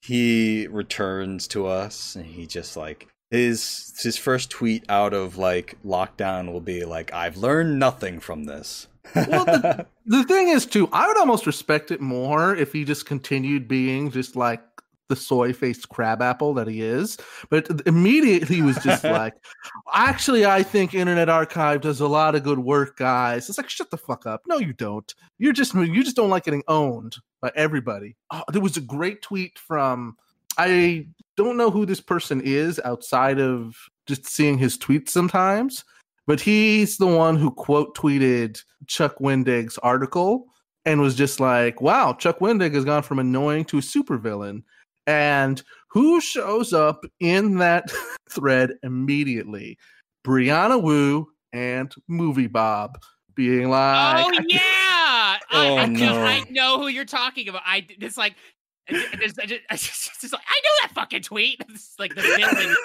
he 0.01 0.67
returns 0.69 1.49
to 1.49 1.67
us 1.67 2.15
and 2.15 2.25
he 2.25 2.47
just 2.47 2.77
like 2.77 3.09
his 3.31 3.93
his 4.03 4.17
first 4.17 4.51
tweet 4.51 4.85
out 4.89 5.13
of 5.13 5.37
like 5.37 5.77
lockdown 5.85 6.53
will 6.53 6.61
be 6.61 6.85
like, 6.85 7.13
"I've 7.13 7.37
learned 7.37 7.79
nothing 7.79 8.21
from 8.21 8.45
this." 8.45 8.89
Well, 9.15 9.45
the, 9.45 9.87
the 10.07 10.25
thing 10.25 10.49
is, 10.49 10.67
too, 10.67 10.89
I 10.93 11.07
would 11.07 11.19
almost 11.19 11.47
respect 11.47 11.91
it 11.91 12.01
more 12.01 12.55
if 12.55 12.73
he 12.73 12.85
just 12.85 13.07
continued 13.07 13.69
being 13.69 14.11
just 14.11 14.37
like 14.37 14.63
the 15.09 15.17
soy 15.17 15.53
faced 15.53 15.89
crab 15.89 16.23
apple 16.23 16.55
that 16.55 16.69
he 16.69 16.83
is. 16.83 17.17
But 17.51 17.83
immediately 17.87 18.57
he 18.57 18.63
was 18.63 18.77
just 18.79 19.05
like, 19.05 19.35
actually, 19.93 20.47
I 20.47 20.63
think 20.63 20.95
Internet 20.95 21.29
Archive 21.29 21.81
does 21.81 22.01
a 22.01 22.09
lot 22.09 22.35
of 22.35 22.43
good 22.43 22.59
work, 22.59 22.97
guys. 22.97 23.49
It's 23.49 23.59
like, 23.59 23.71
shut 23.71 23.91
the 23.91 23.97
fuck 23.97 24.27
up. 24.27 24.43
No, 24.47 24.59
you 24.59 24.73
don't. 24.73 25.13
You're 25.39 25.53
just 25.53 25.75
you 25.75 26.03
just 26.03 26.17
don't 26.17 26.31
like 26.31 26.45
getting 26.45 26.65
owned 26.69 27.17
by 27.41 27.53
everybody. 27.55 28.17
Oh, 28.31 28.43
there 28.53 28.63
was 28.63 28.77
a 28.77 28.83
great 28.83 29.23
tweet 29.23 29.59
from 29.59 30.17
I 30.59 31.07
don't 31.37 31.57
know 31.57 31.71
who 31.71 31.87
this 31.87 32.01
person 32.01 32.41
is 32.43 32.81
outside 32.85 33.39
of 33.39 33.77
just 34.07 34.27
seeing 34.27 34.59
his 34.59 34.79
tweets 34.79 35.11
sometimes, 35.11 35.85
but 36.27 36.41
he's 36.41 36.97
the 36.97 37.07
one 37.07 37.37
who 37.37 37.51
quote 37.51 37.97
tweeted 37.97 38.63
Chuck 38.87 39.19
Wendig's 39.19 39.79
article 39.79 40.47
and 40.85 41.01
was 41.01 41.15
just 41.15 41.41
like, 41.41 41.81
wow, 41.81 42.13
Chuck 42.15 42.39
Wendig 42.39 42.73
has 42.75 42.85
gone 42.85 43.03
from 43.03 43.19
annoying 43.19 43.65
to 43.67 43.79
a 43.79 43.83
supervillain. 43.83 44.63
And 45.07 45.63
who 45.91 46.21
shows 46.21 46.73
up 46.73 47.05
in 47.21 47.59
that 47.59 47.91
thread 48.31 48.73
immediately? 48.83 49.79
Brianna 50.27 50.83
Wu 50.83 51.29
and 51.53 51.95
Movie 52.09 52.49
Bob 52.49 52.99
being 53.35 53.71
like, 53.71 54.25
Oh 54.25 54.41
yeah! 54.49 54.59
I, 54.61 55.39
Oh, 55.53 55.77
I, 55.77 55.87
no. 55.87 56.23
I 56.25 56.45
know 56.51 56.79
who 56.81 56.89
you're 56.89 57.05
talking 57.05 57.49
about. 57.49 57.63
I 57.65 57.87
it's 57.89 58.17
like. 58.17 58.35
It's, 58.89 59.37
it's, 59.37 59.59
it's, 59.71 60.25
it's 60.25 60.33
like, 60.33 60.43
I 60.49 60.61
know 60.63 60.71
that 60.83 60.93
fucking 60.95 61.23
tweet. 61.23 61.61
It's 61.69 61.95
like 61.99 62.15
the 62.15 62.23
villain, 62.23 62.77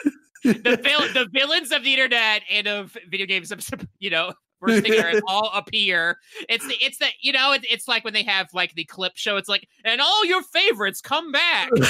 the 0.63 0.77
vil- 0.83 1.13
the 1.13 1.29
villains 1.31 1.71
of 1.71 1.83
the 1.83 1.93
internet 1.93 2.41
and 2.49 2.67
of 2.67 2.97
video 3.09 3.27
games. 3.27 3.53
You 3.99 4.09
know, 4.09 4.33
we're 4.61 4.79
together 4.81 5.21
all 5.27 5.51
appear. 5.53 6.17
It's 6.47 6.65
the 6.67 6.75
it's 6.79 6.97
the 6.99 7.07
you 7.19 7.31
know 7.33 7.51
it, 7.53 7.65
it's 7.69 7.87
like 7.87 8.03
when 8.03 8.13
they 8.13 8.23
have 8.23 8.47
like 8.53 8.73
the 8.75 8.85
clip 8.85 9.13
show. 9.15 9.37
It's 9.37 9.49
like 9.49 9.67
and 9.83 9.99
all 10.01 10.25
your 10.25 10.43
favorites 10.43 11.01
come 11.01 11.31
back. 11.31 11.69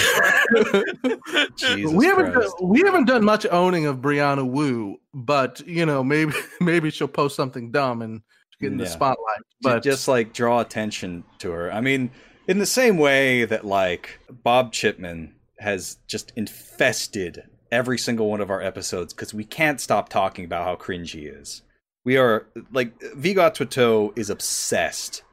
Jesus 1.58 1.92
we 1.92 2.06
haven't 2.06 2.34
done, 2.34 2.50
we 2.64 2.80
haven't 2.82 3.06
done 3.06 3.24
much 3.24 3.46
owning 3.52 3.86
of 3.86 3.98
Brianna 3.98 4.48
Wu, 4.50 4.98
but 5.14 5.62
you 5.68 5.86
know 5.86 6.04
maybe 6.04 6.34
maybe 6.62 6.90
she'll 6.90 7.08
post 7.08 7.36
something 7.36 7.72
dumb 7.72 8.02
and 8.02 8.22
get 8.60 8.72
in 8.72 8.78
the 8.78 8.84
Yeah. 8.86 8.90
spotlight. 8.90 9.38
to 9.38 9.44
But 9.62 9.84
just 9.84 10.08
like 10.08 10.34
draw 10.34 10.60
attention 10.62 11.24
to 11.40 11.52
her. 11.52 11.72
I 11.72 11.82
mean, 11.82 12.12
in 12.48 12.60
the 12.60 12.66
same 12.66 12.98
way 12.98 13.46
that 13.46 13.66
like 13.66 14.20
Bob 14.30 14.72
Chipman 14.74 15.36
has 15.60 15.98
just 16.08 16.32
infested 16.36 17.44
every 17.72 17.98
single 17.98 18.30
one 18.30 18.42
of 18.42 18.50
our 18.50 18.62
episodes 18.62 19.14
because 19.14 19.34
we 19.34 19.44
can't 19.46 19.80
stop 19.80 20.10
talking 20.10 20.44
about 20.46 20.66
how 20.66 20.76
cringe 20.76 21.12
he 21.12 21.22
is. 21.26 21.62
We 22.06 22.18
are 22.18 22.48
like 22.72 22.98
Vigot 23.16 23.54
Twitter 23.56 24.10
is 24.16 24.30
obsessed 24.30 25.24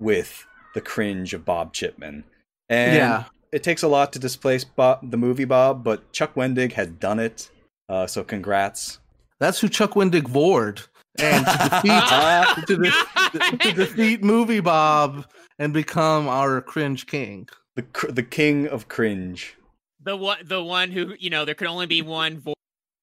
with 0.00 0.46
the 0.74 0.80
cringe 0.80 1.32
of 1.34 1.44
Bob 1.44 1.72
Chipman, 1.72 2.24
and 2.68 2.96
yeah, 2.96 3.24
it 3.52 3.62
takes 3.62 3.82
a 3.82 3.88
lot 3.88 4.12
to 4.14 4.18
displace 4.18 4.64
Bob, 4.64 5.10
the 5.10 5.16
movie 5.16 5.44
Bob, 5.44 5.84
but 5.84 6.12
Chuck 6.12 6.34
Wendig 6.34 6.72
has 6.72 6.88
done 6.88 7.18
it. 7.20 7.50
Uh, 7.88 8.06
so 8.06 8.24
congrats. 8.24 8.98
that's 9.38 9.60
who 9.60 9.68
Chuck 9.68 9.92
Wendig 9.92 10.26
vored, 10.28 10.82
and 11.20 11.46
to 11.46 11.68
defeat 11.70 12.66
to, 12.66 12.76
de- 12.76 13.58
to 13.58 13.72
defeat 13.84 14.22
Movie 14.24 14.60
Bob 14.60 15.26
and 15.60 15.72
become 15.72 16.26
our 16.28 16.60
cringe 16.60 17.06
king. 17.06 17.48
the 17.76 17.82
cr- 17.82 18.10
the 18.10 18.22
king 18.24 18.66
of 18.66 18.88
cringe. 18.88 19.56
the 20.02 20.16
one 20.16 20.38
the 20.44 20.62
one 20.62 20.90
who 20.90 21.14
you 21.20 21.30
know 21.30 21.44
there 21.44 21.54
could 21.54 21.68
only 21.68 21.86
be 21.86 22.02
one 22.02 22.38
voice. 22.40 22.55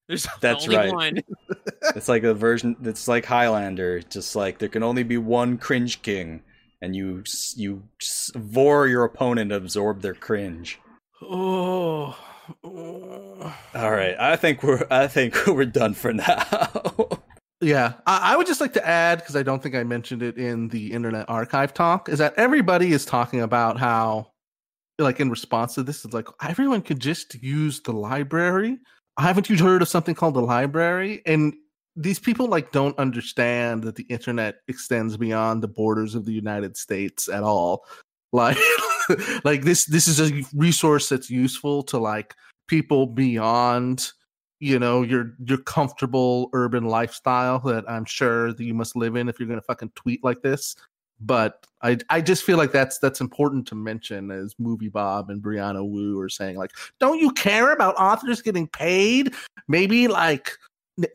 There's 0.07 0.27
That's 0.41 0.65
only 0.65 0.77
right. 0.77 0.93
one. 0.93 1.19
It's 1.95 2.07
like 2.07 2.23
a 2.23 2.33
version. 2.33 2.77
It's 2.83 3.09
like 3.09 3.25
Highlander. 3.25 4.01
Just 4.01 4.35
like 4.37 4.57
there 4.57 4.69
can 4.69 4.83
only 4.83 5.03
be 5.03 5.17
one 5.17 5.57
cringe 5.57 6.01
king, 6.01 6.41
and 6.81 6.95
you 6.95 7.23
you 7.55 7.83
vor 8.35 8.87
your 8.87 9.03
opponent, 9.03 9.51
and 9.51 9.61
absorb 9.61 10.01
their 10.01 10.13
cringe. 10.13 10.79
Oh, 11.21 12.17
oh. 12.63 13.55
All 13.75 13.91
right, 13.91 14.15
I 14.17 14.37
think 14.37 14.63
we're 14.63 14.87
I 14.89 15.07
think 15.07 15.35
we're 15.47 15.65
done 15.65 15.93
for 15.93 16.13
now. 16.13 16.43
Yeah, 17.63 17.93
I, 18.05 18.33
I 18.33 18.35
would 18.35 18.45
just 18.45 18.59
like 18.59 18.73
to 18.73 18.85
add 18.85 19.19
because 19.19 19.37
I 19.37 19.43
don't 19.43 19.63
think 19.63 19.73
I 19.73 19.83
mentioned 19.83 20.21
it 20.21 20.37
in 20.37 20.67
the 20.67 20.91
Internet 20.91 21.29
Archive 21.29 21.73
talk 21.73 22.09
is 22.09 22.19
that 22.19 22.33
everybody 22.35 22.91
is 22.91 23.05
talking 23.05 23.39
about 23.39 23.79
how, 23.79 24.31
like, 24.99 25.21
in 25.21 25.29
response 25.29 25.75
to 25.75 25.83
this, 25.83 26.03
it's 26.03 26.13
like 26.13 26.27
everyone 26.41 26.81
could 26.81 26.99
just 26.99 27.41
use 27.41 27.79
the 27.79 27.93
library. 27.93 28.79
Haven't 29.19 29.49
you 29.49 29.57
heard 29.57 29.81
of 29.81 29.87
something 29.87 30.15
called 30.15 30.33
the 30.33 30.41
library? 30.41 31.21
And 31.25 31.53
these 31.95 32.19
people 32.19 32.47
like 32.47 32.71
don't 32.71 32.97
understand 32.97 33.83
that 33.83 33.95
the 33.95 34.05
internet 34.09 34.55
extends 34.67 35.17
beyond 35.17 35.61
the 35.61 35.67
borders 35.67 36.15
of 36.15 36.25
the 36.25 36.31
United 36.31 36.75
States 36.77 37.29
at 37.29 37.43
all. 37.43 37.85
Like, 38.35 38.57
like 39.43 39.61
this 39.61 39.85
this 39.85 40.07
is 40.07 40.19
a 40.19 40.43
resource 40.55 41.07
that's 41.07 41.29
useful 41.29 41.83
to 41.83 41.99
like 41.99 42.33
people 42.67 43.05
beyond 43.05 44.11
you 44.59 44.79
know 44.79 45.03
your 45.03 45.35
your 45.45 45.59
comfortable 45.59 46.49
urban 46.53 46.85
lifestyle 46.85 47.59
that 47.59 47.87
I'm 47.87 48.05
sure 48.05 48.53
that 48.53 48.63
you 48.63 48.73
must 48.73 48.95
live 48.95 49.15
in 49.15 49.29
if 49.29 49.39
you're 49.39 49.47
to 49.49 49.61
fucking 49.61 49.91
tweet 49.93 50.23
like 50.23 50.41
this. 50.41 50.75
But 51.25 51.65
I 51.81 51.97
I 52.09 52.21
just 52.21 52.43
feel 52.43 52.57
like 52.57 52.71
that's 52.71 52.99
that's 52.99 53.21
important 53.21 53.67
to 53.67 53.75
mention 53.75 54.29
as 54.31 54.55
Movie 54.59 54.89
Bob 54.89 55.29
and 55.29 55.41
Brianna 55.41 55.87
Wu 55.87 56.19
are 56.19 56.29
saying 56.29 56.57
like, 56.57 56.71
don't 56.99 57.19
you 57.19 57.31
care 57.31 57.71
about 57.71 57.95
authors 57.95 58.41
getting 58.41 58.67
paid? 58.67 59.33
Maybe 59.67 60.07
like 60.07 60.51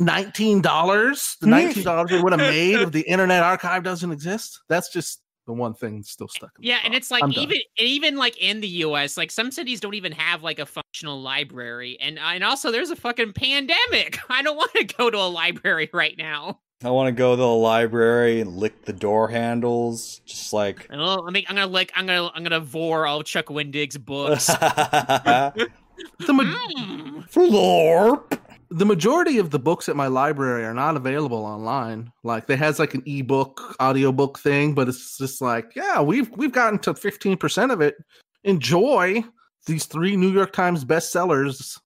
nineteen 0.00 0.60
dollars, 0.62 1.36
the 1.40 1.46
Hmm. 1.46 1.50
nineteen 1.50 1.84
dollars 1.84 2.10
they 2.10 2.22
would 2.22 2.32
have 2.32 2.40
made 2.40 2.80
if 2.80 2.92
the 2.92 3.00
Internet 3.08 3.42
Archive 3.42 3.82
doesn't 3.82 4.10
exist. 4.10 4.60
That's 4.68 4.90
just 4.92 5.20
the 5.46 5.52
one 5.54 5.72
thing 5.74 6.02
still 6.02 6.28
stuck. 6.28 6.50
in 6.58 6.64
Yeah, 6.64 6.78
and 6.84 6.94
it's 6.94 7.10
like 7.10 7.22
I'm 7.22 7.30
done. 7.30 7.42
even 7.44 7.58
even 7.78 8.16
like 8.16 8.36
in 8.38 8.60
the 8.60 8.68
U.S., 8.68 9.16
like 9.16 9.30
some 9.30 9.50
cities 9.50 9.80
don't 9.80 9.94
even 9.94 10.12
have 10.12 10.42
like 10.42 10.58
a 10.58 10.66
functional 10.66 11.20
library, 11.22 11.98
and 12.00 12.18
and 12.18 12.44
also 12.44 12.70
there's 12.70 12.90
a 12.90 12.96
fucking 12.96 13.32
pandemic. 13.32 14.18
I 14.30 14.42
don't 14.42 14.56
want 14.56 14.72
to 14.74 14.84
go 14.84 15.10
to 15.10 15.16
a 15.18 15.28
library 15.28 15.88
right 15.92 16.16
now. 16.18 16.60
I 16.84 16.90
want 16.90 17.08
to 17.08 17.12
go 17.12 17.32
to 17.32 17.36
the 17.36 17.46
library 17.46 18.40
and 18.40 18.56
lick 18.56 18.84
the 18.84 18.92
door 18.92 19.26
handles, 19.28 20.20
just 20.24 20.52
like. 20.52 20.86
Oh, 20.92 21.26
I 21.26 21.30
mean, 21.32 21.44
I'm 21.48 21.56
gonna 21.56 21.66
lick. 21.70 21.90
I'm 21.96 22.06
gonna 22.06 22.30
I'm 22.34 22.44
gonna 22.44 22.60
vor 22.60 23.04
all 23.06 23.22
Chuck 23.24 23.46
Wendig's 23.46 23.98
books. 23.98 24.46
the, 24.46 26.32
ma- 26.32 26.44
Mm. 26.78 27.28
Florp. 27.28 28.38
the 28.70 28.86
majority 28.86 29.38
of 29.38 29.50
the 29.50 29.58
books 29.58 29.88
at 29.88 29.96
my 29.96 30.06
library 30.06 30.64
are 30.64 30.72
not 30.74 30.96
available 30.96 31.44
online. 31.44 32.12
Like 32.22 32.46
they 32.46 32.54
has 32.56 32.78
like 32.78 32.94
an 32.94 33.02
ebook, 33.06 33.74
audiobook 33.82 34.38
thing, 34.38 34.72
but 34.74 34.88
it's 34.88 35.18
just 35.18 35.40
like, 35.42 35.72
yeah, 35.74 36.00
we've 36.00 36.30
we've 36.36 36.52
gotten 36.52 36.78
to 36.80 36.94
15% 36.94 37.72
of 37.72 37.80
it. 37.80 37.96
Enjoy 38.44 39.24
these 39.66 39.86
three 39.86 40.14
New 40.16 40.30
York 40.30 40.52
Times 40.52 40.84
bestsellers. 40.84 41.76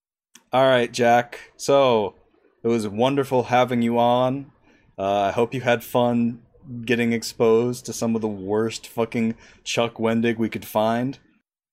All 0.52 0.64
right, 0.68 0.92
Jack. 0.92 1.38
So 1.56 2.14
it 2.62 2.68
was 2.68 2.86
wonderful 2.86 3.42
having 3.44 3.80
you 3.80 3.98
on. 3.98 4.51
Uh, 4.98 5.22
I 5.22 5.30
hope 5.30 5.54
you 5.54 5.60
had 5.60 5.82
fun 5.82 6.42
getting 6.84 7.12
exposed 7.12 7.86
to 7.86 7.92
some 7.92 8.14
of 8.14 8.22
the 8.22 8.28
worst 8.28 8.86
fucking 8.86 9.34
Chuck 9.64 9.94
Wendig 9.94 10.38
we 10.38 10.48
could 10.48 10.64
find. 10.64 11.18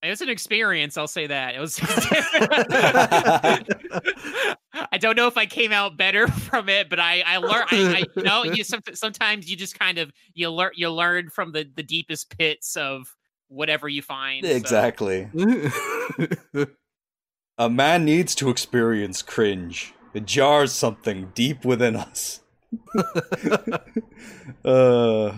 It 0.01 0.09
was 0.09 0.21
an 0.21 0.29
experience. 0.29 0.97
I'll 0.97 1.07
say 1.07 1.27
that 1.27 1.55
it 1.55 1.59
was. 1.59 1.79
I 4.91 4.97
don't 4.97 5.15
know 5.17 5.27
if 5.27 5.37
I 5.37 5.45
came 5.45 5.71
out 5.71 5.97
better 5.97 6.27
from 6.27 6.69
it, 6.69 6.89
but 6.89 6.99
I 6.99 7.21
I 7.25 7.37
learned. 7.37 7.67
I, 7.69 7.97
I 7.97 8.03
you 8.15 8.23
know 8.23 8.43
you 8.43 8.63
sometimes 8.63 9.49
you 9.49 9.57
just 9.57 9.77
kind 9.77 9.97
of 9.97 10.11
you 10.33 10.49
learn 10.49 10.71
you 10.75 10.89
learn 10.89 11.29
from 11.29 11.51
the 11.51 11.69
the 11.75 11.83
deepest 11.83 12.35
pits 12.37 12.77
of 12.77 13.13
whatever 13.49 13.89
you 13.89 14.01
find. 14.01 14.45
so- 14.45 14.51
Exactly. 14.51 15.27
A 17.57 17.69
man 17.69 18.05
needs 18.05 18.35
to 18.35 18.49
experience 18.49 19.21
cringe. 19.21 19.93
It 20.13 20.25
jars 20.25 20.71
something 20.71 21.33
deep 21.35 21.65
within 21.65 21.97
us. 21.97 22.39
uh, 24.65 25.31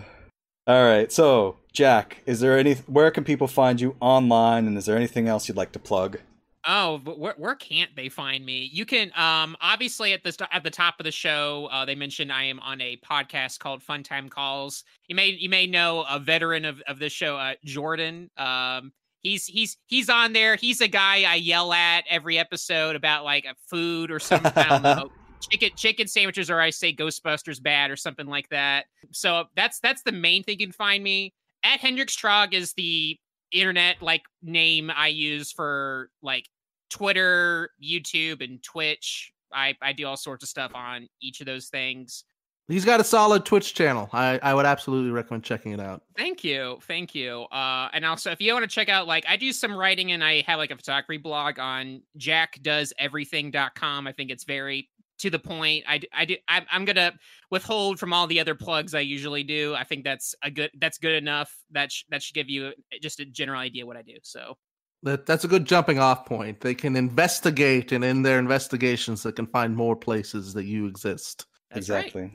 all 0.67 0.83
right. 0.83 1.11
So, 1.11 1.57
Jack, 1.73 2.21
is 2.25 2.39
there 2.39 2.57
any? 2.57 2.73
Where 2.73 3.11
can 3.11 3.23
people 3.23 3.47
find 3.47 3.79
you 3.79 3.95
online? 3.99 4.67
And 4.67 4.77
is 4.77 4.85
there 4.85 4.95
anything 4.95 5.27
else 5.27 5.47
you'd 5.47 5.57
like 5.57 5.71
to 5.73 5.79
plug? 5.79 6.19
Oh, 6.67 6.99
but 6.99 7.17
where, 7.17 7.33
where 7.37 7.55
can't 7.55 7.95
they 7.95 8.07
find 8.07 8.45
me? 8.45 8.69
You 8.71 8.85
can 8.85 9.11
um 9.15 9.57
obviously 9.61 10.13
at 10.13 10.23
the 10.23 10.31
st- 10.31 10.49
at 10.51 10.63
the 10.63 10.69
top 10.69 10.95
of 10.99 11.05
the 11.05 11.11
show 11.11 11.67
uh, 11.71 11.85
they 11.85 11.95
mentioned 11.95 12.31
I 12.31 12.43
am 12.43 12.59
on 12.59 12.79
a 12.81 12.97
podcast 12.97 13.59
called 13.59 13.81
Fun 13.81 14.03
Time 14.03 14.29
Calls. 14.29 14.83
You 15.07 15.15
may 15.15 15.29
you 15.29 15.49
may 15.49 15.65
know 15.65 16.05
a 16.07 16.19
veteran 16.19 16.65
of, 16.65 16.79
of 16.87 16.99
this 16.99 17.13
show, 17.13 17.35
uh, 17.35 17.55
Jordan. 17.65 18.29
Um, 18.37 18.91
he's 19.21 19.45
he's 19.45 19.77
he's 19.87 20.09
on 20.09 20.33
there. 20.33 20.55
He's 20.55 20.81
a 20.81 20.87
guy 20.87 21.23
I 21.23 21.35
yell 21.35 21.73
at 21.73 22.03
every 22.07 22.37
episode 22.37 22.95
about 22.95 23.23
like 23.23 23.45
a 23.45 23.55
food 23.67 24.11
or 24.11 24.19
something. 24.19 24.51
I 24.55 24.69
don't 24.69 24.83
know. 24.83 25.11
Chicken 25.49 25.71
chicken 25.75 26.07
sandwiches, 26.07 26.49
or 26.49 26.59
I 26.59 26.69
say 26.69 26.93
Ghostbusters 26.93 27.61
bad 27.61 27.91
or 27.91 27.95
something 27.95 28.27
like 28.27 28.49
that. 28.49 28.85
So 29.11 29.45
that's 29.55 29.79
that's 29.79 30.03
the 30.03 30.11
main 30.11 30.43
thing 30.43 30.59
you 30.59 30.67
can 30.67 30.73
find 30.73 31.03
me. 31.03 31.33
At 31.63 31.79
Hendrix 31.79 32.15
Trog 32.15 32.53
is 32.53 32.73
the 32.73 33.17
internet 33.51 34.01
like 34.01 34.23
name 34.41 34.91
I 34.95 35.07
use 35.07 35.51
for 35.51 36.09
like 36.21 36.47
Twitter, 36.89 37.71
YouTube, 37.83 38.43
and 38.43 38.61
Twitch. 38.61 39.31
I, 39.53 39.75
I 39.81 39.93
do 39.93 40.05
all 40.05 40.17
sorts 40.17 40.43
of 40.43 40.49
stuff 40.49 40.71
on 40.75 41.07
each 41.21 41.41
of 41.41 41.45
those 41.45 41.67
things. 41.67 42.23
He's 42.67 42.85
got 42.85 43.01
a 43.01 43.03
solid 43.03 43.43
Twitch 43.43 43.73
channel. 43.73 44.09
I, 44.13 44.39
I 44.41 44.53
would 44.53 44.65
absolutely 44.65 45.11
recommend 45.11 45.43
checking 45.43 45.73
it 45.73 45.81
out. 45.81 46.03
Thank 46.15 46.43
you. 46.43 46.77
Thank 46.83 47.13
you. 47.13 47.41
Uh, 47.51 47.89
and 47.91 48.05
also, 48.05 48.31
if 48.31 48.39
you 48.39 48.53
want 48.53 48.63
to 48.63 48.73
check 48.73 48.87
out, 48.87 49.07
like, 49.07 49.25
I 49.27 49.35
do 49.35 49.51
some 49.51 49.75
writing 49.75 50.13
and 50.13 50.23
I 50.23 50.41
have 50.47 50.57
like 50.57 50.71
a 50.71 50.77
photography 50.77 51.17
blog 51.17 51.59
on 51.59 52.01
jackdoeseverything.com. 52.17 54.07
I 54.07 54.11
think 54.13 54.31
it's 54.31 54.45
very 54.45 54.89
to 55.21 55.29
the 55.29 55.39
point. 55.39 55.83
I, 55.87 56.01
I 56.13 56.25
do. 56.25 56.35
I, 56.47 56.65
I'm 56.71 56.85
gonna 56.85 57.13
withhold 57.49 57.99
from 57.99 58.13
all 58.13 58.27
the 58.27 58.39
other 58.39 58.55
plugs 58.55 58.93
I 58.93 58.99
usually 58.99 59.43
do. 59.43 59.73
I 59.75 59.83
think 59.83 60.03
that's 60.03 60.35
a 60.43 60.51
good. 60.51 60.71
That's 60.79 60.97
good 60.97 61.15
enough. 61.15 61.55
That 61.71 61.91
sh- 61.91 62.03
that 62.09 62.21
should 62.21 62.35
give 62.35 62.49
you 62.49 62.67
uh, 62.67 62.71
just 63.01 63.19
a 63.19 63.25
general 63.25 63.59
idea 63.59 63.85
what 63.85 63.97
I 63.97 64.01
do. 64.01 64.17
So 64.23 64.57
That 65.03 65.25
that's 65.25 65.43
a 65.43 65.47
good 65.47 65.65
jumping 65.65 65.99
off 65.99 66.25
point. 66.25 66.61
They 66.61 66.75
can 66.75 66.95
investigate, 66.95 67.91
and 67.91 68.03
in 68.03 68.21
their 68.23 68.39
investigations, 68.39 69.23
they 69.23 69.31
can 69.31 69.47
find 69.47 69.75
more 69.75 69.95
places 69.95 70.53
that 70.53 70.65
you 70.65 70.87
exist. 70.87 71.45
that's 71.69 71.89
right. 71.89 72.05
exactly. 72.05 72.31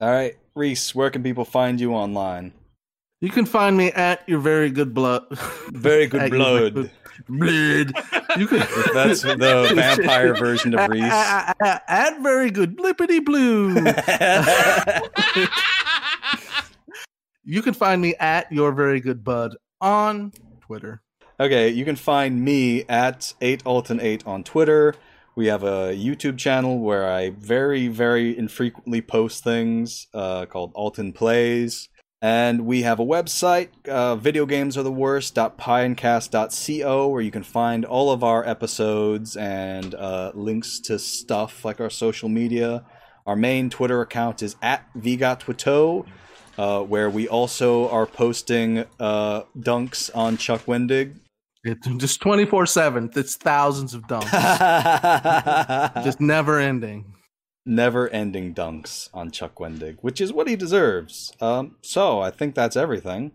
All 0.00 0.10
right, 0.10 0.36
Reese, 0.56 0.94
where 0.94 1.10
can 1.10 1.22
people 1.22 1.44
find 1.44 1.80
you 1.80 1.92
online? 1.94 2.52
You 3.22 3.30
can 3.30 3.46
find 3.46 3.76
me 3.76 3.92
at 3.92 4.28
your 4.28 4.40
very 4.40 4.68
good 4.68 4.92
blood. 4.92 5.24
Very 5.70 6.08
good 6.08 6.28
blood. 6.32 6.74
blood. 6.74 6.90
You 8.36 8.46
can. 8.48 8.58
That's 8.94 9.22
the 9.22 9.70
vampire 9.76 10.34
version 10.34 10.76
of 10.76 10.90
Reese. 10.90 11.04
At, 11.04 11.56
at- 11.64 11.82
at 11.86 12.20
very 12.20 12.50
good 12.50 12.76
blippity 12.76 13.24
blue. 13.24 13.74
you 17.44 17.62
can 17.62 17.74
find 17.74 18.02
me 18.02 18.14
at 18.18 18.50
your 18.50 18.72
very 18.72 18.98
good 19.00 19.22
bud 19.22 19.56
on 19.80 20.32
Twitter. 20.60 21.00
Okay, 21.40 21.68
you 21.70 21.84
can 21.84 21.96
find 21.96 22.44
me 22.44 22.82
at 22.88 23.34
8alton8 23.40 24.26
on 24.26 24.42
Twitter. 24.44 24.94
We 25.34 25.46
have 25.46 25.62
a 25.62 25.94
YouTube 25.96 26.38
channel 26.38 26.80
where 26.80 27.10
I 27.10 27.30
very, 27.30 27.88
very 27.88 28.36
infrequently 28.36 29.00
post 29.00 29.42
things 29.42 30.06
uh, 30.12 30.46
called 30.46 30.72
Alton 30.74 31.12
Plays. 31.12 31.88
And 32.22 32.64
we 32.66 32.82
have 32.82 33.00
a 33.00 33.04
website, 33.04 33.70
uh, 33.88 34.16
videogamesaretheworst.pinecast.co, 34.16 37.08
where 37.08 37.20
you 37.20 37.32
can 37.32 37.42
find 37.42 37.84
all 37.84 38.12
of 38.12 38.22
our 38.22 38.48
episodes 38.48 39.36
and 39.36 39.92
uh, 39.96 40.30
links 40.32 40.78
to 40.80 41.00
stuff 41.00 41.64
like 41.64 41.80
our 41.80 41.90
social 41.90 42.28
media. 42.28 42.84
Our 43.26 43.34
main 43.34 43.70
Twitter 43.70 44.00
account 44.02 44.40
is 44.40 44.54
at 44.62 44.88
VGotTwito, 44.96 46.06
uh, 46.58 46.82
where 46.82 47.10
we 47.10 47.26
also 47.26 47.88
are 47.88 48.06
posting 48.06 48.84
uh, 49.00 49.42
dunks 49.58 50.08
on 50.14 50.36
Chuck 50.36 50.66
Wendig. 50.66 51.16
It's 51.64 51.88
just 51.96 52.20
24 52.20 52.66
7. 52.66 53.10
It's 53.16 53.34
thousands 53.34 53.94
of 53.94 54.02
dunks. 54.02 54.30
just 56.04 56.20
never 56.20 56.60
ending. 56.60 57.11
Never 57.64 58.08
ending 58.08 58.54
dunks 58.54 59.08
on 59.14 59.30
Chuck 59.30 59.56
Wendig, 59.56 59.98
which 60.00 60.20
is 60.20 60.32
what 60.32 60.48
he 60.48 60.56
deserves. 60.56 61.32
Um, 61.40 61.76
so 61.82 62.20
I 62.20 62.30
think 62.30 62.54
that's 62.54 62.76
everything. 62.76 63.32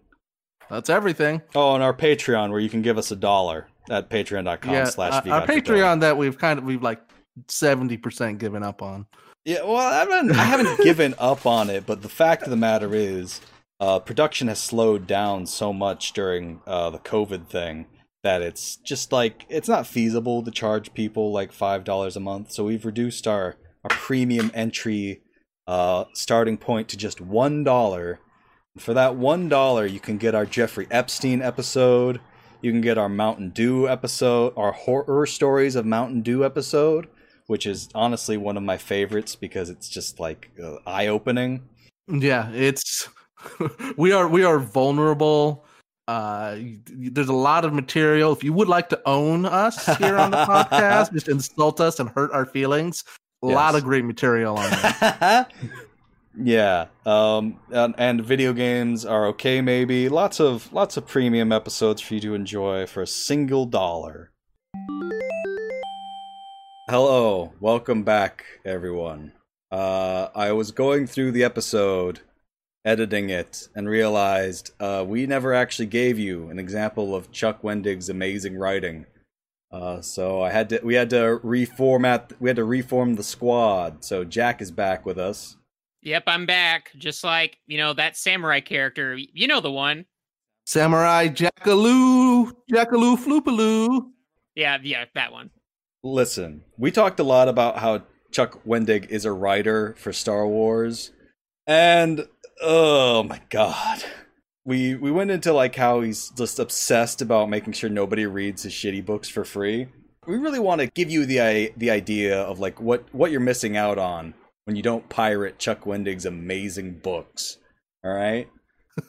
That's 0.70 0.90
everything. 0.90 1.42
Oh, 1.56 1.76
and 1.76 1.84
our 1.84 1.94
Patreon, 1.94 2.52
where 2.52 2.60
you 2.60 2.70
can 2.70 2.82
give 2.82 2.98
us 2.98 3.12
a 3.12 3.16
dollar 3.16 3.68
at 3.90 4.10
patreon.com 4.10 4.74
yeah, 4.74 4.84
slash 4.86 5.26
uh, 5.26 5.30
our 5.32 5.48
Patreon 5.48 6.02
that 6.02 6.18
we've 6.18 6.38
kind 6.38 6.60
of, 6.60 6.66
we've 6.66 6.84
like 6.84 7.02
70% 7.48 8.38
given 8.38 8.64
up 8.64 8.82
on. 8.82 9.06
Yeah, 9.46 9.64
well, 9.64 9.78
I 9.78 10.00
haven't, 10.00 10.32
I 10.32 10.34
haven't 10.44 10.84
given 10.84 11.16
up 11.18 11.46
on 11.46 11.70
it, 11.70 11.86
but 11.86 12.02
the 12.02 12.10
fact 12.10 12.44
of 12.44 12.50
the 12.50 12.58
matter 12.58 12.94
is, 12.94 13.40
uh, 13.80 14.00
production 14.00 14.48
has 14.48 14.60
slowed 14.60 15.08
down 15.08 15.46
so 15.46 15.72
much 15.72 16.12
during 16.12 16.62
uh, 16.66 16.90
the 16.90 17.00
COVID 17.00 17.48
thing 17.48 17.86
that 18.24 18.42
it's 18.42 18.76
just 18.78 19.12
like 19.12 19.46
it's 19.48 19.70
not 19.70 19.88
feasible 19.88 20.44
to 20.44 20.52
charge 20.52 20.94
people 20.94 21.32
like 21.32 21.52
five 21.52 21.84
dollars 21.84 22.16
a 22.16 22.20
month. 22.20 22.52
So 22.52 22.66
we've 22.66 22.86
reduced 22.86 23.28
our 23.28 23.56
our 23.88 23.98
premium 23.98 24.52
entry 24.54 25.22
uh, 25.68 26.06
starting 26.14 26.58
point 26.58 26.90
to 26.90 26.98
just 26.98 27.22
one 27.22 27.64
dollar. 27.64 28.20
For 28.78 28.94
that 28.94 29.16
one 29.16 29.50
dollar, 29.50 29.86
you 29.86 30.00
can 30.00 30.18
get 30.18 30.36
our 30.36 30.46
Jeffrey 30.46 30.88
Epstein 30.92 31.42
episode. 31.42 32.20
You 32.62 32.72
can 32.72 32.82
get 32.82 32.98
our 32.98 33.10
Mountain 33.10 33.52
Dew 33.52 33.88
episode, 33.88 34.54
our 34.58 34.72
horror 34.72 35.26
stories 35.26 35.76
of 35.76 35.86
Mountain 35.86 36.22
Dew 36.22 36.44
episode, 36.44 37.08
which 37.48 37.66
is 37.66 37.90
honestly 37.96 38.36
one 38.36 38.58
of 38.58 38.64
my 38.64 38.78
favorites 38.78 39.36
because 39.36 39.70
it's 39.70 39.88
just 39.88 40.20
like 40.20 40.52
uh, 40.62 40.76
eye 40.86 41.08
opening. 41.08 41.64
Yeah, 42.08 42.52
it's 42.52 43.08
we 43.98 44.12
are 44.12 44.28
we 44.28 44.44
are 44.44 44.60
vulnerable. 44.60 45.66
Uh, 46.08 46.58
there's 46.86 47.28
a 47.28 47.34
lot 47.34 47.66
of 47.66 47.74
material. 47.74 48.32
If 48.32 48.44
you 48.44 48.54
would 48.54 48.70
like 48.70 48.90
to 48.90 49.02
own 49.06 49.46
us 49.46 49.86
here 49.98 50.18
on 50.18 50.32
the 50.32 50.38
podcast, 50.72 51.14
just 51.14 51.28
insult 51.28 51.82
us 51.82 52.00
and 52.00 52.10
hurt 52.10 52.32
our 52.32 52.46
feelings. 52.46 53.04
A 53.44 53.46
lot 53.46 53.76
of 53.76 53.84
great 53.84 54.04
material 54.04 54.58
on 54.58 54.72
there. 54.72 55.48
yeah, 56.44 56.88
um, 57.06 57.60
and, 57.72 57.94
and 57.96 58.26
video 58.26 58.52
games 58.52 59.06
are 59.06 59.28
okay. 59.28 59.62
Maybe 59.62 60.10
lots 60.10 60.40
of 60.40 60.74
lots 60.74 60.98
of 60.98 61.06
premium 61.06 61.52
episodes 61.52 62.02
for 62.02 62.16
you 62.16 62.20
to 62.22 62.34
enjoy 62.34 62.88
for 62.88 63.04
a 63.04 63.08
single 63.08 63.68
dollar. 63.68 64.32
Hello, 66.90 67.54
welcome 67.60 68.02
back, 68.02 68.44
everyone. 68.66 69.34
Uh, 69.72 70.30
I 70.34 70.52
was 70.54 70.72
going 70.72 71.06
through 71.06 71.32
the 71.34 71.44
episode, 71.44 72.22
editing 72.84 73.30
it, 73.30 73.68
and 73.76 73.88
realized 73.88 74.72
uh, 74.80 75.06
we 75.08 75.28
never 75.28 75.54
actually 75.54 75.86
gave 75.86 76.18
you 76.18 76.50
an 76.50 76.58
example 76.58 77.14
of 77.14 77.32
Chuck 77.32 77.62
Wendig's 77.62 78.10
amazing 78.10 78.58
writing. 78.58 79.06
Uh, 79.72 80.02
so 80.02 80.42
I 80.42 80.52
had 80.52 80.70
to, 80.70 80.80
we 80.84 80.96
had 80.96 81.10
to 81.12 81.40
reformat, 81.44 82.32
we 82.40 82.50
had 82.50 82.56
to 82.56 82.64
reform 82.64 83.16
the 83.16 83.24
squad. 83.24 84.04
So 84.04 84.24
Jack 84.24 84.62
is 84.62 84.72
back 84.72 85.06
with 85.06 85.18
us. 85.18 85.58
Yep, 86.04 86.24
I'm 86.28 86.46
back. 86.46 86.92
Just 86.98 87.24
like, 87.24 87.58
you 87.68 87.78
know, 87.78 87.94
that 87.94 88.16
samurai 88.16 88.62
character. 88.62 89.16
You 89.16 89.48
know 89.48 89.60
the 89.60 89.72
one. 89.72 90.06
Samurai 90.66 91.28
Jackaloo, 91.28 92.52
Jackaloo 92.72 93.18
Floopaloo. 93.18 94.10
Yeah, 94.56 94.78
yeah, 94.82 95.06
that 95.16 95.32
one. 95.32 95.50
Listen, 96.04 96.64
we 96.78 96.92
talked 96.92 97.20
a 97.20 97.24
lot 97.24 97.48
about 97.48 97.80
how 97.80 98.04
Chuck 98.32 98.64
Wendig 98.66 99.08
is 99.10 99.26
a 99.26 99.32
writer 99.32 99.96
for 99.98 100.12
Star 100.12 100.48
Wars, 100.48 101.12
and 101.66 102.28
oh 102.62 103.24
my 103.24 103.42
god, 103.50 104.04
we 104.68 104.96
we 104.96 105.10
went 105.10 105.32
into 105.32 105.54
like 105.54 105.76
how 105.76 106.02
he's 106.02 106.30
just 106.32 106.60
obsessed 106.60 107.22
about 107.22 107.50
making 107.50 107.72
sure 107.72 107.90
nobody 107.90 108.26
reads 108.26 108.64
his 108.64 108.74
shitty 108.74 109.04
books 109.04 109.30
for 109.30 109.46
free. 109.46 109.88
We 110.28 110.36
really 110.36 110.60
want 110.60 110.82
to 110.82 110.88
give 110.88 111.10
you 111.10 111.26
the 111.26 111.72
the 111.78 111.90
idea 111.90 112.40
of 112.42 112.60
like 112.60 112.82
what 112.82 113.06
what 113.14 113.32
you're 113.32 113.40
missing 113.40 113.78
out 113.78 113.98
on 113.98 114.34
when 114.66 114.76
you 114.76 114.84
don't 114.84 115.08
pirate 115.08 115.58
Chuck 115.58 115.86
Wendig's 115.86 116.26
amazing 116.26 117.00
books. 117.00 117.58
All 118.04 118.12
right, 118.12 118.50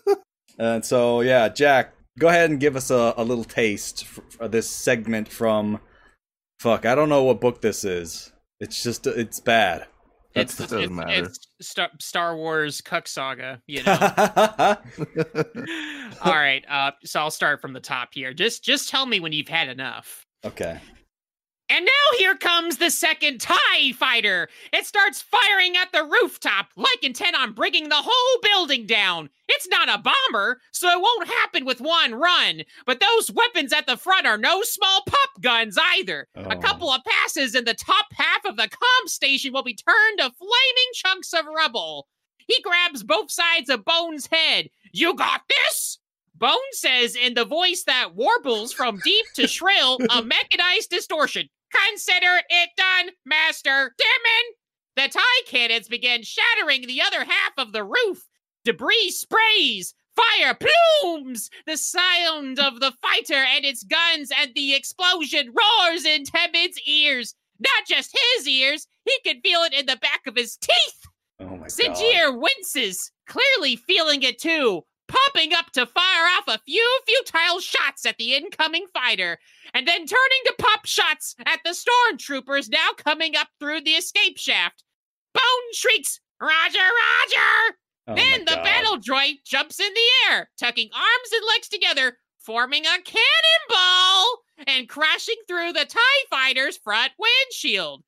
and 0.59 0.85
so 0.85 1.23
yeah, 1.23 1.49
Jack, 1.49 1.93
go 2.21 2.29
ahead 2.29 2.51
and 2.51 2.61
give 2.61 2.77
us 2.77 2.91
a, 2.93 3.13
a 3.17 3.25
little 3.25 3.45
taste 3.45 4.05
for, 4.05 4.23
for 4.31 4.49
this 4.49 4.71
segment 4.71 5.29
from. 5.29 5.81
Fuck, 6.61 6.87
I 6.87 6.95
don't 6.95 7.09
know 7.09 7.25
what 7.25 7.41
book 7.41 7.61
this 7.61 7.85
is. 7.85 8.33
It's 8.61 8.83
just 8.83 9.09
it's 9.09 9.41
bad. 9.41 9.87
It's, 10.41 10.55
That 10.57 10.70
doesn't 10.70 10.82
it's, 10.82 10.93
matter. 10.93 11.24
it's 11.24 11.39
Star, 11.61 11.89
Star 12.01 12.36
Wars 12.36 12.80
Cuck 12.80 13.09
Saga, 13.09 13.61
you 13.66 13.82
know. 13.82 13.93
All 16.22 16.32
right, 16.32 16.64
uh, 16.68 16.93
so 17.05 17.20
I'll 17.20 17.30
start 17.30 17.61
from 17.61 17.72
the 17.72 17.80
top 17.80 18.11
here. 18.12 18.32
Just 18.32 18.64
just 18.64 18.89
tell 18.89 19.07
me 19.07 19.20
when 19.20 19.32
you've 19.32 19.49
had 19.49 19.68
enough. 19.68 20.24
okay. 20.45 20.80
And 21.71 21.85
now 21.85 22.19
here 22.19 22.35
comes 22.35 22.79
the 22.79 22.91
second 22.91 23.41
TIE 23.43 23.93
fighter. 23.93 24.49
It 24.73 24.87
starts 24.87 25.21
firing 25.21 25.77
at 25.77 25.93
the 25.93 26.03
rooftop, 26.05 26.69
like 26.77 27.05
intent 27.05 27.37
on 27.37 27.53
bringing 27.53 27.91
the 27.91 28.03
whole 28.03 28.41
building 28.43 28.87
down. 28.87 29.29
It's 29.49 29.69
not 29.69 29.89
a 29.91 29.99
bomber, 30.03 30.61
so 30.73 30.89
it 30.89 31.01
won't 31.01 31.29
happen 31.29 31.66
with 31.66 31.81
one 31.83 32.14
run. 32.14 32.62
But 32.87 33.01
those 33.01 33.31
weapons 33.31 33.73
at 33.75 33.87
the 33.87 33.99
front 33.99 34.27
are 34.27 34.39
no 34.39 34.62
small 34.62 35.03
pop 35.07 35.43
guns 35.43 35.77
either. 35.97 36.27
A 36.35 36.57
Oh. 36.57 36.59
couple 36.59 36.91
of 36.91 37.03
passes, 37.05 37.55
and 37.55 37.66
the 37.66 37.75
top 37.75 38.07
half 38.14 38.45
of 38.47 38.57
the 38.57 38.69
comm 38.69 39.09
station 39.09 39.53
will 39.53 39.62
be 39.62 39.75
turned 39.75 40.19
to 40.21 40.31
flaming 40.39 40.91
chunks 40.95 41.35
of 41.35 41.45
rubble. 41.47 42.09
He 42.47 42.62
grabs 42.62 43.03
both 43.03 43.31
sides 43.31 43.69
of 43.69 43.85
Bones' 43.85 44.27
head. 44.33 44.71
You 44.93 45.14
got 45.14 45.43
this? 45.49 45.99
Bone 46.35 46.57
says 46.73 47.14
in 47.16 47.35
the 47.35 47.45
voice 47.45 47.83
that 47.85 48.14
warbles 48.14 48.73
from 48.73 49.01
deep 49.05 49.27
to 49.35 49.47
shrill, 49.47 49.99
a 50.09 50.23
mechanized 50.23 50.89
distortion. 50.89 51.51
Consider 51.87 52.41
it 52.49 52.71
done, 52.77 53.11
Master 53.25 53.95
Temmin! 54.01 54.55
The 54.97 55.09
tie 55.09 55.43
cannons 55.47 55.89
begin 55.89 56.23
shattering 56.23 56.87
the 56.87 57.03
other 57.03 57.25
half 57.25 57.53
of 57.57 57.73
the 57.73 57.85
roof. 57.85 58.27
Debris 58.64 59.11
sprays, 59.11 59.95
fire 60.16 60.55
plumes. 60.55 61.51
The 61.66 61.77
sound 61.77 62.59
of 62.59 62.81
the 62.81 62.93
fighter 63.01 63.45
and 63.55 63.64
its 63.64 63.85
guns 63.85 64.31
and 64.37 64.51
the 64.55 64.75
explosion 64.75 65.55
roars 65.55 66.05
in 66.05 66.25
Temmin's 66.25 66.81
ears. 66.87 67.35
Not 67.61 67.87
just 67.87 68.16
his 68.37 68.49
ears, 68.49 68.87
he 69.05 69.19
can 69.25 69.41
feel 69.41 69.61
it 69.61 69.73
in 69.73 69.87
the 69.87 69.97
back 69.97 70.27
of 70.27 70.37
his 70.37 70.57
teeth. 70.57 71.07
Oh 71.41 71.45
my 71.45 71.59
god. 71.59 71.69
Sinjir 71.69 72.41
winces, 72.41 73.12
clearly 73.27 73.77
feeling 73.77 74.23
it 74.23 74.41
too, 74.41 74.85
popping 75.09 75.53
up 75.55 75.73
to 75.73 75.87
fire 75.87 76.27
off 76.37 76.45
a 76.47 76.61
few 76.67 77.01
futile 77.07 77.61
shots 77.61 78.07
at 78.07 78.17
the 78.19 78.35
incoming 78.35 78.87
fighter, 78.93 79.39
and 79.75 79.89
then 79.89 80.07
turning 80.07 80.43
to 80.47 80.55
pop 80.59 80.87
shots 80.87 81.35
at 81.47 81.61
the 81.65 81.71
stormtroopers 81.71 82.71
now 82.71 82.91
coming 82.97 83.35
up 83.37 83.49
through 83.59 83.81
the 83.81 83.93
escape 83.93 84.39
shaft. 84.39 84.85
Bone 85.35 85.73
shrieks, 85.73 86.21
Roger, 86.41 86.79
Roger! 86.79 87.77
Oh 88.09 88.15
then 88.15 88.45
the 88.47 88.55
God. 88.55 88.65
battle 88.65 88.97
droid 88.97 89.45
jumps 89.45 89.81
in 89.81 89.93
the 89.93 90.31
air, 90.31 90.51
tucking 90.59 90.89
arms 90.95 91.33
and 91.33 91.47
legs 91.55 91.69
together, 91.69 92.17
forming 92.39 92.87
a 92.87 93.03
cannonball, 93.03 94.25
and 94.67 94.89
crashing 94.89 95.37
through 95.47 95.73
the 95.73 95.85
TIE 95.85 96.25
fighter's 96.31 96.79
front 96.79 97.13
windshield. 97.19 98.03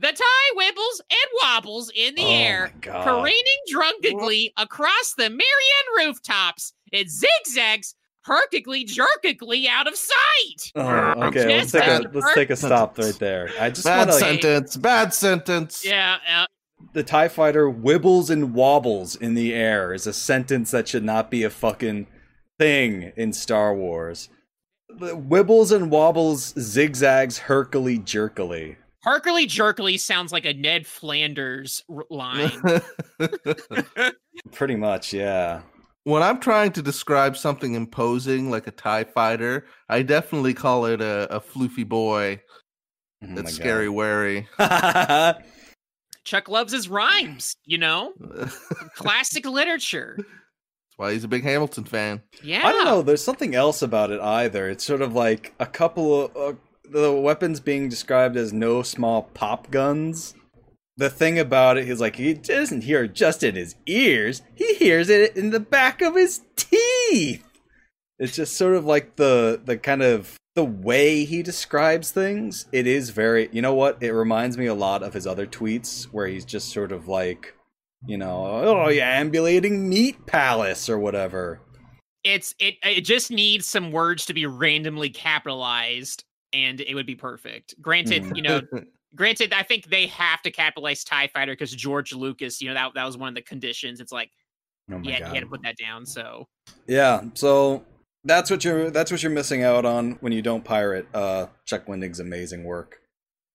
The 0.00 0.12
tie 0.12 0.54
wibbles 0.56 1.00
and 1.10 1.30
wobbles 1.42 1.90
in 1.94 2.14
the 2.14 2.22
Oh 2.22 2.30
air, 2.30 2.72
my 2.86 3.02
careening 3.02 3.42
drunkenly 3.68 4.52
across 4.56 5.14
the 5.16 5.24
Myrran 5.24 5.96
rooftops. 6.06 6.72
It 6.92 7.08
zigzags, 7.10 7.96
herkically 8.22 8.84
jerkically 8.84 9.66
out 9.68 9.88
of 9.88 9.96
sight. 9.96 10.72
Oh, 10.76 11.26
okay, 11.26 11.58
let's 11.58 11.72
take 11.72 11.86
a 11.86 12.08
let's 12.12 12.34
take 12.34 12.50
a 12.50 12.56
stop 12.56 12.96
right 12.96 13.18
there. 13.18 13.50
I 13.58 13.70
just 13.70 13.84
Bad 13.84 14.08
want 14.08 14.10
to. 14.10 14.18
sentence. 14.18 14.76
Bad 14.76 15.14
sentence. 15.14 15.84
Yeah, 15.84 16.18
uh, 16.32 16.46
The 16.92 17.02
Tie 17.02 17.28
Fighter 17.28 17.68
wibbles 17.68 18.30
and 18.30 18.54
wobbles 18.54 19.16
in 19.16 19.34
the 19.34 19.52
air 19.52 19.92
is 19.92 20.06
a 20.06 20.12
sentence 20.12 20.70
that 20.70 20.86
should 20.86 21.04
not 21.04 21.28
be 21.28 21.42
a 21.42 21.50
fucking 21.50 22.06
thing 22.56 23.12
in 23.16 23.32
Star 23.32 23.74
Wars. 23.74 24.28
The 24.88 25.16
wibbles 25.16 25.74
and 25.74 25.90
wobbles, 25.90 26.54
zigzags, 26.56 27.40
herkily 27.40 28.04
jerkily. 28.04 28.76
Herkily 29.04 29.46
jerkily 29.46 29.98
sounds 29.98 30.32
like 30.32 30.44
a 30.44 30.54
Ned 30.54 30.86
Flanders 30.86 31.84
r- 31.88 32.04
line. 32.10 32.50
Pretty 34.52 34.76
much, 34.76 35.12
yeah. 35.12 35.62
when 36.04 36.22
I'm 36.22 36.40
trying 36.40 36.72
to 36.72 36.82
describe 36.82 37.36
something 37.36 37.74
imposing 37.74 38.50
like 38.50 38.66
a 38.66 38.72
TIE 38.72 39.04
fighter, 39.04 39.66
I 39.88 40.02
definitely 40.02 40.54
call 40.54 40.86
it 40.86 41.00
a, 41.00 41.34
a 41.34 41.40
floofy 41.40 41.88
boy 41.88 42.40
Oh 43.22 43.26
that's 43.34 43.54
scary 43.54 43.88
wary. 43.88 44.48
Chuck 46.24 46.48
loves 46.48 46.72
his 46.72 46.88
rhymes, 46.88 47.56
you 47.64 47.78
know? 47.78 48.12
Classic 48.94 49.44
literature. 49.44 50.14
That's 50.18 50.28
why 50.96 51.12
he's 51.12 51.24
a 51.24 51.28
big 51.28 51.42
Hamilton 51.42 51.84
fan. 51.84 52.22
Yeah. 52.42 52.66
I 52.66 52.72
don't 52.72 52.84
know. 52.84 53.02
There's 53.02 53.24
something 53.24 53.54
else 53.54 53.82
about 53.82 54.10
it 54.10 54.20
either. 54.20 54.68
It's 54.68 54.84
sort 54.84 55.02
of 55.02 55.14
like 55.14 55.54
a 55.58 55.66
couple 55.66 56.24
of 56.26 56.36
uh, 56.36 56.58
the 56.90 57.12
weapons 57.12 57.60
being 57.60 57.88
described 57.88 58.36
as 58.36 58.52
no 58.52 58.82
small 58.82 59.22
pop 59.22 59.70
guns. 59.70 60.34
The 60.96 61.10
thing 61.10 61.38
about 61.38 61.78
it 61.78 61.88
is 61.88 62.00
like 62.00 62.16
he 62.16 62.34
doesn't 62.34 62.82
hear 62.82 63.06
just 63.06 63.42
in 63.42 63.54
his 63.54 63.76
ears; 63.86 64.42
he 64.54 64.74
hears 64.74 65.08
it 65.08 65.36
in 65.36 65.50
the 65.50 65.60
back 65.60 66.02
of 66.02 66.16
his 66.16 66.40
teeth. 66.56 67.44
It's 68.18 68.34
just 68.34 68.56
sort 68.56 68.74
of 68.74 68.84
like 68.84 69.16
the 69.16 69.60
the 69.64 69.78
kind 69.78 70.02
of 70.02 70.38
the 70.58 70.64
way 70.64 71.24
he 71.24 71.40
describes 71.40 72.10
things. 72.10 72.66
It 72.72 72.88
is 72.88 73.10
very, 73.10 73.48
you 73.52 73.62
know 73.62 73.74
what? 73.74 74.02
It 74.02 74.12
reminds 74.12 74.58
me 74.58 74.66
a 74.66 74.74
lot 74.74 75.04
of 75.04 75.14
his 75.14 75.24
other 75.24 75.46
tweets 75.46 76.06
where 76.06 76.26
he's 76.26 76.44
just 76.44 76.72
sort 76.72 76.90
of 76.90 77.06
like, 77.06 77.54
you 78.06 78.18
know, 78.18 78.44
oh 78.44 78.88
yeah, 78.88 79.20
ambulating 79.20 79.88
meat 79.88 80.26
palace 80.26 80.88
or 80.88 80.98
whatever. 80.98 81.60
It's 82.24 82.56
it 82.58 82.74
it 82.82 83.02
just 83.02 83.30
needs 83.30 83.68
some 83.68 83.92
words 83.92 84.26
to 84.26 84.34
be 84.34 84.46
randomly 84.46 85.10
capitalized 85.10 86.24
and 86.52 86.80
it 86.80 86.94
would 86.94 87.06
be 87.06 87.14
perfect. 87.14 87.74
Granted, 87.80 88.22
Mhm. 88.24 88.36
you 88.36 88.42
know, 88.42 88.60
granted 89.14 89.52
I 89.52 89.62
think 89.62 89.86
they 89.88 90.06
have 90.08 90.42
to 90.42 90.50
capitalize 90.50 91.04
TIE 91.04 91.28
fighter 91.28 91.52
because 91.52 91.72
George 91.74 92.12
Lucas, 92.12 92.60
you 92.60 92.68
know, 92.68 92.74
that 92.74 92.92
that 92.94 93.04
was 93.04 93.16
one 93.16 93.28
of 93.28 93.34
the 93.34 93.42
conditions. 93.42 94.00
It's 94.00 94.12
like 94.12 94.30
Oh 94.90 94.98
my 94.98 95.10
yeah, 95.10 95.20
god. 95.20 95.28
he 95.28 95.34
had 95.34 95.40
to 95.44 95.46
put 95.50 95.62
that 95.62 95.76
down. 95.76 96.06
So 96.06 96.48
Yeah, 96.86 97.22
so 97.34 97.84
that's 98.24 98.50
what 98.50 98.64
you're 98.64 98.90
that's 98.90 99.10
what 99.10 99.22
you're 99.22 99.32
missing 99.32 99.62
out 99.62 99.84
on 99.84 100.12
when 100.20 100.32
you 100.32 100.42
don't 100.42 100.64
pirate 100.64 101.06
uh 101.14 101.46
Chuck 101.66 101.86
Wendig's 101.86 102.20
amazing 102.20 102.64
work. 102.64 103.00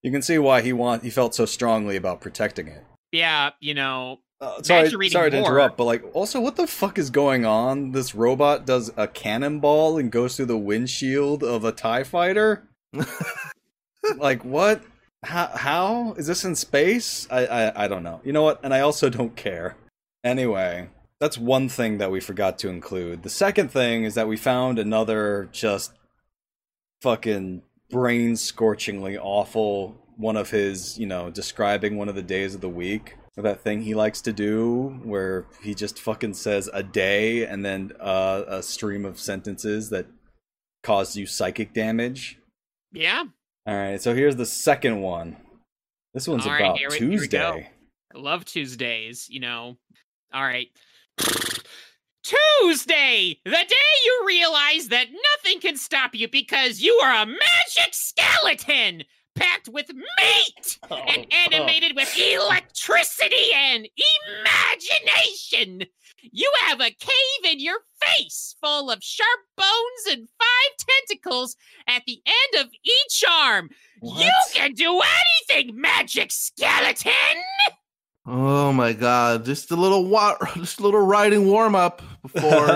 You 0.04 0.12
can 0.12 0.22
see 0.22 0.38
why 0.38 0.62
he 0.62 0.74
want 0.74 1.04
he 1.04 1.10
felt 1.10 1.34
so 1.36 1.46
strongly 1.46 1.96
about 1.96 2.22
protecting 2.22 2.68
it. 2.68 2.84
yeah, 3.12 3.52
you 3.60 3.74
know, 3.74 4.20
Uh, 4.42 4.62
sorry, 4.62 4.90
sorry 5.10 5.32
to 5.32 5.38
more. 5.40 5.48
interrupt, 5.52 5.78
but 5.78 5.86
like, 5.86 6.04
also, 6.14 6.42
what 6.42 6.56
the 6.58 6.68
fuck 6.68 6.98
is 6.98 7.10
going 7.10 7.46
on? 7.46 7.92
This 7.94 8.14
robot 8.14 8.66
does 8.66 8.92
a 8.98 9.08
cannonball 9.08 9.98
and 9.98 10.12
goes 10.12 10.36
through 10.36 10.48
the 10.48 10.58
windshield 10.58 11.44
of 11.44 11.64
a 11.64 11.72
Tie 11.72 12.04
Fighter. 12.04 12.68
like, 14.18 14.44
what? 14.44 14.82
How? 15.24 15.48
How 15.48 16.14
is 16.14 16.28
this 16.28 16.44
in 16.44 16.56
space? 16.56 17.28
I, 17.32 17.46
I 17.46 17.84
I 17.86 17.88
don't 17.88 18.04
know. 18.04 18.22
You 18.24 18.34
know 18.34 18.44
what? 18.44 18.60
And 18.64 18.74
I 18.74 18.82
also 18.82 19.10
don't 19.10 19.36
care. 19.36 19.78
Anyway, 20.24 20.90
that's 21.20 21.38
one 21.38 21.70
thing 21.70 21.98
that 21.98 22.12
we 22.12 22.20
forgot 22.20 22.60
to 22.60 22.70
include. 22.70 23.24
The 23.24 23.30
second 23.30 23.72
thing 23.72 24.04
is 24.04 24.16
that 24.16 24.28
we 24.28 24.38
found 24.38 24.80
another 24.80 25.50
just 25.52 25.94
fucking 27.02 27.62
brain 27.90 28.36
scorchingly 28.36 29.18
awful 29.18 30.04
one 30.18 30.38
of 30.38 30.50
his, 30.52 30.98
you 30.98 31.06
know, 31.06 31.30
describing 31.30 31.98
one 31.98 32.10
of 32.10 32.16
the 32.16 32.22
days 32.22 32.56
of 32.56 32.62
the 32.62 32.70
week. 32.70 33.16
That 33.36 33.62
thing 33.62 33.82
he 33.82 33.96
likes 33.96 34.22
to 34.22 34.34
do 34.34 35.00
where 35.04 35.48
he 35.62 35.74
just 35.74 36.00
fucking 36.00 36.36
says 36.36 36.70
a 36.72 36.84
day 36.84 37.46
and 37.46 37.66
then 37.66 37.92
uh, 38.00 38.44
a 38.48 38.62
stream 38.62 39.06
of 39.06 39.20
sentences 39.20 39.90
that 39.90 40.06
cause 40.84 41.16
you 41.16 41.26
psychic 41.26 41.74
damage. 41.74 42.38
Yeah. 42.94 43.24
All 43.66 43.76
right, 43.76 44.02
so 44.02 44.14
here's 44.14 44.36
the 44.36 44.46
second 44.46 45.02
one. 45.02 45.38
This 46.14 46.28
one's 46.28 46.46
All 46.46 46.52
right, 46.52 46.62
about 46.62 46.74
we- 46.76 46.80
here. 46.80 46.90
Tuesday. 46.90 47.70
I 48.14 48.18
love 48.18 48.46
Tuesdays, 48.46 49.28
you 49.30 49.40
know. 49.40 49.78
All 50.34 50.44
right. 50.44 50.68
Tuesday, 52.24 53.38
the 53.44 53.52
day 53.52 53.94
you 54.06 54.24
realize 54.26 54.88
that 54.90 55.08
nothing 55.36 55.60
can 55.60 55.76
stop 55.76 56.16
you 56.16 56.30
because 56.30 56.80
you 56.80 56.94
are 57.04 57.24
a 57.24 57.26
magic 57.26 57.92
skeleton 57.92 59.04
packed 59.36 59.68
with 59.68 59.92
meat 59.94 60.80
oh, 60.92 60.96
and 60.96 61.26
animated 61.34 61.96
with 61.96 62.18
electricity 62.18 63.52
and 63.54 63.88
imagination. 64.40 65.84
You 66.32 66.52
have 66.68 66.80
a 66.80 66.90
cave 66.90 67.52
in 67.52 67.60
your 67.60 67.80
face 68.02 68.56
full 68.62 68.90
of 68.90 69.04
sharp 69.04 69.40
bones 69.58 69.68
and 70.10 70.28
five 70.40 70.88
tentacles 71.10 71.56
at 71.88 72.04
the 72.08 72.22
end 72.26 72.66
of 72.66 72.72
each 72.84 73.24
arm. 73.30 73.70
You 74.02 74.32
can 74.54 74.74
do 74.74 75.02
anything, 75.50 75.80
magic 75.80 76.32
skeleton! 76.32 77.12
Oh 78.26 78.72
my 78.72 78.94
god! 78.94 79.44
Just 79.44 79.70
a 79.72 79.76
little 79.76 80.06
wa- 80.06 80.38
just 80.56 80.80
a 80.80 80.84
little 80.84 81.02
writing 81.02 81.46
warm 81.46 81.76
up 81.76 82.02
before 82.22 82.68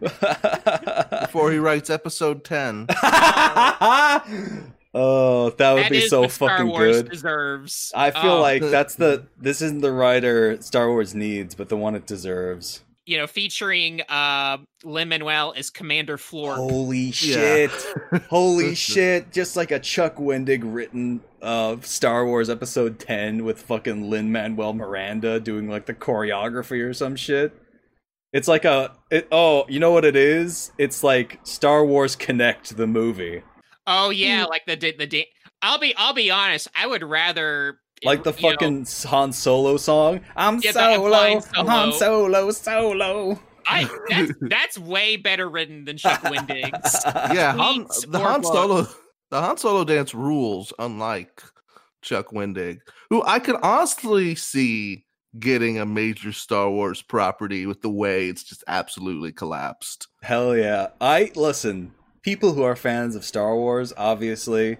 before 1.20 1.50
he 1.50 1.56
writes 1.56 1.88
episode 1.88 2.44
ten. 2.44 2.86
oh, 4.94 5.50
that 5.50 5.72
would 5.72 5.84
That 5.84 5.90
be 5.90 5.98
is 6.04 6.10
so 6.10 6.22
what 6.22 6.30
Star 6.32 6.48
fucking 6.50 6.68
Wars 6.68 7.02
good. 7.02 7.10
deserves. 7.10 7.92
I 7.94 8.10
feel 8.10 8.32
Um, 8.34 8.40
like 8.40 8.62
that's 8.62 8.94
the 8.96 9.26
this 9.40 9.62
isn't 9.62 9.80
the 9.80 9.92
writer 9.92 10.60
Star 10.62 10.88
Wars 10.88 11.14
needs, 11.14 11.54
but 11.54 11.68
the 11.68 11.76
one 11.76 11.94
it 11.94 12.06
deserves. 12.06 12.82
you 13.04 13.18
know, 13.18 13.26
featuring 13.26 14.00
uh 14.08 14.58
Lin 14.84 15.08
Manuel 15.08 15.54
as 15.56 15.70
Commander 15.70 16.16
Floor. 16.16 16.54
Holy 16.54 16.98
Yeah. 17.06 17.10
shit! 17.12 17.70
Holy 18.30 18.74
shit! 18.76 19.32
Just 19.32 19.56
like 19.56 19.70
a 19.72 19.80
Chuck 19.80 20.16
Wendig 20.16 20.60
written 20.62 21.20
uh, 21.40 21.76
Star 21.80 22.24
Wars 22.24 22.48
Episode 22.48 23.00
Ten 23.00 23.44
with 23.44 23.60
fucking 23.62 24.08
Lin 24.08 24.30
Manuel 24.30 24.72
Miranda 24.74 25.40
doing 25.40 25.68
like 25.68 25.86
the 25.86 25.94
choreography 25.94 26.80
or 26.84 26.94
some 26.94 27.16
shit. 27.16 27.52
It's 28.32 28.46
like 28.48 28.64
a 28.64 28.92
it, 29.10 29.26
oh, 29.32 29.64
you 29.68 29.80
know 29.80 29.90
what 29.90 30.04
it 30.04 30.14
is? 30.16 30.70
It's 30.78 31.02
like 31.02 31.40
Star 31.42 31.84
Wars 31.84 32.14
Connect 32.14 32.76
the 32.76 32.86
movie, 32.86 33.42
Oh 33.86 34.10
yeah, 34.10 34.44
mm. 34.44 34.48
like 34.48 34.64
the 34.66 34.76
the, 34.76 34.92
the 34.96 35.06
da- 35.06 35.28
I'll 35.62 35.78
be 35.78 35.94
I'll 35.96 36.14
be 36.14 36.30
honest. 36.30 36.68
I 36.74 36.86
would 36.86 37.02
rather 37.02 37.78
like 38.04 38.24
the 38.24 38.32
you 38.32 38.42
know, 38.42 38.50
fucking 38.50 38.86
Han 39.06 39.32
Solo 39.32 39.76
song. 39.76 40.20
I'm 40.36 40.60
Yeah, 40.60 40.72
the 40.72 40.80
I'm 40.80 41.00
solo, 41.00 41.68
Han 41.68 41.92
solo. 41.92 41.92
Solo, 41.92 42.50
solo. 42.50 43.40
I 43.66 43.88
that's 44.08 44.32
that's 44.40 44.78
way 44.78 45.16
better 45.16 45.48
written 45.48 45.84
than 45.84 45.96
Chuck 45.96 46.20
Wendig's. 46.22 47.02
Yeah, 47.34 47.54
Han, 47.54 47.86
the 48.08 48.18
Han 48.18 48.40
book. 48.40 48.52
Solo 48.52 48.88
the 49.30 49.40
Han 49.40 49.56
Solo 49.56 49.84
dance 49.84 50.14
rules, 50.14 50.72
unlike 50.78 51.42
Chuck 52.02 52.30
Wendig, 52.32 52.80
who 53.10 53.22
I 53.24 53.38
could 53.38 53.56
honestly 53.62 54.34
see 54.34 55.04
getting 55.38 55.78
a 55.78 55.86
major 55.86 56.32
Star 56.32 56.70
Wars 56.70 57.00
property 57.00 57.66
with 57.66 57.80
the 57.80 57.90
way 57.90 58.28
it's 58.28 58.42
just 58.42 58.64
absolutely 58.66 59.32
collapsed. 59.32 60.08
Hell 60.22 60.56
yeah. 60.56 60.88
I 61.00 61.30
listen, 61.34 61.92
people 62.22 62.54
who 62.54 62.62
are 62.62 62.76
fans 62.76 63.14
of 63.14 63.24
Star 63.24 63.54
Wars, 63.54 63.92
obviously, 63.96 64.78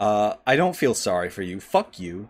uh, 0.00 0.34
I 0.46 0.56
don't 0.56 0.76
feel 0.76 0.94
sorry 0.94 1.30
for 1.30 1.42
you. 1.42 1.60
Fuck 1.60 1.98
you. 1.98 2.28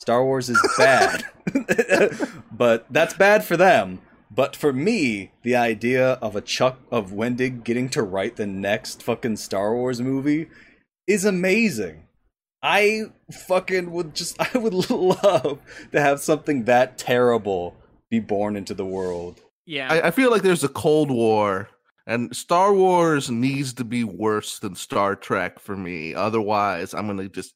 Star 0.00 0.24
Wars 0.24 0.50
is 0.50 0.60
bad. 0.78 1.24
but 2.52 2.86
that's 2.90 3.14
bad 3.14 3.44
for 3.44 3.56
them. 3.56 4.00
But 4.30 4.56
for 4.56 4.72
me, 4.72 5.30
the 5.42 5.54
idea 5.54 6.12
of 6.14 6.34
a 6.34 6.40
Chuck 6.40 6.80
of 6.90 7.12
Wendig 7.12 7.62
getting 7.62 7.88
to 7.90 8.02
write 8.02 8.36
the 8.36 8.46
next 8.46 9.02
fucking 9.02 9.36
Star 9.36 9.74
Wars 9.74 10.00
movie 10.00 10.48
is 11.06 11.24
amazing. 11.24 12.04
I 12.62 13.12
fucking 13.30 13.92
would 13.92 14.14
just 14.14 14.36
I 14.54 14.58
would 14.58 14.74
love 14.74 15.60
to 15.92 16.00
have 16.00 16.20
something 16.20 16.64
that 16.64 16.98
terrible 16.98 17.76
be 18.10 18.18
born 18.18 18.56
into 18.56 18.74
the 18.74 18.86
world. 18.86 19.40
Yeah. 19.66 19.92
I, 19.92 20.08
I 20.08 20.10
feel 20.10 20.30
like 20.30 20.42
there's 20.42 20.64
a 20.64 20.68
Cold 20.68 21.10
War, 21.10 21.68
and 22.06 22.34
Star 22.34 22.74
Wars 22.74 23.30
needs 23.30 23.72
to 23.74 23.84
be 23.84 24.04
worse 24.04 24.58
than 24.58 24.74
Star 24.74 25.16
Trek 25.16 25.58
for 25.58 25.76
me. 25.76 26.14
Otherwise, 26.14 26.94
I'm 26.94 27.06
gonna 27.06 27.28
just 27.28 27.54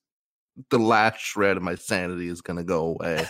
the 0.70 0.78
last 0.78 1.20
shred 1.20 1.56
of 1.56 1.62
my 1.62 1.74
sanity 1.74 2.28
is 2.28 2.40
gonna 2.40 2.64
go 2.64 2.96
away. 2.98 3.24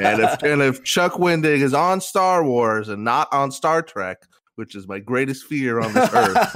and 0.00 0.22
if 0.22 0.42
and 0.42 0.62
if 0.62 0.84
Chuck 0.84 1.14
Wendig 1.14 1.62
is 1.62 1.74
on 1.74 2.00
Star 2.00 2.44
Wars 2.44 2.88
and 2.88 3.04
not 3.04 3.28
on 3.32 3.50
Star 3.50 3.82
Trek, 3.82 4.18
which 4.56 4.74
is 4.74 4.86
my 4.86 4.98
greatest 4.98 5.44
fear 5.44 5.80
on 5.80 5.92
this 5.92 6.10
earth, 6.12 6.36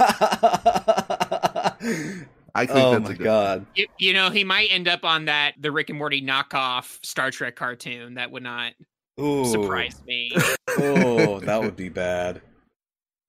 I 2.55 2.67
think 2.67 2.79
oh 2.79 2.91
that's 2.91 3.05
my 3.05 3.11
a 3.11 3.15
good 3.15 3.23
god. 3.23 3.65
you, 3.73 3.87
you 3.97 4.13
know, 4.13 4.29
he 4.29 4.43
might 4.43 4.67
end 4.69 4.87
up 4.87 5.03
on 5.03 5.25
that 5.25 5.55
the 5.59 5.71
Rick 5.71 5.89
and 5.89 5.97
Morty 5.97 6.21
knockoff 6.21 7.03
Star 7.03 7.31
Trek 7.31 7.55
cartoon. 7.55 8.13
That 8.13 8.31
would 8.31 8.43
not 8.43 8.73
Ooh. 9.19 9.45
surprise 9.45 9.99
me. 10.05 10.31
oh, 10.77 11.39
that 11.39 11.61
would 11.61 11.75
be 11.75 11.89
bad. 11.89 12.41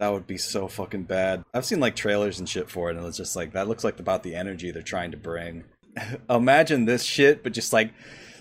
That 0.01 0.13
would 0.13 0.27
be 0.27 0.39
so 0.39 0.67
fucking 0.67 1.05
bad. 1.05 1.45
I've 1.55 1.65
seen 1.65 1.81
like 1.81 1.95
trailers 1.95 2.39
and 2.39 2.49
shit 2.49 2.69
for 2.69 2.91
it, 2.91 2.97
and 2.97 3.07
it's 3.07 3.17
just 3.17 3.37
like 3.37 3.53
that 3.53 3.69
looks 3.69 3.85
like 3.85 4.01
about 4.01 4.23
the 4.23 4.35
energy 4.35 4.71
they're 4.71 4.83
trying 4.83 5.13
to 5.13 5.17
bring. 5.17 5.65
Imagine 6.31 6.85
this 6.85 7.05
shit, 7.05 7.43
but 7.43 7.53
just 7.53 7.73
like 7.73 7.93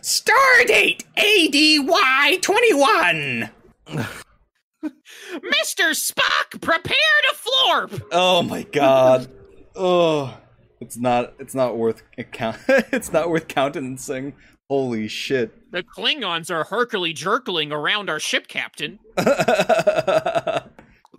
Stardate 0.01 1.04
ADY 1.18 2.38
twenty 2.41 2.74
one. 2.74 3.49
Mr. 4.84 5.91
Spock, 5.93 6.60
prepare 6.62 6.97
to 7.30 7.36
florp. 7.36 8.01
Oh 8.12 8.41
my 8.43 8.64
god. 8.64 9.30
Oh, 9.76 10.38
it's 10.82 10.97
not. 10.97 11.34
It's 11.39 11.56
not 11.56 11.78
worth 11.78 12.04
account. 12.18 12.58
it's 12.68 13.14
not 13.14 13.30
worth 13.30 13.47
countenancing. 13.47 14.34
Holy 14.70 15.08
shit. 15.08 15.72
The 15.72 15.84
Klingons 15.84 16.49
are 16.49 16.64
Hercule 16.64 17.14
jerkling 17.14 17.72
around 17.72 18.10
our 18.10 18.20
ship, 18.20 18.47
Captain. 18.47 18.99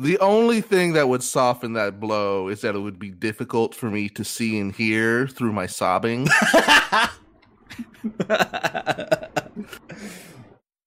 The 0.00 0.18
only 0.18 0.60
thing 0.60 0.94
that 0.94 1.08
would 1.08 1.22
soften 1.22 1.74
that 1.74 2.00
blow 2.00 2.48
is 2.48 2.62
that 2.62 2.74
it 2.74 2.80
would 2.80 2.98
be 2.98 3.10
difficult 3.10 3.74
for 3.74 3.90
me 3.90 4.08
to 4.10 4.24
see 4.24 4.58
and 4.58 4.74
hear 4.74 5.28
through 5.28 5.52
my 5.52 5.66
sobbing. 5.66 6.26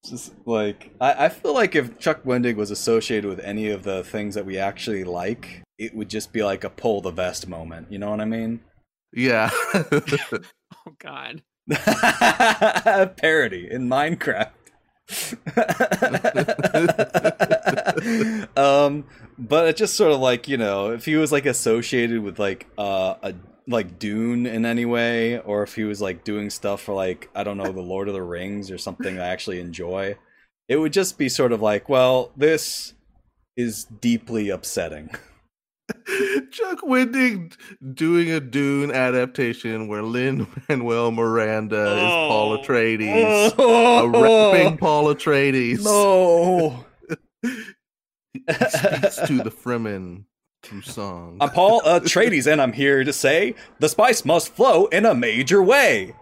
Just 0.04 0.34
like 0.46 0.90
I, 1.00 1.26
I 1.26 1.28
feel 1.28 1.54
like 1.54 1.74
if 1.74 1.98
Chuck 1.98 2.22
Wendig 2.24 2.56
was 2.56 2.70
associated 2.70 3.28
with 3.28 3.40
any 3.40 3.68
of 3.70 3.82
the 3.82 4.04
things 4.04 4.34
that 4.34 4.46
we 4.46 4.58
actually 4.58 5.04
like, 5.04 5.62
it 5.78 5.94
would 5.94 6.08
just 6.08 6.32
be 6.32 6.42
like 6.42 6.64
a 6.64 6.70
pull 6.70 7.00
the 7.00 7.10
vest 7.10 7.46
moment. 7.48 7.90
You 7.90 7.98
know 7.98 8.10
what 8.10 8.20
I 8.20 8.24
mean? 8.24 8.60
yeah. 9.12 9.50
Oh 10.86 10.92
God. 10.98 11.42
Parody 13.16 13.68
in 13.70 13.88
Minecraft. 13.88 14.50
um, 18.56 19.04
but 19.38 19.68
it's 19.68 19.78
just 19.78 19.96
sort 19.96 20.12
of 20.12 20.20
like 20.20 20.48
you 20.48 20.58
know, 20.58 20.92
if 20.92 21.06
he 21.06 21.16
was 21.16 21.32
like 21.32 21.46
associated 21.46 22.20
with 22.20 22.38
like 22.38 22.66
uh, 22.76 23.14
a 23.22 23.34
like 23.66 23.98
Dune 23.98 24.46
in 24.46 24.66
any 24.66 24.84
way, 24.84 25.38
or 25.38 25.62
if 25.62 25.74
he 25.74 25.84
was 25.84 26.00
like 26.00 26.24
doing 26.24 26.50
stuff 26.50 26.82
for 26.82 26.94
like 26.94 27.30
I 27.34 27.44
don't 27.44 27.56
know, 27.56 27.72
the 27.72 27.80
Lord 27.80 28.08
of 28.08 28.14
the 28.14 28.22
Rings 28.22 28.70
or 28.70 28.78
something 28.78 29.18
I 29.18 29.28
actually 29.28 29.60
enjoy, 29.60 30.16
it 30.68 30.76
would 30.76 30.92
just 30.92 31.16
be 31.16 31.28
sort 31.28 31.52
of 31.52 31.62
like, 31.62 31.88
well, 31.88 32.32
this 32.36 32.94
is 33.56 33.84
deeply 33.84 34.50
upsetting. 34.50 35.10
Chuck 36.50 36.80
Wendig 36.82 37.56
doing 37.94 38.30
a 38.30 38.40
Dune 38.40 38.90
adaptation 38.90 39.88
where 39.88 40.02
Lin 40.02 40.46
Manuel 40.68 41.10
Miranda 41.10 41.92
is 41.96 42.10
Paul 42.10 42.52
oh. 42.52 42.58
Atreides. 42.58 43.54
A 43.58 44.08
rapping 44.52 44.78
Paul 44.78 45.14
Atreides. 45.14 45.84
No. 45.84 46.84
Speaks 48.48 49.16
to 49.28 49.42
the 49.42 49.50
Fremen 49.50 50.24
through 50.62 50.82
song. 50.82 51.38
I'm 51.40 51.50
Paul 51.50 51.80
Atreides, 51.82 52.50
and 52.50 52.60
I'm 52.60 52.72
here 52.72 53.04
to 53.04 53.12
say 53.12 53.54
the 53.78 53.88
spice 53.88 54.24
must 54.24 54.54
flow 54.54 54.86
in 54.86 55.06
a 55.06 55.14
major 55.14 55.62
way. 55.62 56.14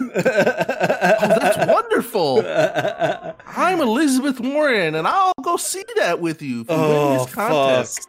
oh, 0.00 0.10
that's 0.14 1.70
wonderful. 1.70 2.42
I'm 2.46 3.80
Elizabeth 3.80 4.40
Warren, 4.40 4.94
and 4.94 5.06
I'll 5.06 5.32
go 5.42 5.56
see 5.56 5.84
that 5.96 6.20
with 6.20 6.42
you 6.42 6.64
for 6.64 6.72
Oh, 6.72 7.26
contests. 7.30 8.06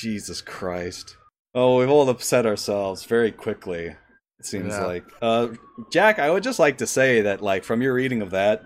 Jesus 0.00 0.40
Christ. 0.40 1.16
Oh, 1.54 1.78
we've 1.78 1.90
all 1.90 2.08
upset 2.08 2.46
ourselves 2.46 3.04
very 3.04 3.32
quickly. 3.32 3.86
It 4.38 4.46
seems 4.46 4.68
Yeah. 4.74 4.84
like. 4.86 5.04
Uh, 5.20 5.48
Jack, 5.92 6.18
I 6.18 6.30
would 6.30 6.42
just 6.42 6.58
like 6.58 6.78
to 6.78 6.86
say 6.86 7.20
that, 7.22 7.42
like, 7.42 7.64
from 7.64 7.82
your 7.82 7.92
reading 7.94 8.22
of 8.22 8.30
that, 8.30 8.62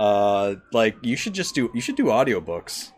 uh, 0.00 0.54
like, 0.72 0.96
you 1.02 1.16
should 1.16 1.34
just 1.34 1.54
do 1.54 1.70
you 1.74 1.80
should 1.80 1.96
do 1.96 2.04
audiobooks. 2.06 2.90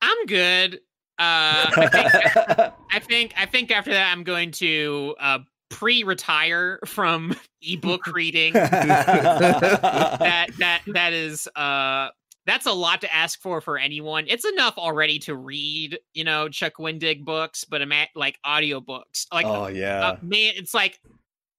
I'm 0.00 0.26
good. 0.26 0.76
Uh, 1.18 1.66
I 1.76 1.88
think 1.90 2.12
I 2.92 2.98
think 3.00 3.34
I 3.36 3.46
think 3.46 3.70
after 3.70 3.92
that 3.92 4.10
I'm 4.12 4.22
going 4.24 4.50
to 4.52 5.14
uh, 5.20 5.38
pre-retire 5.68 6.78
from 6.86 7.36
ebook 7.62 8.06
reading. 8.08 8.52
that 8.54 10.50
that 10.58 10.80
that 10.86 11.12
is 11.12 11.48
uh 11.56 12.08
that's 12.48 12.66
a 12.66 12.72
lot 12.72 13.00
to 13.02 13.14
ask 13.14 13.40
for 13.40 13.60
for 13.60 13.78
anyone. 13.78 14.24
It's 14.28 14.44
enough 14.44 14.78
already 14.78 15.18
to 15.20 15.34
read, 15.34 15.98
you 16.14 16.24
know, 16.24 16.48
Chuck 16.48 16.74
Wendig 16.78 17.24
books, 17.24 17.64
but 17.64 17.82
ima- 17.82 18.08
like 18.14 18.38
audiobooks. 18.46 19.26
Like 19.32 19.46
oh 19.46 19.66
yeah. 19.66 20.08
uh, 20.08 20.16
man, 20.22 20.54
it's 20.56 20.74
like 20.74 21.00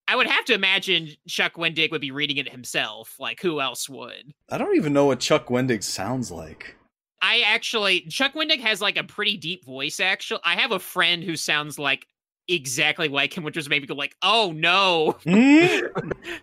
I 0.07 0.15
would 0.15 0.27
have 0.27 0.45
to 0.45 0.53
imagine 0.53 1.09
Chuck 1.27 1.53
Wendig 1.55 1.91
would 1.91 2.01
be 2.01 2.11
reading 2.11 2.37
it 2.37 2.49
himself. 2.49 3.15
Like 3.19 3.41
who 3.41 3.61
else 3.61 3.87
would? 3.87 4.33
I 4.49 4.57
don't 4.57 4.75
even 4.75 4.93
know 4.93 5.05
what 5.05 5.19
Chuck 5.19 5.47
Wendig 5.47 5.83
sounds 5.83 6.31
like. 6.31 6.75
I 7.21 7.41
actually 7.41 8.01
Chuck 8.01 8.33
Wendig 8.33 8.59
has 8.61 8.81
like 8.81 8.97
a 8.97 9.03
pretty 9.03 9.37
deep 9.37 9.65
voice. 9.65 9.99
Actually, 9.99 10.41
I 10.43 10.55
have 10.55 10.71
a 10.71 10.79
friend 10.79 11.23
who 11.23 11.35
sounds 11.35 11.77
like 11.77 12.07
exactly 12.47 13.07
like 13.07 13.37
him, 13.37 13.43
which 13.43 13.55
was 13.55 13.69
maybe 13.69 13.85
go 13.85 13.93
like, 13.93 14.15
oh 14.21 14.53
no, 14.55 15.17
Hmm? 15.23 15.79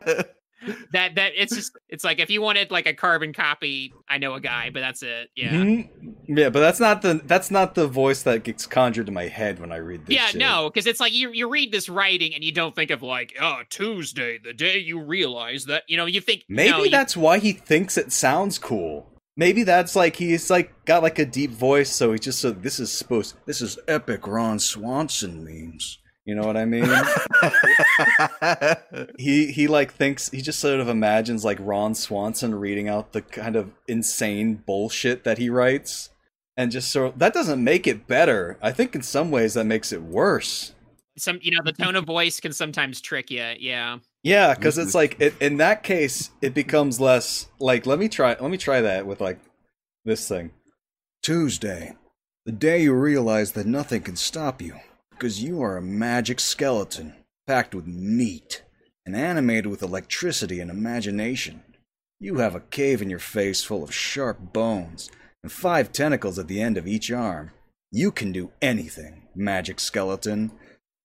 that 0.93 1.15
that 1.17 1.33
it's 1.37 1.55
just 1.55 1.73
it's 1.89 2.05
like 2.05 2.19
if 2.19 2.31
you 2.31 2.41
wanted 2.43 2.71
like 2.71 2.87
a 2.87 2.95
carbon 2.95 3.33
copy, 3.33 3.93
I 4.09 4.19
know 4.19 4.35
a 4.35 4.41
guy, 4.41 4.71
but 4.71 4.81
that's 4.81 5.03
it. 5.03 5.29
Yeah. 5.37 5.51
Hmm? 5.51 5.81
Yeah, 6.29 6.51
but 6.51 6.61
that's 6.61 6.81
not 6.81 7.03
the 7.03 7.21
that's 7.25 7.51
not 7.51 7.75
the 7.75 7.87
voice 7.87 8.23
that 8.25 8.43
gets 8.45 8.67
conjured 8.67 9.09
in 9.09 9.15
my 9.15 9.29
head 9.29 9.59
when 9.61 9.73
I 9.73 9.77
read 9.77 10.07
this. 10.07 10.15
Yeah, 10.15 10.27
shit. 10.27 10.41
no, 10.41 10.69
because 10.71 10.87
it's 10.87 11.01
like 11.01 11.13
you 11.13 11.31
you 11.33 11.49
read 11.49 11.73
this 11.73 11.89
writing 11.89 12.35
and 12.35 12.43
you 12.43 12.53
don't 12.53 12.75
think 12.75 12.91
of 12.91 13.03
like, 13.03 13.35
oh, 13.41 13.61
Tuesday, 13.71 14.39
the 14.43 14.53
day 14.53 14.79
you 14.79 15.01
realize 15.01 15.67
that 15.67 15.85
you 15.89 15.97
know 15.97 16.07
you 16.07 16.21
think 16.21 16.45
Maybe 16.49 16.71
no, 16.71 16.85
you- 16.85 16.91
that's 16.91 17.17
why 17.17 17.39
he 17.39 17.53
thinks 17.53 17.97
it 17.97 18.13
sounds 18.13 18.59
cool. 18.59 19.13
Maybe 19.39 19.65
that's 19.65 19.95
like 19.95 20.17
he's 20.17 20.49
like 20.49 20.73
got 20.87 21.03
like 21.03 21.19
a 21.19 21.27
deep 21.27 21.51
voice, 21.51 21.91
so 21.91 22.13
he 22.13 22.19
just 22.19 22.41
so 22.41 22.51
this 22.53 22.81
is 22.81 22.91
supposed 22.91 23.37
this 23.45 23.61
is 23.61 23.79
epic 23.87 24.27
Ron 24.27 24.59
Swanson 24.59 25.45
memes. 25.45 25.99
You 26.25 26.35
know 26.35 26.43
what 26.43 26.57
I 26.57 26.65
mean? 26.65 26.91
he 29.19 29.53
he 29.53 29.67
like 29.67 29.93
thinks 29.93 30.31
he 30.31 30.41
just 30.41 30.59
sort 30.59 30.81
of 30.81 30.89
imagines 30.89 31.45
like 31.45 31.59
Ron 31.61 31.95
Swanson 31.95 32.55
reading 32.55 32.89
out 32.89 33.13
the 33.13 33.23
kind 33.23 33.57
of 33.57 33.71
insane 33.87 34.63
bullshit 34.67 35.25
that 35.25 35.39
he 35.39 35.51
writes, 35.51 36.11
and 36.57 36.71
just 36.71 36.91
sort 36.91 37.13
of, 37.13 37.19
that 37.19 37.35
doesn't 37.35 37.63
make 37.63 37.87
it 37.87 38.07
better. 38.07 38.59
I 38.63 38.73
think 38.73 38.95
in 38.95 39.03
some 39.03 39.31
ways 39.31 39.55
that 39.55 39.65
makes 39.65 39.93
it 39.93 40.03
worse. 40.03 40.73
some 41.17 41.39
you 41.43 41.51
know 41.53 41.63
the 41.65 41.73
tone 41.73 41.97
of 41.97 42.05
voice 42.05 42.41
can 42.41 42.53
sometimes 42.53 43.01
trick 43.01 43.31
you. 43.31 43.55
Yeah. 43.59 43.99
Yeah, 44.23 44.55
because 44.55 44.77
it's 44.77 44.95
like 44.95 45.21
it, 45.21 45.35
in 45.41 45.59
that 45.59 45.85
case, 45.85 46.31
it 46.43 46.53
becomes 46.53 47.01
less 47.01 47.47
like. 47.61 47.87
Let 47.87 48.01
me 48.01 48.09
try. 48.09 48.31
Let 48.41 48.51
me 48.51 48.59
try 48.59 48.81
that 48.81 49.07
with 49.07 49.21
like 49.21 49.39
this 50.05 50.27
thing. 50.27 50.51
Tuesday, 51.23 51.95
the 52.45 52.51
day 52.51 52.83
you 52.83 52.93
realize 52.93 53.53
that 53.53 53.67
nothing 53.67 54.03
can 54.03 54.17
stop 54.17 54.61
you, 54.61 54.75
because 55.11 55.45
you 55.45 55.63
are 55.63 55.77
a 55.77 55.83
magic 55.83 56.41
skeleton 56.41 57.15
packed 57.47 57.75
with 57.75 57.87
meat 57.87 58.63
and 59.05 59.15
animated 59.17 59.67
with 59.67 59.83
electricity 59.83 60.61
and 60.61 60.71
imagination. 60.71 61.63
You 62.19 62.37
have 62.37 62.55
a 62.55 62.61
cave 62.61 63.03
in 63.03 63.11
your 63.11 63.19
face 63.19 63.63
full 63.63 63.83
of 63.83 63.95
sharp 63.95 64.53
bones 64.53 65.11
and 65.43 65.53
five 65.53 65.93
tentacles 65.93 66.39
at 66.39 66.49
the 66.49 66.61
end 66.61 66.77
of 66.77 66.87
each 66.87 67.11
arm. 67.11 67.51
You 67.93 68.11
can 68.11 68.33
do 68.33 68.51
anything, 68.61 69.29
magic 69.35 69.79
skeleton. 69.81 70.51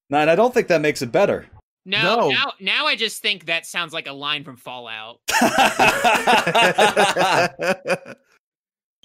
Nah, 0.09 0.19
and 0.21 0.29
I 0.31 0.35
don't 0.35 0.53
think 0.53 0.67
that 0.67 0.81
makes 0.81 1.01
it 1.01 1.11
better. 1.11 1.47
No, 1.85 2.01
No. 2.03 2.29
now 2.29 2.53
now 2.59 2.85
I 2.85 2.95
just 2.95 3.21
think 3.21 3.45
that 3.45 3.65
sounds 3.65 3.91
like 3.93 4.07
a 4.07 4.13
line 4.13 4.43
from 4.43 4.55
Fallout. 4.57 5.19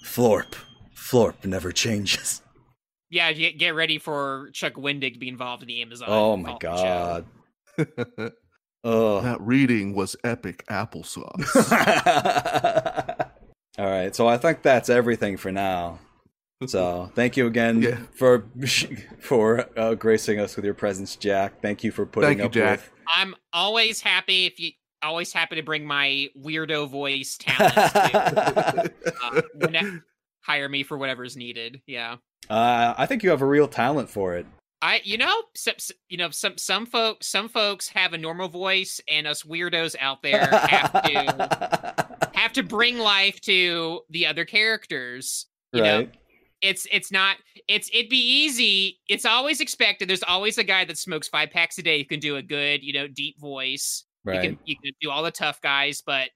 Florp. 0.05 0.55
Florp 0.95 1.45
never 1.45 1.71
changes. 1.71 2.41
Yeah, 3.09 3.31
get, 3.31 3.57
get 3.57 3.69
ready 3.75 3.99
for 3.99 4.49
Chuck 4.53 4.73
Wendig 4.73 5.13
to 5.13 5.19
be 5.19 5.29
involved 5.29 5.61
in 5.63 5.67
the 5.67 5.81
Amazon. 5.81 6.07
Oh 6.09 6.35
my 6.37 6.57
god. 6.59 7.25
Ugh. 7.77 9.23
that 9.23 9.37
reading 9.41 9.93
was 9.95 10.15
epic 10.23 10.65
applesauce. 10.69 11.43
All 13.79 13.85
right, 13.85 14.15
so 14.15 14.27
I 14.27 14.37
think 14.37 14.61
that's 14.63 14.89
everything 14.89 15.37
for 15.37 15.51
now. 15.51 15.99
So 16.65 17.11
thank 17.13 17.37
you 17.37 17.45
again 17.45 17.81
Yeah. 17.83 17.97
for 18.15 18.45
for 19.19 19.69
uh, 19.77 19.93
gracing 19.93 20.39
us 20.39 20.55
with 20.55 20.65
your 20.65 20.73
presence, 20.73 21.15
Jack. 21.15 21.61
Thank 21.61 21.83
you 21.83 21.91
for 21.91 22.05
putting 22.05 22.29
Thank 22.29 22.39
you, 22.39 22.45
up 22.45 22.51
Jack. 22.51 22.79
with. 22.79 22.89
I'm 23.15 23.35
always 23.53 24.01
happy 24.01 24.47
if 24.47 24.59
you 24.59 24.71
always 25.03 25.31
happy 25.31 25.55
to 25.57 25.61
bring 25.61 25.85
my 25.85 26.27
weirdo 26.35 26.89
voice 26.89 27.37
talents 27.39 27.93
to 27.93 28.91
uh, 29.23 29.41
when- 29.53 30.03
hire 30.41 30.67
me 30.69 30.81
for 30.83 30.97
whatever's 30.97 31.37
needed. 31.37 31.81
Yeah. 31.85 32.15
Uh, 32.49 32.93
I 32.97 33.05
think 33.05 33.23
you 33.23 33.29
have 33.29 33.41
a 33.41 33.45
real 33.45 33.67
talent 33.67 34.09
for 34.09 34.35
it. 34.35 34.45
I 34.81 35.01
you 35.03 35.17
know 35.17 35.43
some, 35.55 35.73
you 36.07 36.17
know 36.17 36.29
some 36.29 36.57
some 36.57 36.85
folks 36.85 37.25
some 37.27 37.49
folks 37.49 37.89
have 37.89 38.13
a 38.13 38.17
normal 38.17 38.47
voice 38.47 39.01
and 39.09 39.25
us 39.25 39.41
weirdos 39.41 39.95
out 39.99 40.21
there 40.21 40.45
have 40.45 40.91
to 41.03 42.29
have 42.35 42.53
to 42.53 42.61
bring 42.63 42.99
life 42.99 43.41
to 43.41 44.01
the 44.11 44.27
other 44.27 44.45
characters. 44.45 45.47
You 45.73 45.81
know, 45.81 46.07
it's 46.61 46.87
it's 46.91 47.11
not 47.11 47.37
it's 47.67 47.89
it'd 47.91 48.09
be 48.09 48.43
easy. 48.43 48.99
It's 49.09 49.25
always 49.25 49.61
expected. 49.61 50.07
There's 50.07 50.23
always 50.23 50.59
a 50.59 50.63
guy 50.63 50.85
that 50.85 50.97
smokes 50.97 51.27
five 51.27 51.49
packs 51.49 51.77
a 51.79 51.83
day 51.83 51.97
who 51.99 52.05
can 52.05 52.19
do 52.19 52.35
a 52.35 52.41
good, 52.43 52.83
you 52.83 52.93
know, 52.93 53.07
deep 53.07 53.39
voice. 53.39 54.05
You 54.25 54.31
Right. 54.33 54.41
can 54.41 54.59
you 54.65 54.75
can 54.75 54.91
do 55.01 55.09
all 55.09 55.23
the 55.23 55.31
tough 55.31 55.59
guys, 55.61 56.01
but 56.05 56.29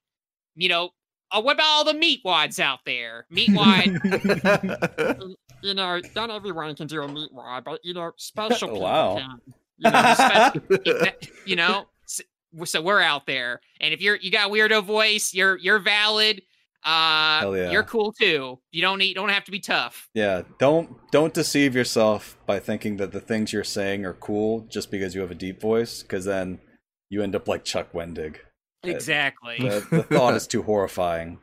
you 0.55 0.67
know, 0.67 0.89
uh, 1.31 1.41
what 1.41 1.53
about 1.53 1.67
all 1.67 1.83
the 1.85 1.93
meat 1.93 2.21
wads 2.25 2.59
out 2.59 2.79
there? 2.85 3.25
Meat 3.29 3.51
wad, 3.53 3.85
you 5.63 5.73
know, 5.73 6.01
not 6.15 6.29
everyone 6.29 6.75
can 6.75 6.87
do 6.87 7.01
a 7.03 7.07
meat 7.07 7.31
wad, 7.33 7.63
but 7.63 7.79
you 7.83 7.93
know, 7.93 8.11
special 8.17 8.67
people 8.69 8.81
Wow. 8.81 9.17
can. 9.17 9.41
You 9.77 9.89
know, 9.91 10.13
special, 10.13 10.61
you 11.45 11.55
know, 11.55 11.85
so 12.65 12.81
we're 12.81 13.01
out 13.01 13.25
there, 13.25 13.61
and 13.79 13.93
if 13.93 14.01
you're 14.01 14.15
you 14.17 14.31
got 14.31 14.49
a 14.49 14.53
weirdo 14.53 14.83
voice, 14.83 15.33
you're 15.33 15.57
you're 15.57 15.79
valid. 15.79 16.41
Uh, 16.83 17.39
Hell 17.41 17.57
yeah. 17.57 17.69
you're 17.71 17.83
cool 17.83 18.11
too. 18.11 18.59
You 18.71 18.81
don't 18.81 18.97
need 18.97 19.13
don't 19.13 19.29
have 19.29 19.43
to 19.45 19.51
be 19.51 19.59
tough. 19.59 20.09
Yeah, 20.13 20.41
don't 20.59 20.97
don't 21.11 21.33
deceive 21.33 21.75
yourself 21.75 22.37
by 22.45 22.59
thinking 22.59 22.97
that 22.97 23.11
the 23.11 23.19
things 23.21 23.53
you're 23.53 23.63
saying 23.63 24.05
are 24.05 24.13
cool 24.13 24.67
just 24.69 24.89
because 24.91 25.13
you 25.15 25.21
have 25.21 25.31
a 25.31 25.35
deep 25.35 25.61
voice, 25.61 26.01
because 26.01 26.25
then 26.25 26.59
you 27.09 27.21
end 27.23 27.35
up 27.35 27.47
like 27.47 27.63
Chuck 27.63 27.91
Wendig. 27.93 28.37
Exactly. 28.83 29.57
The, 29.59 29.85
the 29.91 30.03
thought 30.03 30.33
is 30.35 30.47
too 30.47 30.63
horrifying 30.63 31.37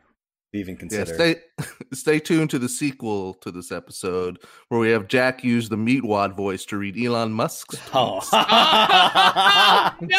to 0.53 0.77
consider. 0.77 1.11
yeah, 1.11 1.15
stay 1.15 1.37
stay 1.93 2.19
tuned 2.19 2.51
to 2.51 2.59
the 2.59 2.69
sequel 2.69 3.35
to 3.35 3.51
this 3.51 3.71
episode 3.71 4.39
where 4.69 4.81
we 4.81 4.91
have 4.91 5.07
Jack 5.09 5.45
use 5.45 5.69
the 5.69 5.77
meatwad 5.77 6.35
voice 6.37 6.65
to 6.67 6.79
read 6.79 6.97
Elon 6.99 7.33
Musk's 7.33 7.77
Oh. 7.95 8.21
Oh, 8.33 9.91
no! 10.01 10.19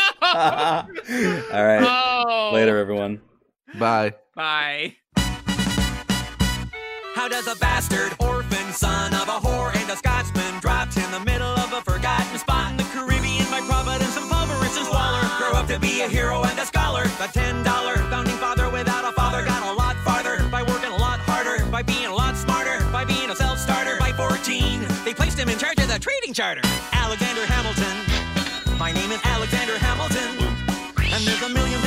All 1.51 1.65
right. 1.65 1.83
Oh. 2.27 2.51
Later, 2.53 2.77
everyone. 2.77 3.21
Bye. 3.77 4.13
Bye. 4.35 4.95
How 7.15 7.27
does 7.27 7.47
a 7.47 7.55
bastard 7.57 8.13
orphan 8.19 8.71
son 8.71 9.13
of 9.13 9.27
a 9.27 9.39
whore 9.45 9.75
and 9.75 9.89
a 9.89 9.95
Scotsman 9.97 10.59
dropped 10.61 10.95
in 10.95 11.11
the 11.11 11.19
middle 11.19 11.47
of 11.47 11.73
a 11.73 11.81
forgotten 11.81 12.37
spot 12.37 12.71
in 12.71 12.77
the 12.77 12.83
Caribbean 12.83 13.43
by 13.51 13.59
Providence 13.67 14.15
and 14.15 14.25
Pulveris 14.31 14.77
and 14.79 14.87
Waller 14.87 15.27
grow 15.37 15.51
up 15.59 15.67
to 15.67 15.79
be 15.79 16.01
a 16.01 16.07
hero 16.07 16.41
and 16.43 16.57
a 16.57 16.65
scholar? 16.65 17.03
The 17.19 17.27
ten 17.33 17.61
dollar 17.63 17.97
trading 25.99 26.33
charter. 26.33 26.61
Alexander 26.93 27.45
Hamilton. 27.45 28.77
My 28.77 28.91
name 28.91 29.11
is 29.11 29.19
Alexander 29.23 29.77
Hamilton. 29.77 30.47
And 30.97 31.23
there's 31.27 31.41
a 31.43 31.49
million 31.49 31.81